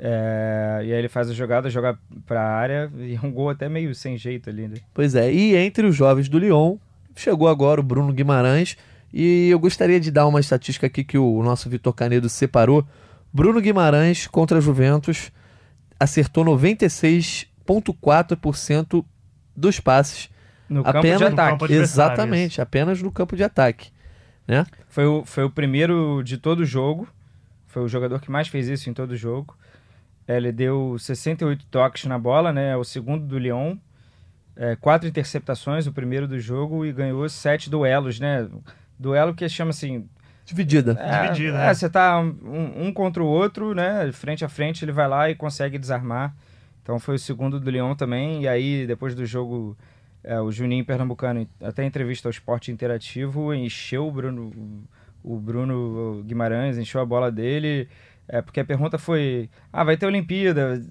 É, 0.00 0.82
e 0.84 0.92
aí 0.92 0.98
ele 0.98 1.08
faz 1.08 1.28
a 1.28 1.32
jogada, 1.32 1.68
joga 1.68 1.98
pra 2.24 2.40
área 2.40 2.88
e 2.96 3.16
é 3.16 3.20
um 3.20 3.32
gol 3.32 3.50
até 3.50 3.68
meio 3.68 3.92
sem 3.92 4.16
jeito 4.16 4.48
ali, 4.48 4.68
né? 4.68 4.76
Pois 4.94 5.16
é, 5.16 5.32
e 5.32 5.56
entre 5.56 5.84
os 5.84 5.96
jovens 5.96 6.28
do 6.28 6.38
Lyon, 6.38 6.76
chegou 7.16 7.48
agora 7.48 7.80
o 7.80 7.82
Bruno 7.82 8.12
Guimarães. 8.12 8.76
E 9.12 9.48
eu 9.50 9.58
gostaria 9.58 9.98
de 9.98 10.12
dar 10.12 10.28
uma 10.28 10.38
estatística 10.38 10.86
aqui 10.86 11.02
que 11.02 11.18
o 11.18 11.42
nosso 11.42 11.68
Vitor 11.68 11.92
Canedo 11.92 12.28
separou. 12.28 12.86
Bruno 13.32 13.60
Guimarães 13.60 14.28
contra 14.28 14.58
a 14.58 14.60
Juventus 14.60 15.32
acertou 15.98 16.44
96,4% 16.44 19.04
dos 19.56 19.80
passes. 19.80 20.30
No 20.68 20.82
apenas, 20.86 21.18
campo 21.18 21.18
de 21.18 21.24
ataque. 21.24 21.58
campo 21.58 21.72
Exatamente, 21.72 22.60
apenas 22.60 23.02
no 23.02 23.10
campo 23.10 23.34
de 23.34 23.42
ataque. 23.42 23.90
Né? 24.48 24.66
Foi 24.88 25.04
o, 25.04 25.24
foi 25.26 25.44
o 25.44 25.50
primeiro 25.50 26.22
de 26.24 26.38
todo 26.38 26.60
o 26.60 26.64
jogo. 26.64 27.06
Foi 27.66 27.82
o 27.82 27.88
jogador 27.88 28.18
que 28.20 28.30
mais 28.30 28.48
fez 28.48 28.66
isso 28.66 28.88
em 28.88 28.94
todo 28.94 29.10
o 29.10 29.16
jogo. 29.16 29.54
Ele 30.26 30.50
deu 30.50 30.96
68 30.98 31.66
toques 31.66 32.06
na 32.06 32.18
bola, 32.18 32.52
né? 32.52 32.70
É 32.70 32.76
o 32.76 32.82
segundo 32.82 33.26
do 33.26 33.38
Lyon. 33.38 33.76
É, 34.56 34.74
quatro 34.74 35.06
interceptações, 35.06 35.86
o 35.86 35.92
primeiro 35.92 36.26
do 36.26 36.40
jogo, 36.40 36.84
e 36.84 36.92
ganhou 36.92 37.28
sete 37.28 37.70
duelos, 37.70 38.18
né? 38.18 38.48
Duelo 38.98 39.34
que 39.34 39.48
chama 39.48 39.70
assim. 39.70 40.08
Dividida. 40.44 40.96
É, 40.98 41.28
Dividida, 41.28 41.62
é, 41.62 41.70
é. 41.70 41.74
você 41.74 41.88
tá 41.88 42.18
um, 42.18 42.86
um 42.86 42.92
contra 42.92 43.22
o 43.22 43.26
outro, 43.26 43.74
né? 43.74 44.10
Frente 44.12 44.44
a 44.44 44.48
frente, 44.48 44.84
ele 44.84 44.92
vai 44.92 45.06
lá 45.06 45.30
e 45.30 45.34
consegue 45.34 45.78
desarmar. 45.78 46.34
Então 46.82 46.98
foi 46.98 47.16
o 47.16 47.18
segundo 47.18 47.60
do 47.60 47.70
Lyon 47.70 47.94
também. 47.94 48.42
E 48.42 48.48
aí, 48.48 48.86
depois 48.86 49.14
do 49.14 49.24
jogo, 49.26 49.76
é, 50.24 50.40
o 50.40 50.50
Juninho 50.50 50.84
Pernambucano, 50.84 51.48
até 51.62 51.84
entrevista 51.84 52.28
ao 52.28 52.30
Esporte 52.30 52.70
Interativo, 52.70 53.54
encheu 53.54 54.06
o 54.06 54.12
Bruno, 54.12 54.52
o 55.22 55.38
Bruno 55.38 56.22
Guimarães, 56.24 56.78
encheu 56.78 57.00
a 57.00 57.06
bola 57.06 57.30
dele. 57.30 57.88
É, 58.28 58.42
porque 58.42 58.60
a 58.60 58.64
pergunta 58.64 58.98
foi: 58.98 59.48
ah, 59.72 59.84
vai 59.84 59.96
ter 59.96 60.06
Olimpíada, 60.06 60.84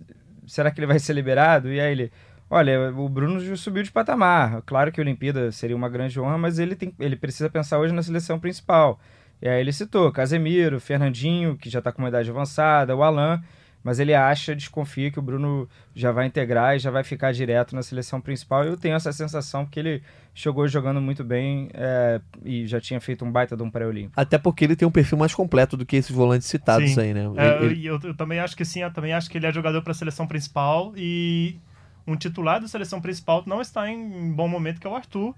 será 0.48 0.72
que 0.72 0.80
ele 0.80 0.88
vai 0.88 1.00
ser 1.00 1.14
liberado? 1.14 1.72
E 1.72 1.80
aí 1.80 1.92
ele. 1.92 2.12
Olha, 2.50 2.94
o 2.96 3.10
Bruno 3.10 3.58
subiu 3.58 3.84
de 3.84 3.92
patamar. 3.92 4.62
Claro 4.62 4.90
que 4.90 5.02
a 5.02 5.04
Olimpíada 5.04 5.52
seria 5.52 5.76
uma 5.76 5.90
grande 5.90 6.18
honra, 6.18 6.38
mas 6.38 6.60
ele, 6.60 6.78
tem, 6.78 6.94
ele 6.98 7.18
precisa 7.18 7.50
pensar 7.50 7.78
hoje 7.78 7.94
na 7.94 8.02
seleção 8.02 8.40
principal. 8.40 9.00
E 9.42 9.50
aí 9.50 9.60
ele 9.60 9.74
citou 9.74 10.12
Casemiro, 10.14 10.80
Fernandinho, 10.80 11.58
que 11.58 11.70
já 11.70 11.80
está 11.80 11.92
com 11.92 12.02
uma 12.02 12.08
idade 12.08 12.30
avançada, 12.30 12.96
o 12.96 13.04
Alain, 13.04 13.42
mas 13.84 14.00
ele 14.00 14.14
acha, 14.14 14.56
desconfia 14.56 15.10
que 15.10 15.18
o 15.20 15.22
Bruno 15.22 15.68
já 15.96 16.12
vai 16.12 16.26
integrar 16.26 16.76
e 16.76 16.80
já 16.80 16.92
vai 16.92 17.04
ficar 17.04 17.32
direto 17.32 17.76
na 17.76 17.82
seleção 17.82 18.20
principal. 18.20 18.64
Eu 18.64 18.76
tenho 18.76 18.96
essa 18.96 19.12
sensação 19.14 19.64
porque 19.66 19.80
ele 19.80 20.04
chegou 20.34 20.68
jogando 20.68 21.00
muito 21.02 21.24
bem 21.24 21.70
é, 21.74 22.20
e 22.44 22.68
já 22.68 22.82
tinha 22.82 23.00
feito 23.00 23.24
um 23.24 23.32
baita 23.32 23.56
de 23.56 23.64
um 23.64 23.70
pré-olímpico. 23.72 24.14
Até 24.20 24.38
porque 24.38 24.66
ele 24.66 24.76
tem 24.76 24.88
um 24.88 24.92
perfil 24.92 25.18
mais 25.18 25.34
completo 25.34 25.78
do 25.78 25.86
que 25.86 25.96
esses 25.96 26.12
volantes 26.12 26.48
citados 26.48 26.92
Sim. 26.92 27.00
aí, 27.00 27.14
né? 27.14 27.22
É, 27.38 27.64
Ele- 27.64 27.86
eu, 27.86 28.00
eu 28.04 28.14
também 28.16 28.40
acho 28.40 28.56
que 28.58 28.66
sim, 28.66 28.82
eu 28.82 28.92
também 28.92 29.14
acho 29.14 29.30
que 29.30 29.38
ele 29.38 29.46
é 29.46 29.52
jogador 29.52 29.82
para 29.82 29.92
a 29.92 29.96
seleção 29.96 30.28
principal 30.28 30.92
e 30.98 31.58
um 32.06 32.16
titular 32.16 32.60
da 32.60 32.68
seleção 32.68 33.00
principal 33.02 33.44
não 33.46 33.62
está 33.62 33.90
em 33.90 34.32
bom 34.34 34.48
momento, 34.48 34.80
que 34.82 34.88
é 34.88 34.90
o 34.90 34.96
Arthur. 34.96 35.34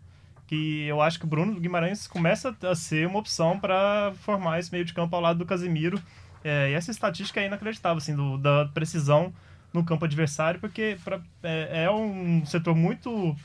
Que 0.47 0.85
eu 0.87 0.99
acho 0.99 1.19
que 1.19 1.25
o 1.25 1.27
Bruno 1.27 1.59
Guimarães 1.59 2.07
começa 2.07 2.55
a 2.63 2.73
ser 2.73 3.05
uma 3.05 3.19
opção 3.19 3.59
para 3.59 4.11
formar 4.21 4.57
esse 4.59 4.71
meio 4.71 4.83
de 4.83 4.95
campo 4.95 5.15
ao 5.15 5.21
lado 5.21 5.37
do 5.37 5.45
Casemiro. 5.45 6.01
É, 6.43 6.71
e 6.71 6.73
essa 6.73 6.91
estatística 6.91 7.39
é 7.39 7.47
inacreditável, 7.47 7.97
assim, 7.97 8.15
do- 8.15 8.37
da 8.37 8.65
precisão 8.73 9.33
no 9.73 9.83
campo 9.83 10.05
adversário, 10.05 10.59
porque 10.59 10.97
pra- 11.03 11.19
é, 11.43 11.83
é 11.83 11.91
um 11.91 12.45
setor 12.45 12.75
muito. 12.75 13.35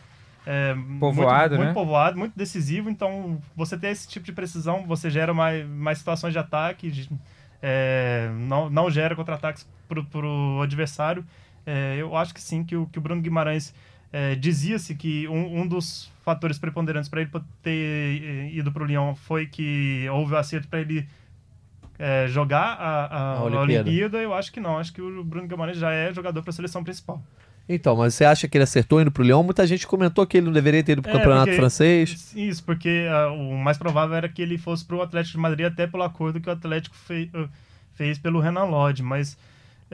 é, 0.46 0.74
Povoado, 1.00 1.40
muito, 1.40 1.50
né? 1.52 1.56
muito 1.64 1.74
povoado, 1.74 2.18
muito 2.18 2.32
decisivo. 2.36 2.90
Então, 2.90 3.40
você 3.56 3.76
ter 3.78 3.88
esse 3.88 4.06
tipo 4.06 4.24
de 4.26 4.32
precisão, 4.32 4.86
você 4.86 5.08
gera 5.10 5.32
mais, 5.32 5.66
mais 5.66 5.98
situações 5.98 6.32
de 6.32 6.38
ataque, 6.38 6.90
de- 6.90 7.08
é, 7.62 8.30
não, 8.40 8.68
não 8.68 8.90
gera 8.90 9.16
contra-ataques 9.16 9.66
para 9.88 10.00
o 10.26 10.60
adversário. 10.62 11.24
É, 11.66 11.96
eu 11.98 12.14
acho 12.16 12.34
que 12.34 12.40
sim, 12.42 12.62
que 12.62 12.76
o, 12.76 12.86
que 12.86 12.98
o 12.98 13.02
Bruno 13.02 13.22
Guimarães 13.22 13.74
é, 14.12 14.34
dizia-se 14.34 14.94
que 14.94 15.26
um, 15.28 15.60
um 15.62 15.66
dos 15.66 16.12
fatores 16.24 16.58
preponderantes 16.58 17.08
para 17.08 17.22
ele 17.22 17.30
ter 17.62 18.50
ido 18.52 18.70
para 18.70 18.82
o 18.82 18.86
Lyon 18.86 19.14
foi 19.14 19.46
que 19.46 20.06
houve 20.10 20.34
o 20.34 20.36
acerto 20.36 20.68
para 20.68 20.80
ele 20.80 21.08
é, 21.98 22.26
jogar 22.28 22.74
a, 22.78 23.04
a, 23.06 23.32
A 23.38 23.42
Olimpíada. 23.44 23.88
Olimpíada. 23.88 24.18
Eu 24.18 24.34
acho 24.34 24.52
que 24.52 24.60
não, 24.60 24.78
acho 24.78 24.92
que 24.92 25.00
o 25.02 25.22
Bruno 25.24 25.46
Guimarães 25.48 25.78
já 25.78 25.90
é 25.92 26.12
jogador 26.12 26.42
para 26.42 26.50
a 26.50 26.52
seleção 26.54 26.82
principal. 26.84 27.22
Então, 27.68 27.96
mas 27.96 28.14
você 28.14 28.26
acha 28.26 28.46
que 28.46 28.58
ele 28.58 28.64
acertou 28.64 29.00
indo 29.00 29.10
pro 29.10 29.22
Lyon? 29.22 29.42
Muita 29.42 29.66
gente 29.66 29.86
comentou 29.86 30.26
que 30.26 30.36
ele 30.36 30.44
não 30.46 30.52
deveria 30.52 30.84
ter 30.84 30.92
ido 30.92 31.00
pro 31.02 31.10
É, 31.10 31.14
campeonato 31.14 31.44
porque- 31.46 31.56
francês. 31.56 32.32
Isso, 32.36 32.62
porque 32.62 33.06
ah, 33.10 33.30
o 33.32 33.56
mais 33.56 33.78
provável 33.78 34.14
era 34.14 34.28
que 34.28 34.42
ele 34.42 34.58
fosse 34.58 34.84
para 34.84 34.96
o 34.96 35.00
Atlético 35.02 35.36
de 35.36 35.40
Madrid, 35.42 35.66
até 35.66 35.86
pelo 35.86 36.02
acordo 36.02 36.40
que 36.40 36.48
o 36.48 36.52
Atlético 36.52 36.94
fe- 36.94 37.30
ah, 37.32 37.48
fez 37.94 38.18
pelo 38.18 38.38
Renan 38.38 38.64
Lodge. 38.64 39.02
Mas 39.02 39.38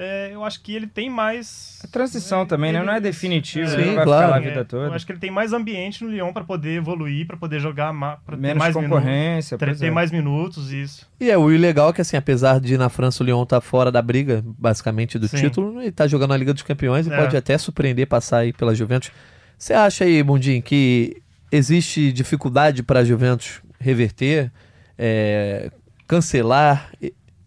é, 0.03 0.31
eu 0.33 0.45
acho 0.45 0.63
que 0.63 0.75
ele 0.75 0.87
tem 0.87 1.11
mais. 1.11 1.79
A 1.85 1.87
transição 1.89 2.43
é, 2.43 2.47
também, 2.47 2.73
né? 2.73 2.79
ele- 2.79 2.87
Não 2.87 2.93
é 2.95 3.01
definitivo, 3.01 3.69
É, 3.69 3.73
ele 3.75 3.83
Sim, 3.83 3.89
não 3.91 3.95
vai 3.97 4.05
claro. 4.05 4.23
ficar 4.27 4.31
lá 4.31 4.37
a 4.37 4.45
É, 4.45 4.49
vida 4.49 4.65
toda. 4.65 4.87
Eu 4.87 4.93
acho 4.95 5.05
que 5.07 5.13
ele 5.13 5.19
tem 5.19 5.31
mais 5.31 5.53
ambiente 5.53 6.03
no 6.03 6.11
Lyon 6.11 6.33
para 6.33 6.43
poder 6.45 6.77
evoluir, 6.77 7.27
para 7.27 7.37
poder 7.37 7.61
jogar 7.61 7.93
ter 7.93 8.37
Menos 8.37 8.59
mais 8.59 8.75
minutos. 8.75 8.97
concorrência. 8.99 9.59
Ter, 9.59 9.67
pois 9.67 9.79
ter 9.79 9.87
é. 9.87 9.91
mais 9.91 10.11
minutos, 10.11 10.73
isso. 10.73 11.07
E 11.21 11.31
é, 11.31 11.37
o 11.37 11.47
legal 11.47 11.91
é 11.91 11.93
que, 11.93 12.01
assim, 12.01 12.17
apesar 12.17 12.61
de 12.61 12.79
na 12.79 12.89
França 12.89 13.23
o 13.23 13.27
Lyon 13.27 13.45
tá 13.45 13.61
fora 13.61 13.93
da 13.93 14.01
briga, 14.01 14.43
basicamente, 14.59 15.19
do 15.19 15.29
Sim. 15.29 15.37
título, 15.37 15.81
ele 15.81 15.93
tá 15.93 16.07
jogando 16.07 16.33
a 16.33 16.37
Liga 16.37 16.55
dos 16.55 16.63
Campeões 16.63 17.07
e 17.07 17.13
É. 17.13 17.17
pode 17.17 17.37
até 17.37 17.57
surpreender 17.59 18.07
passar 18.07 18.39
aí 18.39 18.53
pela 18.53 18.75
Juventus. 18.75 19.11
Você 19.59 19.75
acha 19.75 20.05
aí, 20.05 20.23
Bundinho, 20.23 20.63
que 20.63 21.21
existe 21.53 22.13
dificuldade 22.13 22.83
para 22.83 23.01
a 23.01 23.05
Juventus 23.05 23.61
reverter, 23.79 24.51
é, 24.99 25.71
cancelar, 26.07 26.91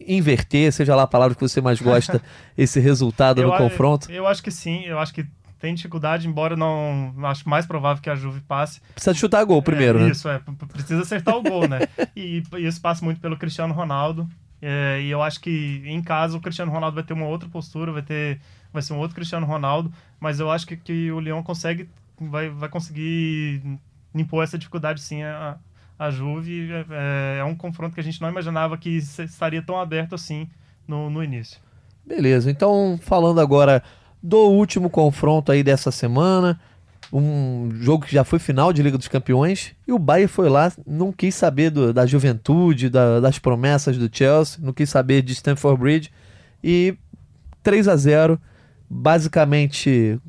inverter, 0.07 0.71
seja 0.71 0.95
lá 0.95 1.03
a 1.03 1.07
palavra 1.07 1.35
que 1.35 1.41
você 1.41 1.61
mais 1.61 1.81
gosta, 1.81 2.21
esse 2.57 2.79
resultado 2.79 3.41
no 3.41 3.53
a- 3.53 3.57
confronto? 3.57 4.11
Eu 4.11 4.27
acho 4.27 4.41
que 4.43 4.51
sim, 4.51 4.83
eu 4.85 4.99
acho 4.99 5.13
que 5.13 5.25
tem 5.59 5.73
dificuldade, 5.73 6.27
embora 6.27 6.57
não 6.57 7.13
acho 7.23 7.47
mais 7.47 7.65
provável 7.65 8.01
que 8.03 8.09
a 8.09 8.15
Juve 8.15 8.41
passe. 8.41 8.81
Precisa 8.93 9.13
chutar 9.13 9.43
gol 9.45 9.61
primeiro, 9.61 9.97
é, 9.99 10.03
né? 10.03 10.09
Isso, 10.11 10.27
é, 10.27 10.41
precisa 10.71 11.01
acertar 11.01 11.35
o 11.37 11.41
gol, 11.41 11.67
né? 11.69 11.79
E 12.15 12.43
e 12.57 12.67
isso 12.67 12.81
passa 12.81 13.03
muito 13.05 13.21
pelo 13.21 13.37
Cristiano 13.37 13.73
Ronaldo. 13.73 14.27
é, 14.61 14.99
e 15.01 15.09
eu 15.09 15.21
acho 15.23 15.39
que 15.39 15.81
em 15.85 16.01
casa 16.01 16.35
o 16.37 16.41
Cristiano 16.41 16.71
Ronaldo 16.71 16.95
vai 16.95 17.03
ter 17.03 17.13
uma 17.13 17.25
outra 17.27 17.47
postura, 17.47 17.91
vai 17.93 18.01
ter 18.01 18.39
vai 18.73 18.81
ser 18.81 18.91
um 18.93 18.97
outro 18.97 19.15
Cristiano 19.15 19.45
Ronaldo, 19.45 19.91
mas 20.19 20.39
eu 20.39 20.49
acho 20.51 20.65
que, 20.67 20.75
que 20.75 21.11
o 21.11 21.19
Leão 21.19 21.41
consegue 21.43 21.87
vai, 22.19 22.49
vai 22.49 22.67
conseguir 22.69 23.61
impor 24.13 24.43
essa 24.43 24.57
dificuldade 24.57 24.99
sim 25.01 25.23
a, 25.23 25.55
a 25.97 26.09
Juve. 26.09 26.69
É, 26.89 27.37
é 27.39 27.43
um 27.43 27.55
confronto 27.55 27.93
que 27.93 27.99
a 28.01 28.03
gente 28.03 28.21
não 28.21 28.29
imaginava 28.29 28.77
que 28.77 28.89
estaria 28.89 29.61
tão 29.61 29.79
aberto 29.79 30.15
assim 30.15 30.49
no, 30.87 31.09
no 31.09 31.23
início. 31.23 31.59
Beleza, 32.05 32.51
então 32.51 32.99
falando 33.01 33.39
agora 33.39 33.81
do 34.21 34.37
último 34.49 34.89
confronto 34.89 35.51
aí 35.51 35.63
dessa 35.63 35.91
semana, 35.91 36.59
um 37.11 37.69
jogo 37.79 38.05
que 38.05 38.13
já 38.13 38.23
foi 38.23 38.39
final 38.39 38.73
de 38.73 38.81
Liga 38.83 38.97
dos 38.97 39.07
Campeões, 39.07 39.73
e 39.87 39.93
o 39.93 39.99
Bayern 39.99 40.27
foi 40.27 40.49
lá, 40.49 40.71
não 40.85 41.11
quis 41.11 41.35
saber 41.35 41.69
do- 41.69 41.93
da 41.93 42.05
juventude, 42.05 42.89
da- 42.89 43.19
das 43.19 43.37
promessas 43.39 43.97
do 43.97 44.09
Chelsea, 44.11 44.59
não 44.61 44.73
quis 44.73 44.89
saber 44.89 45.21
de 45.21 45.33
Stamford 45.33 45.79
Bridge, 45.79 46.11
e 46.63 46.97
3 47.61 47.87
a 47.87 47.95
0 47.95 48.39
basicamente 48.89 50.19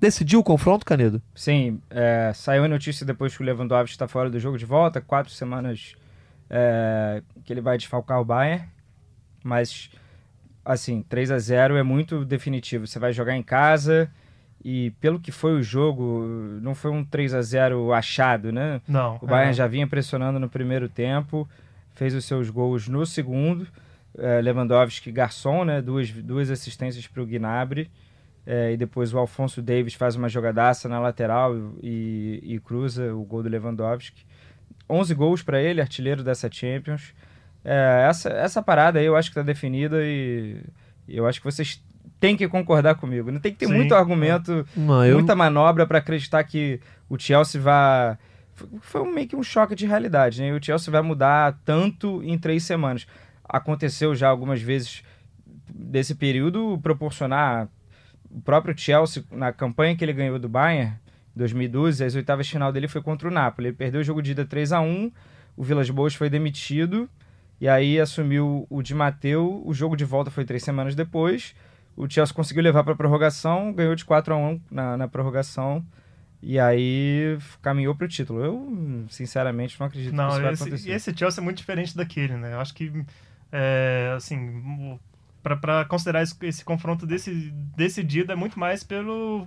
decidiu 0.00 0.40
o 0.40 0.44
confronto, 0.44 0.84
Canedo? 0.84 1.20
Sim, 1.34 1.80
é, 1.90 2.32
saiu 2.34 2.64
a 2.64 2.68
notícia 2.68 3.04
depois 3.04 3.36
que 3.36 3.42
o 3.42 3.46
Lewandowski 3.46 3.92
está 3.92 4.08
fora 4.08 4.30
do 4.30 4.38
jogo 4.40 4.56
de 4.56 4.64
volta, 4.64 5.00
quatro 5.00 5.32
semanas 5.32 5.94
é, 6.48 7.22
que 7.44 7.52
ele 7.52 7.60
vai 7.60 7.76
desfalcar 7.76 8.20
o 8.20 8.24
Bayern, 8.24 8.64
mas 9.44 9.90
assim, 10.64 11.02
3 11.02 11.30
a 11.30 11.38
0 11.38 11.76
é 11.76 11.82
muito 11.82 12.24
definitivo. 12.24 12.86
Você 12.86 12.98
vai 12.98 13.12
jogar 13.12 13.36
em 13.36 13.42
casa 13.42 14.10
e 14.64 14.90
pelo 15.00 15.18
que 15.18 15.32
foi 15.32 15.54
o 15.54 15.62
jogo, 15.62 16.24
não 16.60 16.74
foi 16.74 16.90
um 16.90 17.04
3 17.04 17.34
a 17.34 17.42
0 17.42 17.92
achado, 17.92 18.52
né? 18.52 18.80
Não. 18.86 19.18
O 19.20 19.26
Bayern 19.26 19.50
é, 19.50 19.54
já 19.54 19.66
vinha 19.66 19.86
pressionando 19.86 20.38
no 20.38 20.48
primeiro 20.48 20.88
tempo, 20.88 21.48
fez 21.94 22.14
os 22.14 22.24
seus 22.24 22.50
gols 22.50 22.88
no 22.88 23.04
segundo. 23.06 23.66
É, 24.18 24.40
Lewandowski, 24.40 25.10
garçom, 25.12 25.64
né? 25.64 25.80
Duas, 25.80 26.10
duas 26.10 26.50
assistências 26.50 27.06
para 27.06 27.22
o 27.22 27.26
Gnabry. 27.26 27.90
É, 28.52 28.72
e 28.72 28.76
depois 28.76 29.14
o 29.14 29.18
Alfonso 29.18 29.62
Davis 29.62 29.94
faz 29.94 30.16
uma 30.16 30.28
jogadaça 30.28 30.88
na 30.88 30.98
lateral 30.98 31.54
e, 31.80 32.40
e 32.42 32.58
cruza 32.58 33.14
o 33.14 33.22
gol 33.22 33.44
do 33.44 33.48
Lewandowski. 33.48 34.26
11 34.88 35.14
gols 35.14 35.40
para 35.40 35.62
ele, 35.62 35.80
artilheiro 35.80 36.24
dessa 36.24 36.50
Champions. 36.50 37.14
É, 37.64 38.06
essa, 38.08 38.28
essa 38.30 38.60
parada 38.60 38.98
aí 38.98 39.06
eu 39.06 39.14
acho 39.14 39.30
que 39.30 39.38
está 39.38 39.46
definida 39.46 39.98
e 40.02 40.60
eu 41.06 41.28
acho 41.28 41.38
que 41.38 41.44
vocês 41.44 41.80
têm 42.18 42.36
que 42.36 42.48
concordar 42.48 42.96
comigo. 42.96 43.30
Não 43.30 43.38
tem 43.38 43.52
que 43.52 43.58
ter 43.58 43.68
Sim, 43.68 43.74
muito 43.74 43.94
argumento 43.94 44.66
Não, 44.76 45.04
eu, 45.06 45.18
muita 45.18 45.36
manobra 45.36 45.86
para 45.86 45.98
acreditar 45.98 46.42
que 46.42 46.80
o 47.08 47.16
Chelsea 47.16 47.60
vai. 47.60 48.18
Foi 48.80 49.08
meio 49.08 49.28
que 49.28 49.36
um 49.36 49.44
choque 49.44 49.76
de 49.76 49.86
realidade, 49.86 50.42
né? 50.42 50.52
O 50.52 50.60
Chelsea 50.60 50.90
vai 50.90 51.02
mudar 51.02 51.56
tanto 51.64 52.20
em 52.24 52.36
três 52.36 52.64
semanas. 52.64 53.06
Aconteceu 53.48 54.12
já 54.12 54.28
algumas 54.28 54.60
vezes 54.60 55.04
desse 55.72 56.16
período 56.16 56.80
proporcionar 56.82 57.68
o 58.30 58.40
próprio 58.40 58.76
Chelsea 58.76 59.24
na 59.30 59.52
campanha 59.52 59.96
que 59.96 60.04
ele 60.04 60.12
ganhou 60.12 60.38
do 60.38 60.48
Bayern. 60.48 60.94
em 61.34 61.38
2012, 61.38 62.04
as 62.04 62.14
oitavas 62.14 62.46
de 62.46 62.52
final 62.52 62.72
dele 62.72 62.88
foi 62.88 63.02
contra 63.02 63.28
o 63.28 63.30
Napoli. 63.30 63.68
Ele 63.68 63.76
perdeu 63.76 64.00
o 64.00 64.04
jogo 64.04 64.22
de 64.22 64.32
ida 64.32 64.44
3 64.44 64.72
a 64.72 64.80
1 64.80 65.10
o 65.56 65.62
Vilas 65.62 65.90
Boas 65.90 66.14
foi 66.14 66.30
demitido 66.30 67.08
E 67.60 67.68
aí 67.68 68.00
assumiu 68.00 68.66
o 68.70 68.82
Di 68.82 68.94
Matteo. 68.94 69.62
O 69.66 69.74
jogo 69.74 69.96
de 69.96 70.04
volta 70.04 70.30
foi 70.30 70.44
três 70.44 70.62
semanas 70.62 70.94
depois. 70.94 71.54
O 71.94 72.08
Chelsea 72.08 72.34
conseguiu 72.34 72.62
levar 72.62 72.82
para 72.82 72.94
prorrogação, 72.94 73.72
ganhou 73.72 73.94
de 73.94 74.04
4 74.04 74.32
a 74.32 74.36
1 74.38 74.60
na, 74.70 74.96
na 74.96 75.08
prorrogação. 75.08 75.84
E 76.42 76.58
aí 76.58 77.36
caminhou 77.60 77.94
para 77.94 78.06
o 78.06 78.08
título. 78.08 78.42
Eu, 78.42 79.06
sinceramente, 79.10 79.78
não 79.78 79.86
acredito 79.86 80.14
não, 80.14 80.28
que 80.28 80.32
isso 80.32 80.42
vai 80.42 80.52
esse, 80.54 80.62
acontecer. 80.62 80.90
Esse 80.92 81.14
Chelsea 81.14 81.42
é 81.42 81.44
muito 81.44 81.58
diferente 81.58 81.94
daquele, 81.94 82.34
né? 82.36 82.54
Eu 82.54 82.60
acho 82.60 82.72
que, 82.72 82.90
é, 83.52 84.14
assim, 84.16 84.98
para 85.42 85.84
considerar 85.86 86.22
esse, 86.22 86.34
esse, 86.42 86.64
confronto 86.64 87.06
desse, 87.06 87.52
decidido 87.76 88.32
é 88.32 88.36
muito 88.36 88.58
mais 88.58 88.84
pelo, 88.84 89.46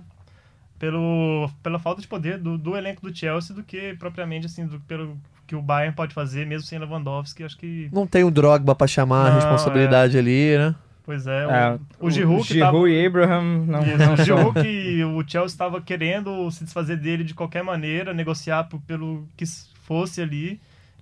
pelo, 0.78 1.48
pela 1.62 1.78
falta 1.78 2.00
de 2.00 2.08
poder 2.08 2.38
do, 2.38 2.58
do 2.58 2.76
elenco 2.76 3.02
do 3.02 3.16
Chelsea 3.16 3.54
do 3.54 3.62
que 3.62 3.94
propriamente, 3.94 4.46
assim, 4.46 4.66
do, 4.66 4.80
pelo 4.80 5.18
que 5.46 5.54
o 5.54 5.62
Bayern 5.62 5.94
pode 5.94 6.14
fazer, 6.14 6.46
mesmo 6.46 6.66
sem 6.66 6.78
Lewandowski. 6.78 7.44
Acho 7.44 7.56
que... 7.56 7.88
Não 7.92 8.06
tem 8.06 8.24
o 8.24 8.28
um 8.28 8.30
Drogba 8.30 8.74
para 8.74 8.86
chamar 8.86 9.24
não, 9.24 9.32
a 9.32 9.34
responsabilidade 9.34 10.16
é... 10.16 10.20
ali, 10.20 10.58
né? 10.58 10.74
Pois 11.04 11.26
é, 11.26 11.42
é 11.42 11.78
o, 12.00 12.06
o, 12.06 12.10
Giroud 12.10 12.46
que 12.46 12.54
Giroud 12.54 12.72
tava... 12.76 12.90
e 12.90 13.06
Abraham 13.06 13.66
não, 13.66 13.82
Isso, 13.82 13.98
não 13.98 14.14
o 14.14 14.16
Giroud 14.16 14.62
que 14.62 15.04
o 15.04 15.28
Chelsea 15.28 15.54
estava 15.54 15.80
querendo 15.82 16.50
se 16.50 16.64
desfazer 16.64 16.96
dele 16.96 17.22
de 17.22 17.34
qualquer 17.34 17.62
maneira, 17.62 18.14
negociar 18.14 18.66
pelo 18.86 19.28
que 19.36 19.44
fosse 19.82 20.22
ali. 20.22 20.58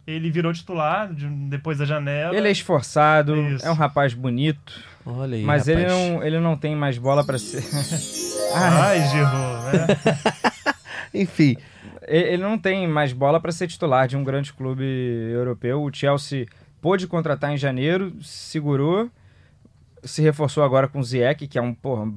Ele 0.06 0.30
virou 0.30 0.52
titular 0.52 1.12
de, 1.12 1.26
depois 1.26 1.78
da 1.78 1.84
janela. 1.84 2.36
Ele 2.36 2.48
é 2.48 2.50
esforçado, 2.50 3.36
Isso. 3.36 3.66
é 3.66 3.70
um 3.70 3.74
rapaz 3.74 4.14
bonito. 4.14 4.80
Olha 5.04 5.36
aí, 5.36 5.42
mas 5.42 5.66
rapaz. 5.66 5.68
ele 5.68 5.86
não, 5.88 6.22
ele 6.22 6.40
não 6.40 6.56
tem 6.56 6.74
mais 6.74 6.98
bola 6.98 7.24
para 7.24 7.38
ser. 7.38 7.62
Ai, 8.54 9.00
Giroud, 9.08 9.64
né? 9.76 10.74
Enfim, 11.14 11.56
ele 12.06 12.42
não 12.42 12.58
tem 12.58 12.86
mais 12.86 13.12
bola 13.12 13.40
para 13.40 13.52
ser 13.52 13.68
titular 13.68 14.08
de 14.08 14.16
um 14.16 14.24
grande 14.24 14.52
clube 14.52 14.84
europeu. 14.84 15.82
O 15.82 15.92
Chelsea 15.92 16.46
pôde 16.80 17.06
contratar 17.06 17.52
em 17.52 17.56
janeiro, 17.56 18.12
segurou 18.22 19.10
se 20.04 20.22
reforçou 20.22 20.62
agora 20.64 20.88
com 20.88 20.98
o 20.98 21.04
Ziyech, 21.04 21.46
que 21.46 21.58
é 21.58 21.62
um, 21.62 21.72
porra, 21.74 22.12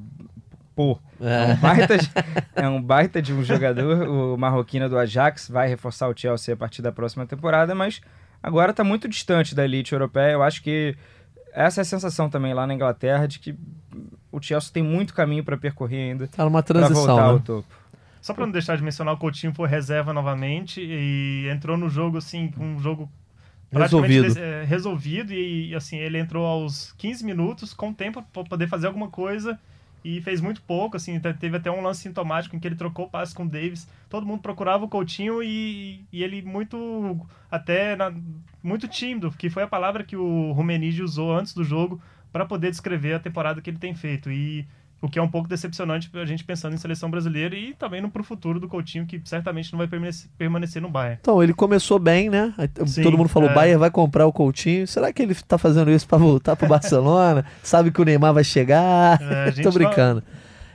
pô, 0.76 0.99
é. 1.21 1.53
um 1.53 1.55
baita 1.55 1.97
de, 1.97 2.11
é 2.55 2.67
um 2.67 2.82
baita 2.82 3.21
de 3.21 3.34
um 3.34 3.43
jogador, 3.43 4.07
o 4.07 4.38
marroquino 4.38 4.89
do 4.89 4.97
Ajax, 4.97 5.49
vai 5.49 5.67
reforçar 5.67 6.09
o 6.09 6.17
Chelsea 6.17 6.53
a 6.53 6.57
partir 6.57 6.82
da 6.82 6.91
próxima 6.91 7.26
temporada, 7.26 7.73
mas 7.73 8.01
agora 8.43 8.71
está 8.71 8.84
muito 8.84 9.07
distante 9.07 9.55
da 9.55 9.63
elite 9.63 9.93
europeia. 9.93 10.34
Eu 10.34 10.43
acho 10.43 10.61
que 10.61 10.95
essa 11.53 11.82
é 11.82 11.84
a 11.84 11.86
sensação 11.86 12.30
também 12.30 12.53
lá 12.53 12.67
na 12.67 12.73
Inglaterra 12.73 13.26
de 13.28 13.39
que 13.39 13.55
o 14.32 14.41
Chelsea 14.41 14.71
tem 14.73 14.84
muito 14.84 15.13
caminho 15.13 15.43
para 15.43 15.57
percorrer 15.57 16.11
ainda. 16.11 16.28
Tá 16.28 16.43
numa 16.43 16.61
transição, 16.61 17.05
voltar 17.05 17.28
né? 17.28 17.30
ao 17.30 17.39
topo. 17.39 17.76
Só 18.21 18.34
para 18.34 18.45
não 18.45 18.51
deixar 18.51 18.76
de 18.76 18.84
mencionar, 18.84 19.13
o 19.13 19.17
Coutinho 19.17 19.53
foi 19.53 19.69
reserva 19.69 20.11
novamente 20.11 20.82
e 20.82 21.47
entrou 21.47 21.78
no 21.78 21.88
jogo 21.89 22.17
assim, 22.17 22.49
com 22.49 22.65
um 22.65 22.80
jogo 22.80 23.09
resolvido. 23.71 24.38
É, 24.38 24.63
resolvido 24.63 25.32
e 25.32 25.73
assim, 25.76 25.97
ele 25.97 26.17
entrou 26.17 26.45
aos 26.45 26.91
15 26.97 27.23
minutos 27.23 27.73
com 27.73 27.93
tempo 27.93 28.23
para 28.34 28.43
poder 28.43 28.67
fazer 28.67 28.88
alguma 28.88 29.09
coisa 29.09 29.59
e 30.06 30.22
fez 30.22 30.39
muito 30.39 30.62
pouco, 30.62 30.95
assim, 30.95 31.20
teve 31.20 31.58
até 31.58 31.72
um 31.72 31.82
lance 31.82 32.03
sintomático 32.03 32.56
em 32.56 32.60
que 32.60 32.68
ele 32.68 32.76
trocou 32.76 33.10
passe 33.10 33.34
com 33.34 33.43
o 33.43 33.49
Davis. 33.49 33.89
Todo 34.08 34.24
mundo 34.24 34.39
procurava 34.39 34.86
o 34.86 34.88
Coutinho 34.88 35.41
e, 35.41 36.06
e 36.14 36.24
ele 36.24 36.43
muito 36.43 37.28
até 37.49 37.95
na, 37.95 38.14
muito 38.62 38.88
tímido, 38.88 39.32
que 39.32 39.49
foi 39.49 39.64
a 39.64 39.68
palavra 39.68 40.03
que 40.03 40.16
o 40.16 40.51
Rumenige 40.51 41.01
usou 41.01 41.36
antes 41.36 41.56
do 41.56 41.64
jogo 41.64 41.99
para 42.32 42.45
poder 42.45 42.70
descrever 42.70 43.16
a 43.16 43.20
temporada 43.20 43.60
que 43.60 43.68
ele 43.68 43.80
tem 43.80 43.95
feito. 43.95 44.32
E 44.32 44.68
o 45.06 45.10
que 45.10 45.20
é 45.20 45.22
um 45.22 45.28
pouco 45.28 45.47
decepcionante 45.47 46.10
a 46.14 46.26
gente 46.26 46.43
pensando 46.43 46.74
em 46.74 46.78
seleção 46.78 47.10
brasileira 47.10 47.56
e 47.56 47.74
também 47.74 48.01
no 48.01 48.10
pro 48.10 48.24
futuro 48.24 48.60
do 48.60 48.68
Coutinho, 48.68 49.06
que 49.06 49.22
certamente 49.24 49.72
não 49.72 49.78
vai 49.78 49.88
permanecer, 49.88 50.30
permanecer 50.38 50.82
no 50.82 50.89
Bayern. 50.89 51.20
Então, 51.22 51.41
ele 51.41 51.53
começou 51.53 51.99
bem, 51.99 52.30
né? 52.30 52.53
Sim, 52.86 53.03
Todo 53.03 53.18
mundo 53.18 53.30
falou, 53.30 53.49
é... 53.49 53.53
Bayern 53.53 53.80
vai 53.80 53.91
comprar 53.91 54.26
o 54.26 54.34
Coutinho. 54.34 54.88
Será 54.88 55.14
que 55.14 55.22
ele 55.22 55.36
tá 55.36 55.58
fazendo 55.58 55.91
isso 55.91 56.08
para 56.08 56.18
voltar 56.18 56.56
pro 56.56 56.68
Barcelona? 56.68 57.45
Sabe 57.64 57.91
que 57.91 58.01
o 58.01 58.06
Neymar 58.06 58.34
vai 58.34 58.43
chegar? 58.43 59.20
É, 59.22 59.51
Tô 59.62 59.72
brincando. 59.72 60.24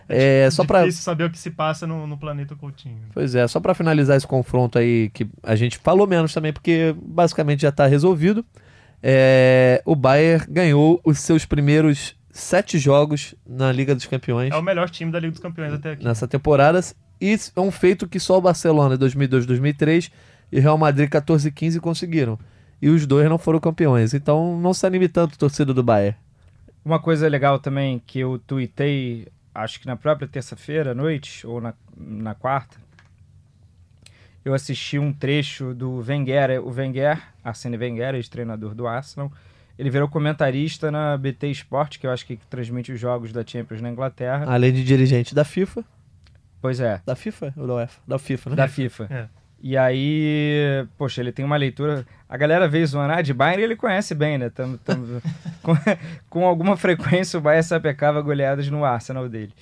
É, 0.08 0.42
é 0.46 0.50
só 0.50 0.64
para 0.64 0.90
saber 0.90 1.24
o 1.24 1.30
que 1.30 1.38
se 1.38 1.50
passa 1.50 1.86
no, 1.86 2.04
no, 2.06 2.18
planeta 2.18 2.56
Coutinho. 2.56 2.98
Pois 3.14 3.34
é, 3.36 3.46
só 3.46 3.60
para 3.60 3.74
finalizar 3.74 4.16
esse 4.16 4.26
confronto 4.26 4.76
aí 4.76 5.08
que 5.10 5.28
a 5.40 5.54
gente 5.54 5.78
falou 5.78 6.04
menos 6.04 6.34
também 6.34 6.52
porque 6.52 6.94
basicamente 7.00 7.62
já 7.62 7.68
está 7.68 7.86
resolvido. 7.86 8.44
É, 9.00 9.80
o 9.86 9.94
Bayern 9.94 10.44
ganhou 10.48 11.00
os 11.04 11.20
seus 11.20 11.44
primeiros 11.46 12.16
sete 12.32 12.78
jogos 12.78 13.34
na 13.46 13.72
Liga 13.72 13.94
dos 13.94 14.06
Campeões. 14.06 14.52
É 14.52 14.56
o 14.56 14.62
melhor 14.62 14.88
time 14.88 15.10
da 15.10 15.18
Liga 15.18 15.32
dos 15.32 15.40
Campeões 15.40 15.72
até 15.72 15.92
aqui. 15.92 16.04
Nessa 16.04 16.26
temporada. 16.28 16.80
E 17.20 17.36
é 17.54 17.60
um 17.60 17.70
feito 17.70 18.08
que 18.08 18.18
só 18.18 18.38
o 18.38 18.40
Barcelona 18.40 18.96
2002, 18.96 19.46
2003 19.46 20.10
e 20.50 20.60
Real 20.60 20.78
Madrid 20.78 21.08
14 21.08 21.50
15 21.50 21.80
conseguiram. 21.80 22.38
E 22.80 22.88
os 22.88 23.06
dois 23.06 23.28
não 23.28 23.38
foram 23.38 23.60
campeões. 23.60 24.14
Então 24.14 24.58
não 24.58 24.72
se 24.72 24.86
anime 24.86 25.08
tanto 25.08 25.38
torcida 25.38 25.74
do 25.74 25.82
Bayern. 25.82 26.16
Uma 26.84 26.98
coisa 26.98 27.28
legal 27.28 27.58
também 27.58 28.02
que 28.06 28.20
eu 28.20 28.38
tuitei, 28.38 29.28
acho 29.54 29.80
que 29.80 29.86
na 29.86 29.96
própria 29.96 30.26
terça-feira 30.26 30.92
à 30.92 30.94
noite, 30.94 31.46
ou 31.46 31.60
na, 31.60 31.74
na 31.94 32.34
quarta, 32.34 32.78
eu 34.42 34.54
assisti 34.54 34.98
um 34.98 35.12
trecho 35.12 35.74
do 35.74 35.98
Wenger, 35.98 36.62
o 36.64 36.70
Wenger, 36.70 37.20
Arsene 37.44 37.76
Wenger, 37.76 38.14
ex-treinador 38.14 38.74
do 38.74 38.86
Arsenal, 38.86 39.30
ele 39.80 39.88
virou 39.88 40.06
comentarista 40.08 40.90
na 40.90 41.16
BT 41.16 41.50
Sport, 41.52 41.98
que 41.98 42.06
eu 42.06 42.10
acho 42.10 42.26
que 42.26 42.36
transmite 42.50 42.92
os 42.92 43.00
jogos 43.00 43.32
da 43.32 43.42
Champions 43.44 43.80
na 43.80 43.88
Inglaterra. 43.88 44.44
Além 44.46 44.74
de 44.74 44.84
dirigente 44.84 45.34
da 45.34 45.42
FIFA. 45.42 45.82
Pois 46.60 46.80
é. 46.80 47.00
Da 47.06 47.16
FIFA 47.16 47.54
ou 47.56 47.66
da 47.66 47.74
UEFA? 47.76 48.00
Da 48.06 48.18
FIFA, 48.18 48.50
né? 48.50 48.56
Da 48.56 48.68
FIFA. 48.68 49.08
É. 49.10 49.28
E 49.62 49.78
aí, 49.78 50.86
poxa, 50.98 51.22
ele 51.22 51.32
tem 51.32 51.46
uma 51.46 51.56
leitura. 51.56 52.06
A 52.28 52.36
galera 52.36 52.68
veio 52.68 52.86
zoando 52.86 53.14
ah, 53.14 53.22
de 53.22 53.32
Bayern 53.32 53.62
ele 53.62 53.74
conhece 53.74 54.14
bem, 54.14 54.36
né? 54.36 54.50
Tam, 54.50 54.76
tam... 54.76 55.02
com, 55.62 55.74
com, 56.28 56.44
alguma 56.44 56.76
frequência 56.76 57.38
o 57.38 57.42
Bayern 57.42 57.64
sapecava 57.64 58.20
goleadas 58.20 58.68
no 58.68 58.84
Arsenal 58.84 59.30
dele. 59.30 59.54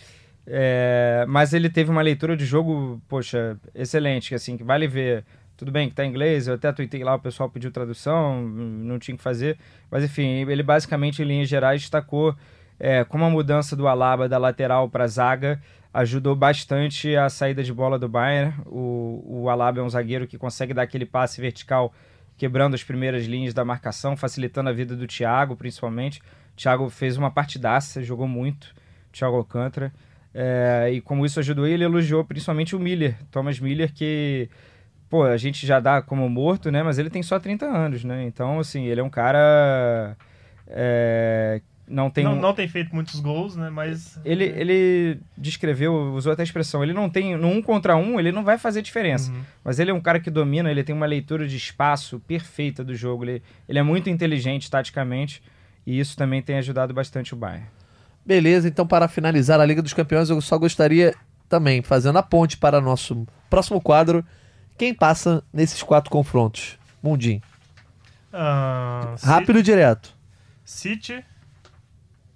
É... 0.48 1.26
mas 1.28 1.52
ele 1.52 1.70
teve 1.70 1.90
uma 1.90 2.02
leitura 2.02 2.36
de 2.36 2.44
jogo, 2.44 3.00
poxa, 3.06 3.56
excelente, 3.72 4.34
assim, 4.34 4.56
que 4.56 4.64
vale 4.64 4.88
ver 4.88 5.24
tudo 5.58 5.72
bem 5.72 5.88
que 5.88 5.94
tá 5.96 6.04
em 6.04 6.08
inglês, 6.08 6.46
eu 6.46 6.54
até 6.54 6.72
tuitei 6.72 7.02
lá, 7.02 7.16
o 7.16 7.18
pessoal 7.18 7.50
pediu 7.50 7.72
tradução, 7.72 8.40
não 8.42 8.96
tinha 8.96 9.16
que 9.16 9.22
fazer. 9.22 9.58
Mas 9.90 10.04
enfim, 10.04 10.48
ele 10.48 10.62
basicamente, 10.62 11.20
em 11.20 11.24
linhas 11.24 11.48
gerais, 11.48 11.80
destacou 11.80 12.34
é, 12.78 13.02
como 13.02 13.24
a 13.24 13.30
mudança 13.30 13.74
do 13.74 13.88
Alaba 13.88 14.28
da 14.28 14.38
lateral 14.38 14.88
para 14.88 15.08
zaga 15.08 15.60
ajudou 15.92 16.36
bastante 16.36 17.16
a 17.16 17.28
saída 17.28 17.60
de 17.64 17.72
bola 17.72 17.98
do 17.98 18.08
Bayern. 18.08 18.54
O, 18.66 19.24
o 19.26 19.50
Alaba 19.50 19.80
é 19.80 19.82
um 19.82 19.90
zagueiro 19.90 20.28
que 20.28 20.38
consegue 20.38 20.72
dar 20.72 20.82
aquele 20.82 21.04
passe 21.04 21.40
vertical, 21.40 21.92
quebrando 22.36 22.74
as 22.74 22.84
primeiras 22.84 23.26
linhas 23.26 23.52
da 23.52 23.64
marcação, 23.64 24.16
facilitando 24.16 24.70
a 24.70 24.72
vida 24.72 24.94
do 24.94 25.08
Thiago, 25.08 25.56
principalmente. 25.56 26.20
O 26.52 26.56
Thiago 26.56 26.88
fez 26.88 27.16
uma 27.16 27.32
partidaça, 27.32 28.00
jogou 28.00 28.28
muito, 28.28 28.72
Thiago 29.10 29.36
Alcântara. 29.36 29.92
É, 30.32 30.88
e 30.92 31.00
como 31.00 31.26
isso 31.26 31.40
ajudou 31.40 31.66
ele, 31.66 31.82
elogiou 31.82 32.24
principalmente 32.24 32.76
o 32.76 32.78
Miller, 32.78 33.16
Thomas 33.28 33.58
Miller, 33.58 33.92
que 33.92 34.48
pô, 35.08 35.24
a 35.24 35.36
gente 35.36 35.66
já 35.66 35.80
dá 35.80 36.02
como 36.02 36.28
morto, 36.28 36.70
né? 36.70 36.82
Mas 36.82 36.98
ele 36.98 37.10
tem 37.10 37.22
só 37.22 37.38
30 37.38 37.66
anos, 37.66 38.04
né? 38.04 38.24
Então, 38.24 38.60
assim, 38.60 38.84
ele 38.84 39.00
é 39.00 39.04
um 39.04 39.10
cara. 39.10 40.16
É, 40.66 41.60
não 41.88 42.10
tem 42.10 42.22
não, 42.22 42.36
não 42.36 42.52
tem 42.52 42.68
feito 42.68 42.94
muitos 42.94 43.18
gols, 43.18 43.56
né? 43.56 43.70
Mas 43.70 44.20
ele, 44.24 44.44
ele 44.44 45.20
descreveu, 45.36 45.94
usou 46.12 46.32
até 46.32 46.42
a 46.42 46.44
expressão, 46.44 46.82
ele 46.82 46.92
não 46.92 47.08
tem 47.08 47.36
no 47.36 47.48
um 47.48 47.62
contra 47.62 47.96
um, 47.96 48.20
ele 48.20 48.30
não 48.30 48.44
vai 48.44 48.58
fazer 48.58 48.82
diferença. 48.82 49.32
Uhum. 49.32 49.40
Mas 49.64 49.78
ele 49.78 49.90
é 49.90 49.94
um 49.94 50.00
cara 50.00 50.20
que 50.20 50.30
domina, 50.30 50.70
ele 50.70 50.84
tem 50.84 50.94
uma 50.94 51.06
leitura 51.06 51.48
de 51.48 51.56
espaço 51.56 52.20
perfeita 52.20 52.84
do 52.84 52.94
jogo. 52.94 53.24
Ele, 53.24 53.42
ele 53.68 53.78
é 53.78 53.82
muito 53.82 54.10
inteligente 54.10 54.70
taticamente 54.70 55.42
e 55.86 55.98
isso 55.98 56.16
também 56.16 56.42
tem 56.42 56.56
ajudado 56.58 56.92
bastante 56.92 57.32
o 57.32 57.36
Bayern. 57.36 57.66
Beleza, 58.24 58.68
então 58.68 58.86
para 58.86 59.08
finalizar 59.08 59.58
a 59.58 59.64
Liga 59.64 59.80
dos 59.80 59.94
Campeões, 59.94 60.28
eu 60.28 60.38
só 60.42 60.58
gostaria 60.58 61.14
também 61.48 61.80
fazendo 61.80 62.18
a 62.18 62.22
ponte 62.22 62.58
para 62.58 62.78
nosso 62.78 63.26
próximo 63.48 63.80
quadro 63.80 64.22
quem 64.78 64.94
passa 64.94 65.42
nesses 65.52 65.82
quatro 65.82 66.10
confrontos? 66.10 66.78
Mundim. 67.02 67.42
Uh, 68.32 69.16
Rápido 69.22 69.58
e 69.58 69.62
direto. 69.62 70.16
City, 70.64 71.24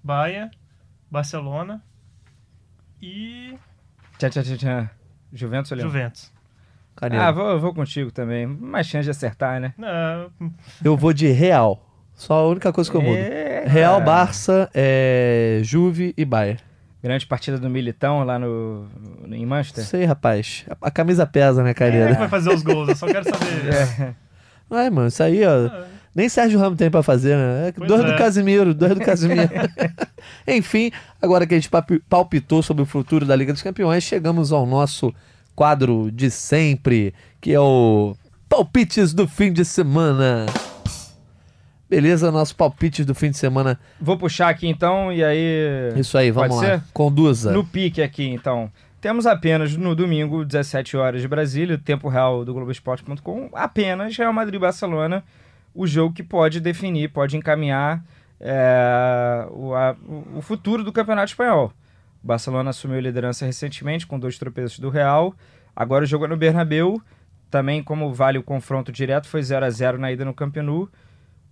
Bahia, 0.02 0.50
Barcelona 1.10 1.82
e. 3.00 3.56
Tchau, 4.18 4.30
tchau, 4.30 4.42
tchau, 4.42 4.56
tchau. 4.56 4.90
Juventus 5.32 5.72
ou 5.72 5.78
Juventus. 5.78 6.32
Ah, 7.00 7.30
vou, 7.30 7.58
vou 7.58 7.74
contigo 7.74 8.10
também. 8.10 8.46
Mais 8.46 8.86
chance 8.86 9.04
de 9.04 9.10
acertar, 9.10 9.60
né? 9.60 9.72
Não. 9.78 10.30
Eu 10.84 10.96
vou 10.96 11.12
de 11.12 11.28
Real. 11.28 11.88
Só 12.14 12.34
a 12.34 12.48
única 12.48 12.72
coisa 12.72 12.90
que 12.90 12.96
eu 12.96 13.02
mudo. 13.02 13.16
É... 13.16 13.64
Real, 13.66 14.00
Barça, 14.00 14.70
é... 14.74 15.60
Juve 15.62 16.12
e 16.16 16.24
Bayern. 16.24 16.60
Grande 17.02 17.26
partida 17.26 17.58
do 17.58 17.68
Militão 17.68 18.22
lá 18.22 18.38
no, 18.38 18.86
no 19.26 19.34
em 19.34 19.44
Manchester. 19.44 19.84
Sei, 19.84 20.04
rapaz. 20.04 20.64
A, 20.70 20.86
a 20.86 20.90
camisa 20.90 21.26
pesa, 21.26 21.62
né? 21.62 21.74
Quem 21.74 21.88
é 21.88 22.14
vai 22.14 22.28
fazer 22.28 22.54
os 22.54 22.62
gols? 22.62 22.90
Eu 22.90 22.96
só 22.96 23.06
quero 23.06 23.24
saber. 23.24 23.74
é. 23.74 24.14
Não 24.70 24.78
é, 24.78 24.88
mano, 24.88 25.08
isso 25.08 25.22
aí, 25.22 25.44
ó. 25.44 25.66
É. 25.66 25.84
Nem 26.14 26.28
Sérgio 26.28 26.60
Ramos 26.60 26.78
tem 26.78 26.90
pra 26.90 27.02
fazer, 27.02 27.36
né? 27.36 27.68
É 27.68 27.86
dois 27.86 28.04
é. 28.04 28.12
do 28.12 28.16
Casimiro, 28.16 28.74
dois 28.74 28.94
do 28.94 29.00
Casimiro. 29.00 29.50
Enfim, 30.46 30.92
agora 31.20 31.46
que 31.46 31.54
a 31.54 31.58
gente 31.58 31.70
palpitou 32.08 32.62
sobre 32.62 32.82
o 32.82 32.86
futuro 32.86 33.24
da 33.24 33.34
Liga 33.34 33.52
dos 33.52 33.62
Campeões, 33.62 34.04
chegamos 34.04 34.52
ao 34.52 34.66
nosso 34.66 35.12
quadro 35.56 36.10
de 36.12 36.30
sempre, 36.30 37.14
que 37.40 37.52
é 37.52 37.60
o 37.60 38.14
Palpites 38.48 39.14
do 39.14 39.26
fim 39.26 39.52
de 39.52 39.64
semana. 39.64 40.46
Beleza, 41.94 42.30
nosso 42.32 42.56
palpite 42.56 43.04
do 43.04 43.14
fim 43.14 43.30
de 43.30 43.36
semana. 43.36 43.78
Vou 44.00 44.16
puxar 44.16 44.48
aqui 44.48 44.66
então 44.66 45.12
e 45.12 45.22
aí. 45.22 45.92
Isso 45.94 46.16
aí, 46.16 46.30
vamos 46.30 46.56
lá. 46.56 46.62
ser? 46.62 46.82
Conduza. 46.94 47.52
No 47.52 47.62
pique 47.64 48.00
aqui, 48.00 48.26
então. 48.28 48.70
Temos 48.98 49.26
apenas 49.26 49.76
no 49.76 49.94
domingo, 49.94 50.42
17 50.42 50.96
horas 50.96 51.20
de 51.20 51.28
Brasília, 51.28 51.76
tempo 51.76 52.08
real 52.08 52.46
do 52.46 52.54
Globoesporte.com, 52.54 53.50
apenas 53.52 54.16
Real 54.16 54.32
Madrid 54.32 54.54
e 54.54 54.58
Barcelona, 54.58 55.22
o 55.74 55.86
jogo 55.86 56.14
que 56.14 56.22
pode 56.22 56.60
definir, 56.60 57.08
pode 57.10 57.36
encaminhar 57.36 58.02
é, 58.40 59.46
o, 59.50 59.74
a- 59.74 59.94
o 60.34 60.40
futuro 60.40 60.82
do 60.82 60.92
Campeonato 60.92 61.30
Espanhol. 61.32 61.72
O 62.24 62.26
Barcelona 62.26 62.70
assumiu 62.70 62.96
a 62.96 63.02
liderança 63.02 63.44
recentemente 63.44 64.06
com 64.06 64.18
dois 64.18 64.38
tropeços 64.38 64.78
do 64.78 64.88
Real. 64.88 65.34
Agora 65.76 66.04
o 66.04 66.06
jogo 66.06 66.24
é 66.24 66.28
no 66.28 66.36
Bernabéu. 66.38 67.02
Também, 67.50 67.82
como 67.82 68.14
vale 68.14 68.38
o 68.38 68.42
confronto 68.42 68.90
direto, 68.90 69.28
foi 69.28 69.42
0 69.42 69.66
a 69.66 69.70
0 69.70 69.98
na 69.98 70.10
ida 70.10 70.24
no 70.24 70.32
Camp 70.32 70.56
Nou. 70.56 70.88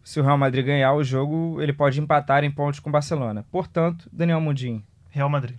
Se 0.03 0.19
o 0.19 0.23
Real 0.23 0.39
Madrid 0.39 0.65
ganhar 0.65 0.93
o 0.95 1.05
jogo, 1.05 1.61
ele 1.61 1.73
pode 1.73 2.01
empatar 2.01 2.43
em 2.45 2.51
pontos 2.51 2.81
com 2.81 2.89
o 2.89 2.93
Barcelona. 2.93 3.45
Portanto, 3.51 4.09
Daniel 4.13 4.41
Mundinho. 4.41 4.83
Real 5.11 5.29
Madrid. 5.29 5.57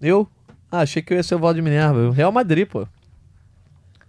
Eu? 0.00 0.28
Ah, 0.70 0.80
achei 0.80 1.00
que 1.00 1.12
eu 1.12 1.16
ia 1.16 1.22
ser 1.22 1.36
o 1.36 1.38
Valde 1.38 1.62
Minerva. 1.62 2.12
Real 2.12 2.32
Madrid, 2.32 2.66
pô. 2.66 2.86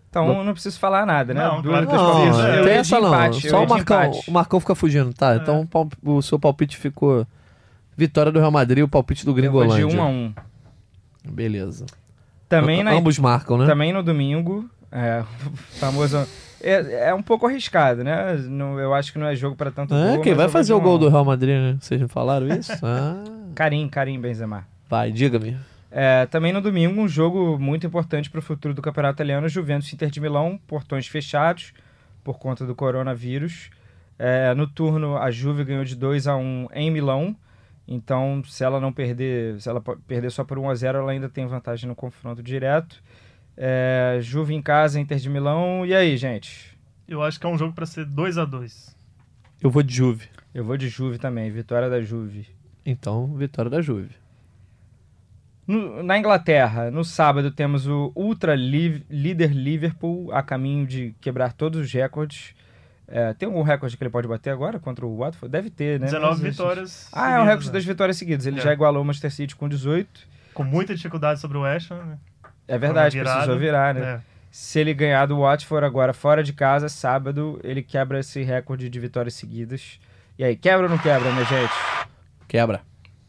Então, 0.09 0.29
eu 0.29 0.43
não 0.45 0.53
preciso 0.53 0.79
falar 0.79 1.05
nada, 1.05 1.33
né? 1.33 1.43
Não, 1.43 1.61
Duas 1.61 1.85
claro 1.85 1.87
que 1.87 1.91
das 1.91 2.01
não, 2.01 2.47
é. 2.47 2.59
eu 2.59 2.63
tem 2.63 2.73
essa 2.75 2.95
de 2.95 3.01
não. 3.01 3.09
empate, 3.09 3.45
eu 3.45 3.51
Só 3.51 3.57
o 3.63 3.65
de 3.65 3.73
Marcão, 3.73 4.03
empate. 4.03 4.29
o 4.29 4.33
Marcão 4.33 4.59
fica 4.61 4.75
fugindo. 4.75 5.13
Tá, 5.13 5.35
então 5.35 5.67
o 6.03 6.21
seu 6.21 6.39
palpite 6.39 6.77
ficou 6.77 7.27
vitória 7.97 8.31
do 8.31 8.39
Real 8.39 8.51
Madrid, 8.51 8.83
o 8.83 8.87
palpite 8.87 9.25
do 9.25 9.31
Eu 9.31 9.51
vou 9.51 9.63
de 9.67 9.73
Gringolândia. 9.73 9.87
1 9.87 10.01
a 10.01 10.07
1 10.07 10.33
Beleza. 11.31 11.85
Também, 12.47 12.81
na, 12.81 12.91
Ambos 12.91 13.19
marcam, 13.19 13.57
né? 13.57 13.65
também 13.65 13.91
no 13.91 14.01
domingo, 14.01 14.69
é, 14.89 15.21
o 15.45 15.57
famoso... 15.79 16.25
É, 16.61 17.09
é 17.09 17.13
um 17.13 17.21
pouco 17.21 17.45
arriscado, 17.47 18.03
né? 18.03 18.33
Não- 18.49 18.79
eu 18.79 18.93
acho 18.93 19.11
que 19.13 19.19
não 19.19 19.27
é 19.27 19.35
jogo 19.35 19.55
para 19.55 19.71
tanto 19.71 19.93
É, 19.93 20.13
gol, 20.15 20.21
quem 20.21 20.33
vai 20.33 20.47
fazer 20.49 20.73
o 20.73 20.77
1 20.77 20.79
a 20.79 20.83
gol 20.83 20.95
1. 20.95 20.99
do 20.99 21.09
Real 21.09 21.25
Madrid, 21.25 21.55
né? 21.55 21.77
Vocês 21.79 22.01
me 22.01 22.07
falaram 22.07 22.47
isso? 22.47 22.71
Ah, 22.83 23.23
Karim, 23.53 23.87
Karim 23.87 24.19
Benzema. 24.19 24.65
vai, 24.89 25.11
diga-me. 25.11 25.57
É, 25.91 26.25
também 26.25 26.51
no 26.51 26.59
domingo, 26.61 26.99
um 26.99 27.07
jogo 27.07 27.57
muito 27.57 27.87
importante 27.87 28.29
para 28.29 28.39
o 28.39 28.41
futuro 28.41 28.73
do 28.73 28.81
Campeonato 28.81 29.15
Italiano, 29.17 29.47
Juventus 29.47 29.91
Inter 29.93 30.09
de 30.09 30.19
Milão, 30.19 30.59
portões 30.67 31.07
fechados 31.07 31.71
por 32.23 32.37
conta 32.37 32.65
do 32.65 32.75
coronavírus. 32.75 33.69
É, 34.19 34.53
no 34.53 34.67
turno, 34.67 35.15
a 35.17 35.29
Juve 35.31 35.63
ganhou 35.63 35.85
de 35.85 35.95
2 35.95 36.27
a 36.27 36.35
1 36.35 36.67
em 36.73 36.89
Milão, 36.91 37.35
então 37.87 38.41
se 38.45 38.63
ela 38.63 38.79
não 38.79 38.91
perder, 38.91 39.59
se 39.61 39.69
ela 39.69 39.81
perder 40.07 40.31
só 40.31 40.43
por 40.43 40.57
1 40.57 40.69
a 40.69 40.75
0, 40.75 40.97
ela 40.99 41.11
ainda 41.11 41.29
tem 41.29 41.45
vantagem 41.45 41.87
no 41.87 41.95
confronto 41.95 42.41
direto. 42.43 43.01
É, 43.57 44.17
Juve 44.21 44.53
em 44.53 44.61
casa, 44.61 44.99
Inter 44.99 45.17
de 45.17 45.29
Milão. 45.29 45.85
E 45.85 45.93
aí, 45.95 46.17
gente? 46.17 46.77
Eu 47.07 47.21
acho 47.23 47.39
que 47.39 47.45
é 47.45 47.49
um 47.49 47.57
jogo 47.57 47.73
pra 47.73 47.85
ser 47.85 48.05
2 48.05 48.37
a 48.37 48.45
2 48.45 48.95
Eu 49.61 49.69
vou 49.69 49.83
de 49.83 49.93
Juve. 49.93 50.27
Eu 50.53 50.63
vou 50.63 50.75
de 50.77 50.89
Juve 50.89 51.17
também, 51.17 51.51
vitória 51.51 51.89
da 51.89 52.01
Juve. 52.01 52.47
Então, 52.85 53.33
vitória 53.35 53.69
da 53.69 53.81
Juve. 53.81 54.11
No- 55.67 56.03
na 56.03 56.17
Inglaterra, 56.17 56.91
no 56.91 57.03
sábado, 57.03 57.49
temos 57.51 57.87
o 57.87 58.11
ultra 58.15 58.53
líder 58.55 59.51
Liverpool 59.51 60.31
a 60.31 60.43
caminho 60.43 60.85
de 60.85 61.15
quebrar 61.19 61.53
todos 61.53 61.79
os 61.81 61.91
recordes. 61.91 62.53
É, 63.07 63.33
tem 63.33 63.47
algum 63.47 63.61
recorde 63.63 63.95
que 63.97 64.03
ele 64.03 64.09
pode 64.11 64.27
bater 64.27 64.49
agora 64.51 64.79
contra 64.79 65.05
o 65.05 65.17
Watford? 65.17 65.51
Deve 65.51 65.69
ter, 65.69 65.99
né? 65.99 66.05
19 66.05 66.41
Mas- 66.43 66.51
vitórias. 66.55 67.09
Ah, 67.13 67.31
é 67.31 67.39
o 67.39 67.43
recorde 67.45 67.67
né? 67.67 67.73
das 67.73 67.85
vitórias 67.85 68.17
seguidas. 68.17 68.45
Ele 68.45 68.59
É. 68.59 68.61
já 68.61 68.73
igualou 68.73 69.01
o 69.01 69.05
Manchester 69.05 69.31
City 69.31 69.55
com 69.55 69.67
18. 69.67 70.27
Com 70.53 70.63
muita 70.63 70.95
dificuldade 70.95 71.39
sobre 71.39 71.57
o 71.57 71.61
West 71.61 71.91
Ham, 71.91 72.03
né? 72.05 72.17
É 72.67 72.77
verdade, 72.77 73.17
virada. 73.17 73.37
precisou 73.37 73.59
virar, 73.59 73.93
né? 73.93 74.01
É. 74.01 74.21
Se 74.51 74.79
ele 74.79 74.93
ganhar 74.93 75.25
do 75.25 75.39
Watford 75.39 75.85
agora 75.85 76.13
fora 76.13 76.43
de 76.43 76.53
casa, 76.53 76.87
sábado, 76.87 77.59
ele 77.63 77.83
quebra 77.83 78.19
esse 78.19 78.41
recorde 78.41 78.89
de 78.89 78.99
vitórias 78.99 79.33
seguidas. 79.33 79.99
E 80.37 80.43
aí, 80.43 80.55
quebra 80.55 80.85
ou 80.85 80.89
não 80.89 80.97
quebra, 80.97 81.29
minha 81.31 81.45
gente? 81.45 81.73
Quebra. 82.47 82.81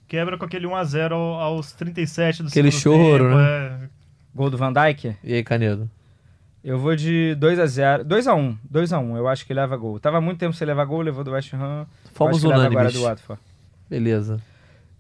Quebra 0.07 0.39
com 0.39 0.45
aquele 0.45 0.67
1x0 0.67 1.13
aos 1.13 1.73
37 1.73 2.45
do 2.45 2.49
Aquele 2.49 2.71
segundo 2.71 2.99
choro, 2.99 3.25
tempo, 3.25 3.37
né? 3.37 3.89
Gol 4.35 4.51
do 4.51 4.57
Van 4.57 4.73
Dijk? 4.73 5.17
E 5.25 5.35
aí, 5.35 5.43
Canedo? 5.43 5.91
Eu 6.63 6.79
vou 6.79 6.97
de 6.97 7.35
2 7.37 7.61
a 7.61 7.67
0 7.67 8.05
2 8.05 8.27
a 8.27 8.35
1 8.35 8.59
2 8.69 8.93
a 8.93 8.99
1 8.99 9.17
eu 9.17 9.29
acho 9.29 9.47
que 9.47 9.55
leva 9.55 9.77
gol. 9.77 10.01
Tava 10.01 10.21
muito 10.21 10.39
tempo 10.39 10.53
sem 10.53 10.67
levar 10.67 10.85
gol, 10.85 11.01
levou 11.01 11.23
do 11.23 11.31
West 11.31 11.55
Ham. 11.55 11.87
Fomos 12.13 12.43
leva 12.43 12.55
agora 12.55 12.71
unânimes. 12.71 12.95
do 12.95 13.03
Watford. 13.03 13.41
Beleza. 13.89 14.41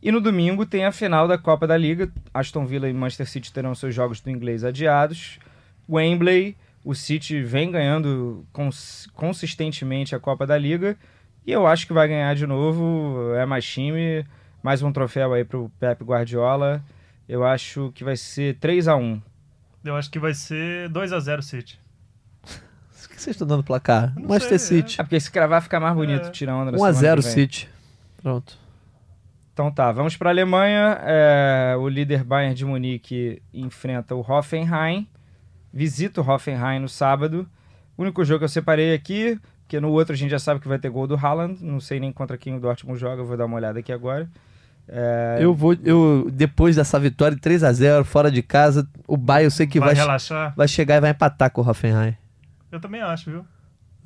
E 0.03 0.12
no 0.12 0.20
domingo 0.20 0.64
tem 0.66 0.84
a 0.84 0.92
final 0.92 1.26
da 1.26 1.36
Copa 1.38 1.66
da 1.66 1.76
Liga. 1.76 2.11
Aston 2.32 2.64
Villa 2.66 2.88
e 2.88 2.92
Manchester 2.92 3.28
City 3.28 3.53
terão 3.53 3.74
seus 3.74 3.94
jogos 3.94 4.20
do 4.20 4.30
inglês 4.30 4.62
adiados. 4.62 5.38
Wembley, 5.88 6.57
o 6.84 6.94
City 6.94 7.42
vem 7.42 7.70
ganhando 7.70 8.44
cons- 8.53 9.09
consistentemente 9.14 10.14
a 10.14 10.20
Copa 10.20 10.47
da 10.47 10.57
Liga. 10.59 10.97
E 11.47 11.53
eu 11.53 11.66
acho 11.66 11.86
que 11.86 11.92
vai 11.92 12.07
ganhar 12.09 12.34
de 12.34 12.47
novo. 12.47 13.32
É 13.34 13.47
mais 13.47 13.64
time. 13.66 14.24
Mais 14.62 14.82
um 14.82 14.92
troféu 14.92 15.32
aí 15.32 15.44
pro 15.44 15.70
Pep 15.80 16.03
Guardiola. 16.05 16.82
Eu 17.28 17.44
acho 17.44 17.90
que 17.94 18.05
vai 18.05 18.16
ser 18.16 18.57
3 18.59 18.86
a 18.88 18.97
1 18.97 19.20
Eu 19.84 19.97
acho 19.97 20.11
que 20.11 20.18
vai 20.18 20.34
ser 20.34 20.88
2x0 20.90 21.42
City. 21.42 21.80
O 23.05 23.09
que 23.16 23.22
vocês 23.22 23.34
estão 23.34 23.47
dando 23.47 23.62
placar? 23.62 24.12
Não 24.16 24.28
Manchester 24.28 24.59
sei, 24.59 24.78
City. 24.82 25.01
É 25.01 25.05
porque 25.05 25.18
se 25.20 25.30
cravar 25.30 25.62
fica 25.62 25.78
mais 25.80 25.94
bonito, 25.94 26.26
É. 26.26 26.30
tira 26.30 26.53
a 26.53 26.57
onda 26.57 26.72
da 26.72 26.78
1 26.78 26.84
a 26.84 26.92
semana 26.92 27.01
0 27.01 27.16
que 27.22 27.24
vem. 27.28 27.32
City. 27.34 27.68
Pronto. 28.22 28.59
Então 29.57 29.70
tá, 29.70 29.90
vamos 29.90 30.18
para 30.18 30.28
a 30.28 30.32
Alemanha. 30.34 30.98
É, 31.00 31.74
o 31.78 31.88
líder 31.88 32.22
Bayern 32.22 32.54
de 32.54 32.62
Munique 32.62 33.40
enfrenta 33.54 34.14
o 34.14 34.20
Hoffenheim. 34.20 35.09
Visita 35.72 36.20
o 36.20 36.30
Hoffenheim 36.30 36.78
no 36.78 36.90
sábado. 36.90 37.48
O 37.96 38.02
único 38.02 38.22
jogo 38.22 38.40
que 38.40 38.44
eu 38.44 38.50
separei 38.50 38.92
aqui, 38.92 39.40
porque 39.62 39.80
no 39.80 39.88
outro 39.92 40.12
a 40.12 40.16
gente 40.16 40.30
já 40.30 40.38
sabe 40.38 40.61
que 40.61 40.68
vai 40.68 40.78
ter 40.78 40.90
gol 40.90 41.07
do 41.07 41.16
Haaland. 41.16 41.64
Não 41.64 41.80
sei 41.80 41.98
nem 41.98 42.12
contra 42.12 42.36
quem 42.36 42.54
o 42.54 42.61
Dortmund 42.61 43.00
joga, 43.00 43.22
eu 43.22 43.24
vou 43.24 43.34
dar 43.34 43.46
uma 43.46 43.57
olhada 43.57 43.78
aqui 43.78 43.90
agora. 43.90 44.28
É, 44.86 45.38
Eu 45.40 45.54
vou. 45.54 45.74
Eu, 45.82 46.28
depois 46.30 46.76
dessa 46.76 47.00
vitória 47.00 47.38
3 47.40 47.64
a 47.64 47.72
0 47.72 48.04
fora 48.04 48.30
de 48.30 48.42
casa, 48.42 48.86
o 49.09 49.16
Bayern 49.16 49.46
eu 49.46 49.50
sei 49.50 49.66
que 49.66 49.80
vai 49.80 49.94
vai, 49.94 49.96
relaxar? 49.96 50.52
vai 50.54 50.68
chegar 50.68 50.96
e 50.96 51.00
vai 51.00 51.12
empatar 51.12 51.50
com 51.50 51.62
o 51.62 51.66
Hoffenheim. 51.66 52.14
Eu 52.70 52.78
também 52.78 53.00
acho, 53.00 53.30
viu? 53.30 53.46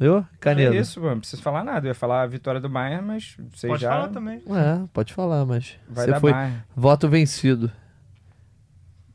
Viu? 0.01 0.25
Canedo. 0.41 0.75
é 0.75 0.79
isso, 0.81 0.99
mano, 0.99 1.17
não 1.17 1.21
preciso 1.21 1.43
falar 1.43 1.63
nada. 1.63 1.87
Eu 1.87 1.91
ia 1.91 1.95
falar 1.95 2.23
a 2.23 2.27
vitória 2.27 2.59
do 2.59 2.71
Bayern, 2.71 3.07
mas 3.07 3.37
você 3.53 3.69
Pode 3.69 3.83
já 3.83 3.91
falar 3.91 4.09
também. 4.09 4.39
É, 4.39 4.89
pode 4.95 5.13
falar, 5.13 5.45
mas 5.45 5.77
vai 5.87 6.07
você 6.07 6.11
dar 6.13 6.21
foi 6.21 6.33
Bayern. 6.33 6.63
voto 6.75 7.07
vencido. 7.07 7.71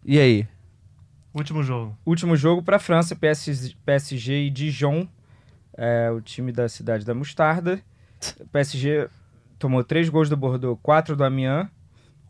E 0.06 0.20
aí? 0.20 0.48
Último 1.34 1.64
jogo. 1.64 1.98
Último 2.06 2.38
jogo 2.38 2.62
para 2.62 2.78
França, 2.78 3.16
PS, 3.16 3.76
PSG 3.84 4.46
e 4.46 4.50
Dijon, 4.52 5.08
é, 5.76 6.12
o 6.12 6.22
time 6.22 6.52
da 6.52 6.70
cidade 6.70 7.04
da 7.04 7.16
Mostarda. 7.16 7.82
PSG 8.54 9.10
tomou 9.58 9.84
três 9.84 10.08
gols 10.08 10.30
do 10.30 10.38
Bordeaux, 10.38 10.80
quatro 10.84 11.16
do 11.16 11.24
Amiens. 11.24 11.68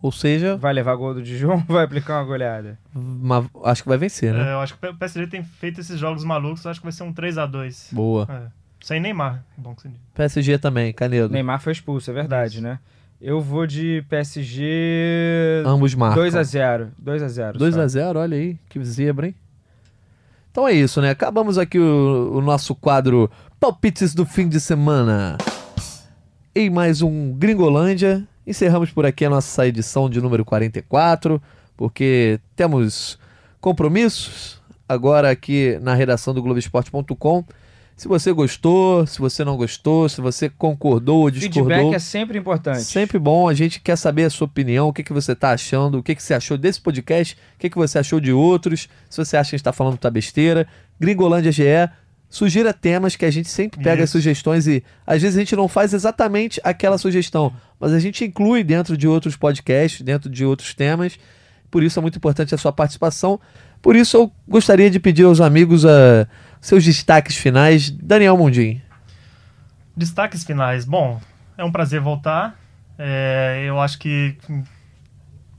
Ou 0.06 0.12
seja, 0.12 0.56
Vai 0.56 0.72
levar 0.72 0.96
gol 0.96 1.16
do 1.16 1.24
Dijon 1.24 1.64
vai 1.68 1.84
aplicar 1.84 2.20
uma 2.20 2.26
goleada? 2.26 2.78
uma- 2.94 3.50
acho 3.64 3.82
que 3.82 3.90
vai 3.90 3.98
vencer, 3.98 4.32
né? 4.32 4.50
É, 4.50 4.54
eu 4.54 4.60
acho 4.60 4.78
que 4.78 4.86
o 4.88 4.94
PSG 4.94 5.26
tem 5.26 5.44
feito 5.44 5.82
esses 5.82 6.00
jogos 6.00 6.24
malucos, 6.24 6.64
acho 6.68 6.80
que 6.80 6.86
vai 6.86 6.92
ser 6.92 7.02
um 7.02 7.12
3x2. 7.12 7.92
Boa. 7.92 8.28
É. 8.30 8.52
Sem 8.86 9.00
Neymar, 9.00 9.44
bom 9.58 9.74
que 9.74 9.82
se 9.82 9.88
diz. 9.90 9.98
PSG 10.14 10.60
também, 10.60 10.94
Canedo. 10.94 11.34
Neymar 11.34 11.60
foi 11.60 11.72
expulso, 11.74 12.12
é 12.12 12.14
verdade, 12.14 12.62
né? 12.62 12.78
Eu 13.20 13.42
vou 13.42 13.66
de 13.66 14.04
PSG 14.08 15.64
Ambos 15.66 15.96
marcam. 15.96 16.22
2x0. 16.24 16.90
2x0. 17.04 17.58
2x0, 17.58 18.16
olha 18.18 18.38
aí, 18.38 18.60
que 18.70 18.84
zebra, 18.84 19.26
hein? 19.26 19.36
Então 20.52 20.68
é 20.68 20.74
isso, 20.74 21.02
né? 21.02 21.10
Acabamos 21.10 21.58
aqui 21.58 21.80
o, 21.80 22.32
o 22.36 22.42
nosso 22.42 22.76
quadro 22.76 23.32
Palpites 23.60 24.14
do 24.14 24.24
fim 24.24 24.48
de 24.48 24.60
semana. 24.60 25.36
Em 26.54 26.70
mais 26.70 27.02
um 27.02 27.34
Gringolândia. 27.34 28.24
Encerramos 28.48 28.92
por 28.92 29.06
aqui 29.06 29.26
a 29.26 29.30
nossa 29.30 29.68
edição 29.68 30.10
de 30.10 30.22
número 30.22 30.46
44, 30.46 31.42
porque 31.76 32.40
temos 32.56 33.18
compromissos 33.60 34.62
agora 34.88 35.32
aqui 35.32 35.80
na 35.82 35.96
redação 35.96 36.34
do 36.34 36.42
Globoesporte.com. 36.44 37.44
Se 37.98 38.10
você 38.10 38.34
gostou, 38.34 39.08
se 39.08 39.20
você 39.20 39.44
não 39.46 39.56
gostou, 39.56 40.08
se 40.10 40.20
você 40.20 40.50
concordou 40.50 41.22
ou 41.22 41.32
discordou. 41.32 41.66
Feedback 41.66 41.96
é 41.96 42.00
sempre 42.00 42.38
importante. 42.38 42.84
Sempre 42.84 43.18
bom, 43.18 43.48
a 43.48 43.54
gente 43.54 43.80
quer 43.80 43.96
saber 43.96 44.26
a 44.26 44.30
sua 44.30 44.46
opinião, 44.46 44.90
o 44.90 44.94
que, 44.94 45.02
que 45.02 45.14
você 45.14 45.32
está 45.32 45.52
achando, 45.52 45.98
o 45.98 46.04
que, 46.04 46.14
que 46.14 46.22
você 46.22 46.34
achou 46.34 46.58
desse 46.58 46.82
podcast, 46.82 47.38
o 47.56 47.60
que, 47.60 47.70
que 47.70 47.78
você 47.78 47.98
achou 47.98 48.20
de 48.20 48.34
outros, 48.34 48.90
se 49.10 49.18
você 49.18 49.38
acha 49.38 49.50
que 49.50 49.56
a 49.56 49.58
gente 49.58 49.62
está 49.62 49.72
falando 49.74 49.98
tá 49.98 50.12
besteira. 50.12 50.68
Gringolândia 51.00 51.52
GE, 51.54 51.90
sugira 52.36 52.74
temas 52.74 53.16
que 53.16 53.24
a 53.24 53.32
gente 53.32 53.48
sempre 53.48 53.82
pega 53.82 54.04
Isso. 54.04 54.12
sugestões 54.12 54.68
e 54.68 54.84
às 55.08 55.22
vezes 55.22 55.38
a 55.38 55.40
gente 55.40 55.56
não 55.56 55.70
faz 55.70 55.94
exatamente 55.94 56.60
aquela 56.66 56.98
sugestão, 56.98 57.54
mas 57.80 57.94
a 57.94 58.00
gente 58.00 58.26
inclui 58.26 58.62
dentro 58.62 58.98
de 58.98 59.08
outros 59.08 59.38
podcasts, 59.38 60.02
dentro 60.02 60.30
de 60.30 60.44
outros 60.44 60.74
temas. 60.74 61.18
Por 61.72 61.82
isso 61.82 61.98
é 61.98 62.02
muito 62.02 62.18
importante 62.18 62.54
a 62.54 62.58
sua 62.58 62.74
participação. 62.74 63.40
Por 63.82 63.96
isso 63.96 64.18
eu 64.18 64.32
gostaria 64.46 64.90
de 64.90 65.00
pedir 65.00 65.24
aos 65.24 65.40
amigos 65.40 65.86
a 65.86 66.28
seus 66.60 66.84
destaques 66.84 67.38
finais. 67.38 67.90
Daniel 67.90 68.38
Mundim. 68.38 68.82
Destaques 69.96 70.44
finais. 70.44 70.84
Bom, 70.84 71.22
é 71.58 71.64
um 71.64 71.72
prazer 71.72 72.02
voltar. 72.02 72.60
É, 73.00 73.64
eu 73.66 73.80
acho 73.80 73.98
que 73.98 74.38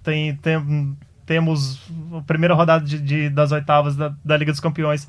tem, 0.02 0.36
tem- 0.36 0.96
temos 1.24 1.80
a 2.16 2.20
primeira 2.20 2.54
rodada 2.54 2.84
de, 2.84 2.98
de- 2.98 3.30
das 3.30 3.50
oitavas 3.52 3.96
da, 3.96 4.14
da 4.24 4.36
Liga 4.36 4.52
dos 4.52 4.60
Campeões 4.60 5.08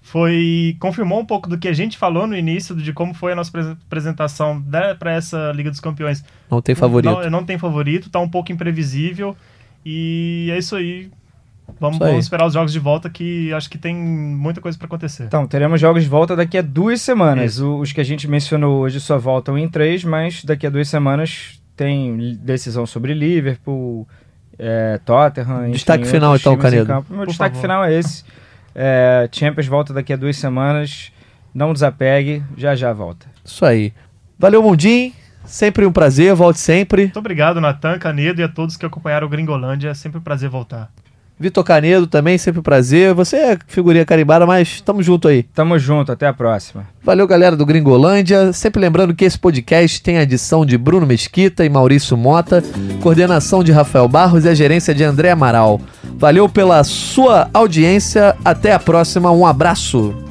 foi 0.00 0.76
confirmou 0.80 1.20
um 1.20 1.24
pouco 1.24 1.48
do 1.48 1.58
que 1.58 1.68
a 1.68 1.72
gente 1.72 1.98
falou 1.98 2.26
no 2.26 2.36
início 2.36 2.74
de 2.74 2.92
como 2.92 3.12
foi 3.12 3.32
a 3.32 3.36
nossa 3.36 3.76
apresentação 3.86 4.62
para 4.98 5.12
essa 5.12 5.52
Liga 5.54 5.70
dos 5.70 5.80
Campeões. 5.80 6.24
Não 6.50 6.62
tem 6.62 6.74
favorito. 6.74 7.10
Não, 7.10 7.30
não 7.30 7.44
tem 7.44 7.58
favorito, 7.58 8.08
tá 8.08 8.18
um 8.18 8.28
pouco 8.28 8.50
imprevisível 8.50 9.36
e 9.84 10.48
é 10.50 10.58
isso 10.58 10.76
aí. 10.76 11.10
Vamos, 11.78 11.96
isso 11.96 12.04
aí. 12.04 12.10
vamos, 12.10 12.24
esperar 12.24 12.46
os 12.46 12.54
jogos 12.54 12.72
de 12.72 12.78
volta 12.78 13.10
que 13.10 13.52
acho 13.52 13.68
que 13.68 13.76
tem 13.76 13.94
muita 13.94 14.60
coisa 14.60 14.78
para 14.78 14.86
acontecer. 14.86 15.24
Então, 15.24 15.46
teremos 15.46 15.80
jogos 15.80 16.02
de 16.02 16.08
volta 16.08 16.34
daqui 16.34 16.56
a 16.56 16.62
duas 16.62 17.00
semanas. 17.02 17.60
Os 17.60 17.92
que 17.92 18.00
a 18.00 18.04
gente 18.04 18.26
mencionou 18.26 18.80
hoje 18.80 19.00
só 19.00 19.18
voltam 19.18 19.58
em 19.58 19.68
três, 19.68 20.02
mas 20.02 20.42
daqui 20.42 20.66
a 20.66 20.70
duas 20.70 20.88
semanas 20.88 21.60
tem 21.76 22.36
decisão 22.42 22.86
sobre 22.86 23.12
Liverpool, 23.12 24.08
é, 24.58 24.98
Tottenham. 25.04 25.70
Destaque 25.70 26.02
enfim, 26.02 26.12
final 26.12 26.34
então, 26.34 26.56
Canedo. 26.56 27.04
Meu 27.10 27.26
destaque 27.26 27.56
favor. 27.56 27.68
final 27.68 27.84
é 27.84 27.94
esse. 27.94 28.24
É, 28.80 29.28
Champions 29.32 29.66
volta 29.66 29.92
daqui 29.92 30.12
a 30.12 30.16
duas 30.16 30.36
semanas. 30.36 31.10
Não 31.52 31.72
desapegue, 31.72 32.44
já 32.56 32.76
já 32.76 32.92
volta. 32.92 33.26
Isso 33.44 33.64
aí. 33.64 33.92
Valeu, 34.38 34.62
Mundim. 34.62 35.12
Sempre 35.44 35.84
um 35.84 35.90
prazer, 35.90 36.32
volte 36.34 36.60
sempre. 36.60 37.02
Muito 37.02 37.18
obrigado, 37.18 37.60
Natan, 37.60 37.98
Canedo 37.98 38.40
e 38.40 38.44
a 38.44 38.48
todos 38.48 38.76
que 38.76 38.86
acompanharam 38.86 39.26
o 39.26 39.30
Gringolândia. 39.30 39.88
É 39.88 39.94
sempre 39.94 40.18
um 40.18 40.22
prazer 40.22 40.48
voltar. 40.48 40.92
Vitor 41.38 41.64
Canedo 41.64 42.06
também, 42.06 42.36
sempre 42.36 42.60
um 42.60 42.62
prazer. 42.62 43.14
Você 43.14 43.36
é 43.36 43.58
figurinha 43.66 44.04
carimbada, 44.04 44.46
mas 44.46 44.80
tamo 44.80 45.02
junto 45.02 45.28
aí. 45.28 45.42
Tamo 45.42 45.78
junto, 45.78 46.10
até 46.12 46.26
a 46.26 46.32
próxima. 46.32 46.86
Valeu, 47.02 47.26
galera 47.26 47.56
do 47.56 47.64
Gringolândia. 47.64 48.52
Sempre 48.52 48.80
lembrando 48.80 49.14
que 49.14 49.24
esse 49.24 49.38
podcast 49.38 50.02
tem 50.02 50.18
a 50.18 50.22
edição 50.22 50.66
de 50.66 50.76
Bruno 50.76 51.06
Mesquita 51.06 51.64
e 51.64 51.68
Maurício 51.68 52.16
Mota, 52.16 52.62
coordenação 53.00 53.62
de 53.62 53.72
Rafael 53.72 54.08
Barros 54.08 54.44
e 54.44 54.48
a 54.48 54.54
gerência 54.54 54.94
de 54.94 55.04
André 55.04 55.30
Amaral. 55.30 55.80
Valeu 56.16 56.48
pela 56.48 56.82
sua 56.84 57.48
audiência. 57.54 58.36
Até 58.44 58.72
a 58.72 58.78
próxima. 58.78 59.30
Um 59.30 59.46
abraço. 59.46 60.27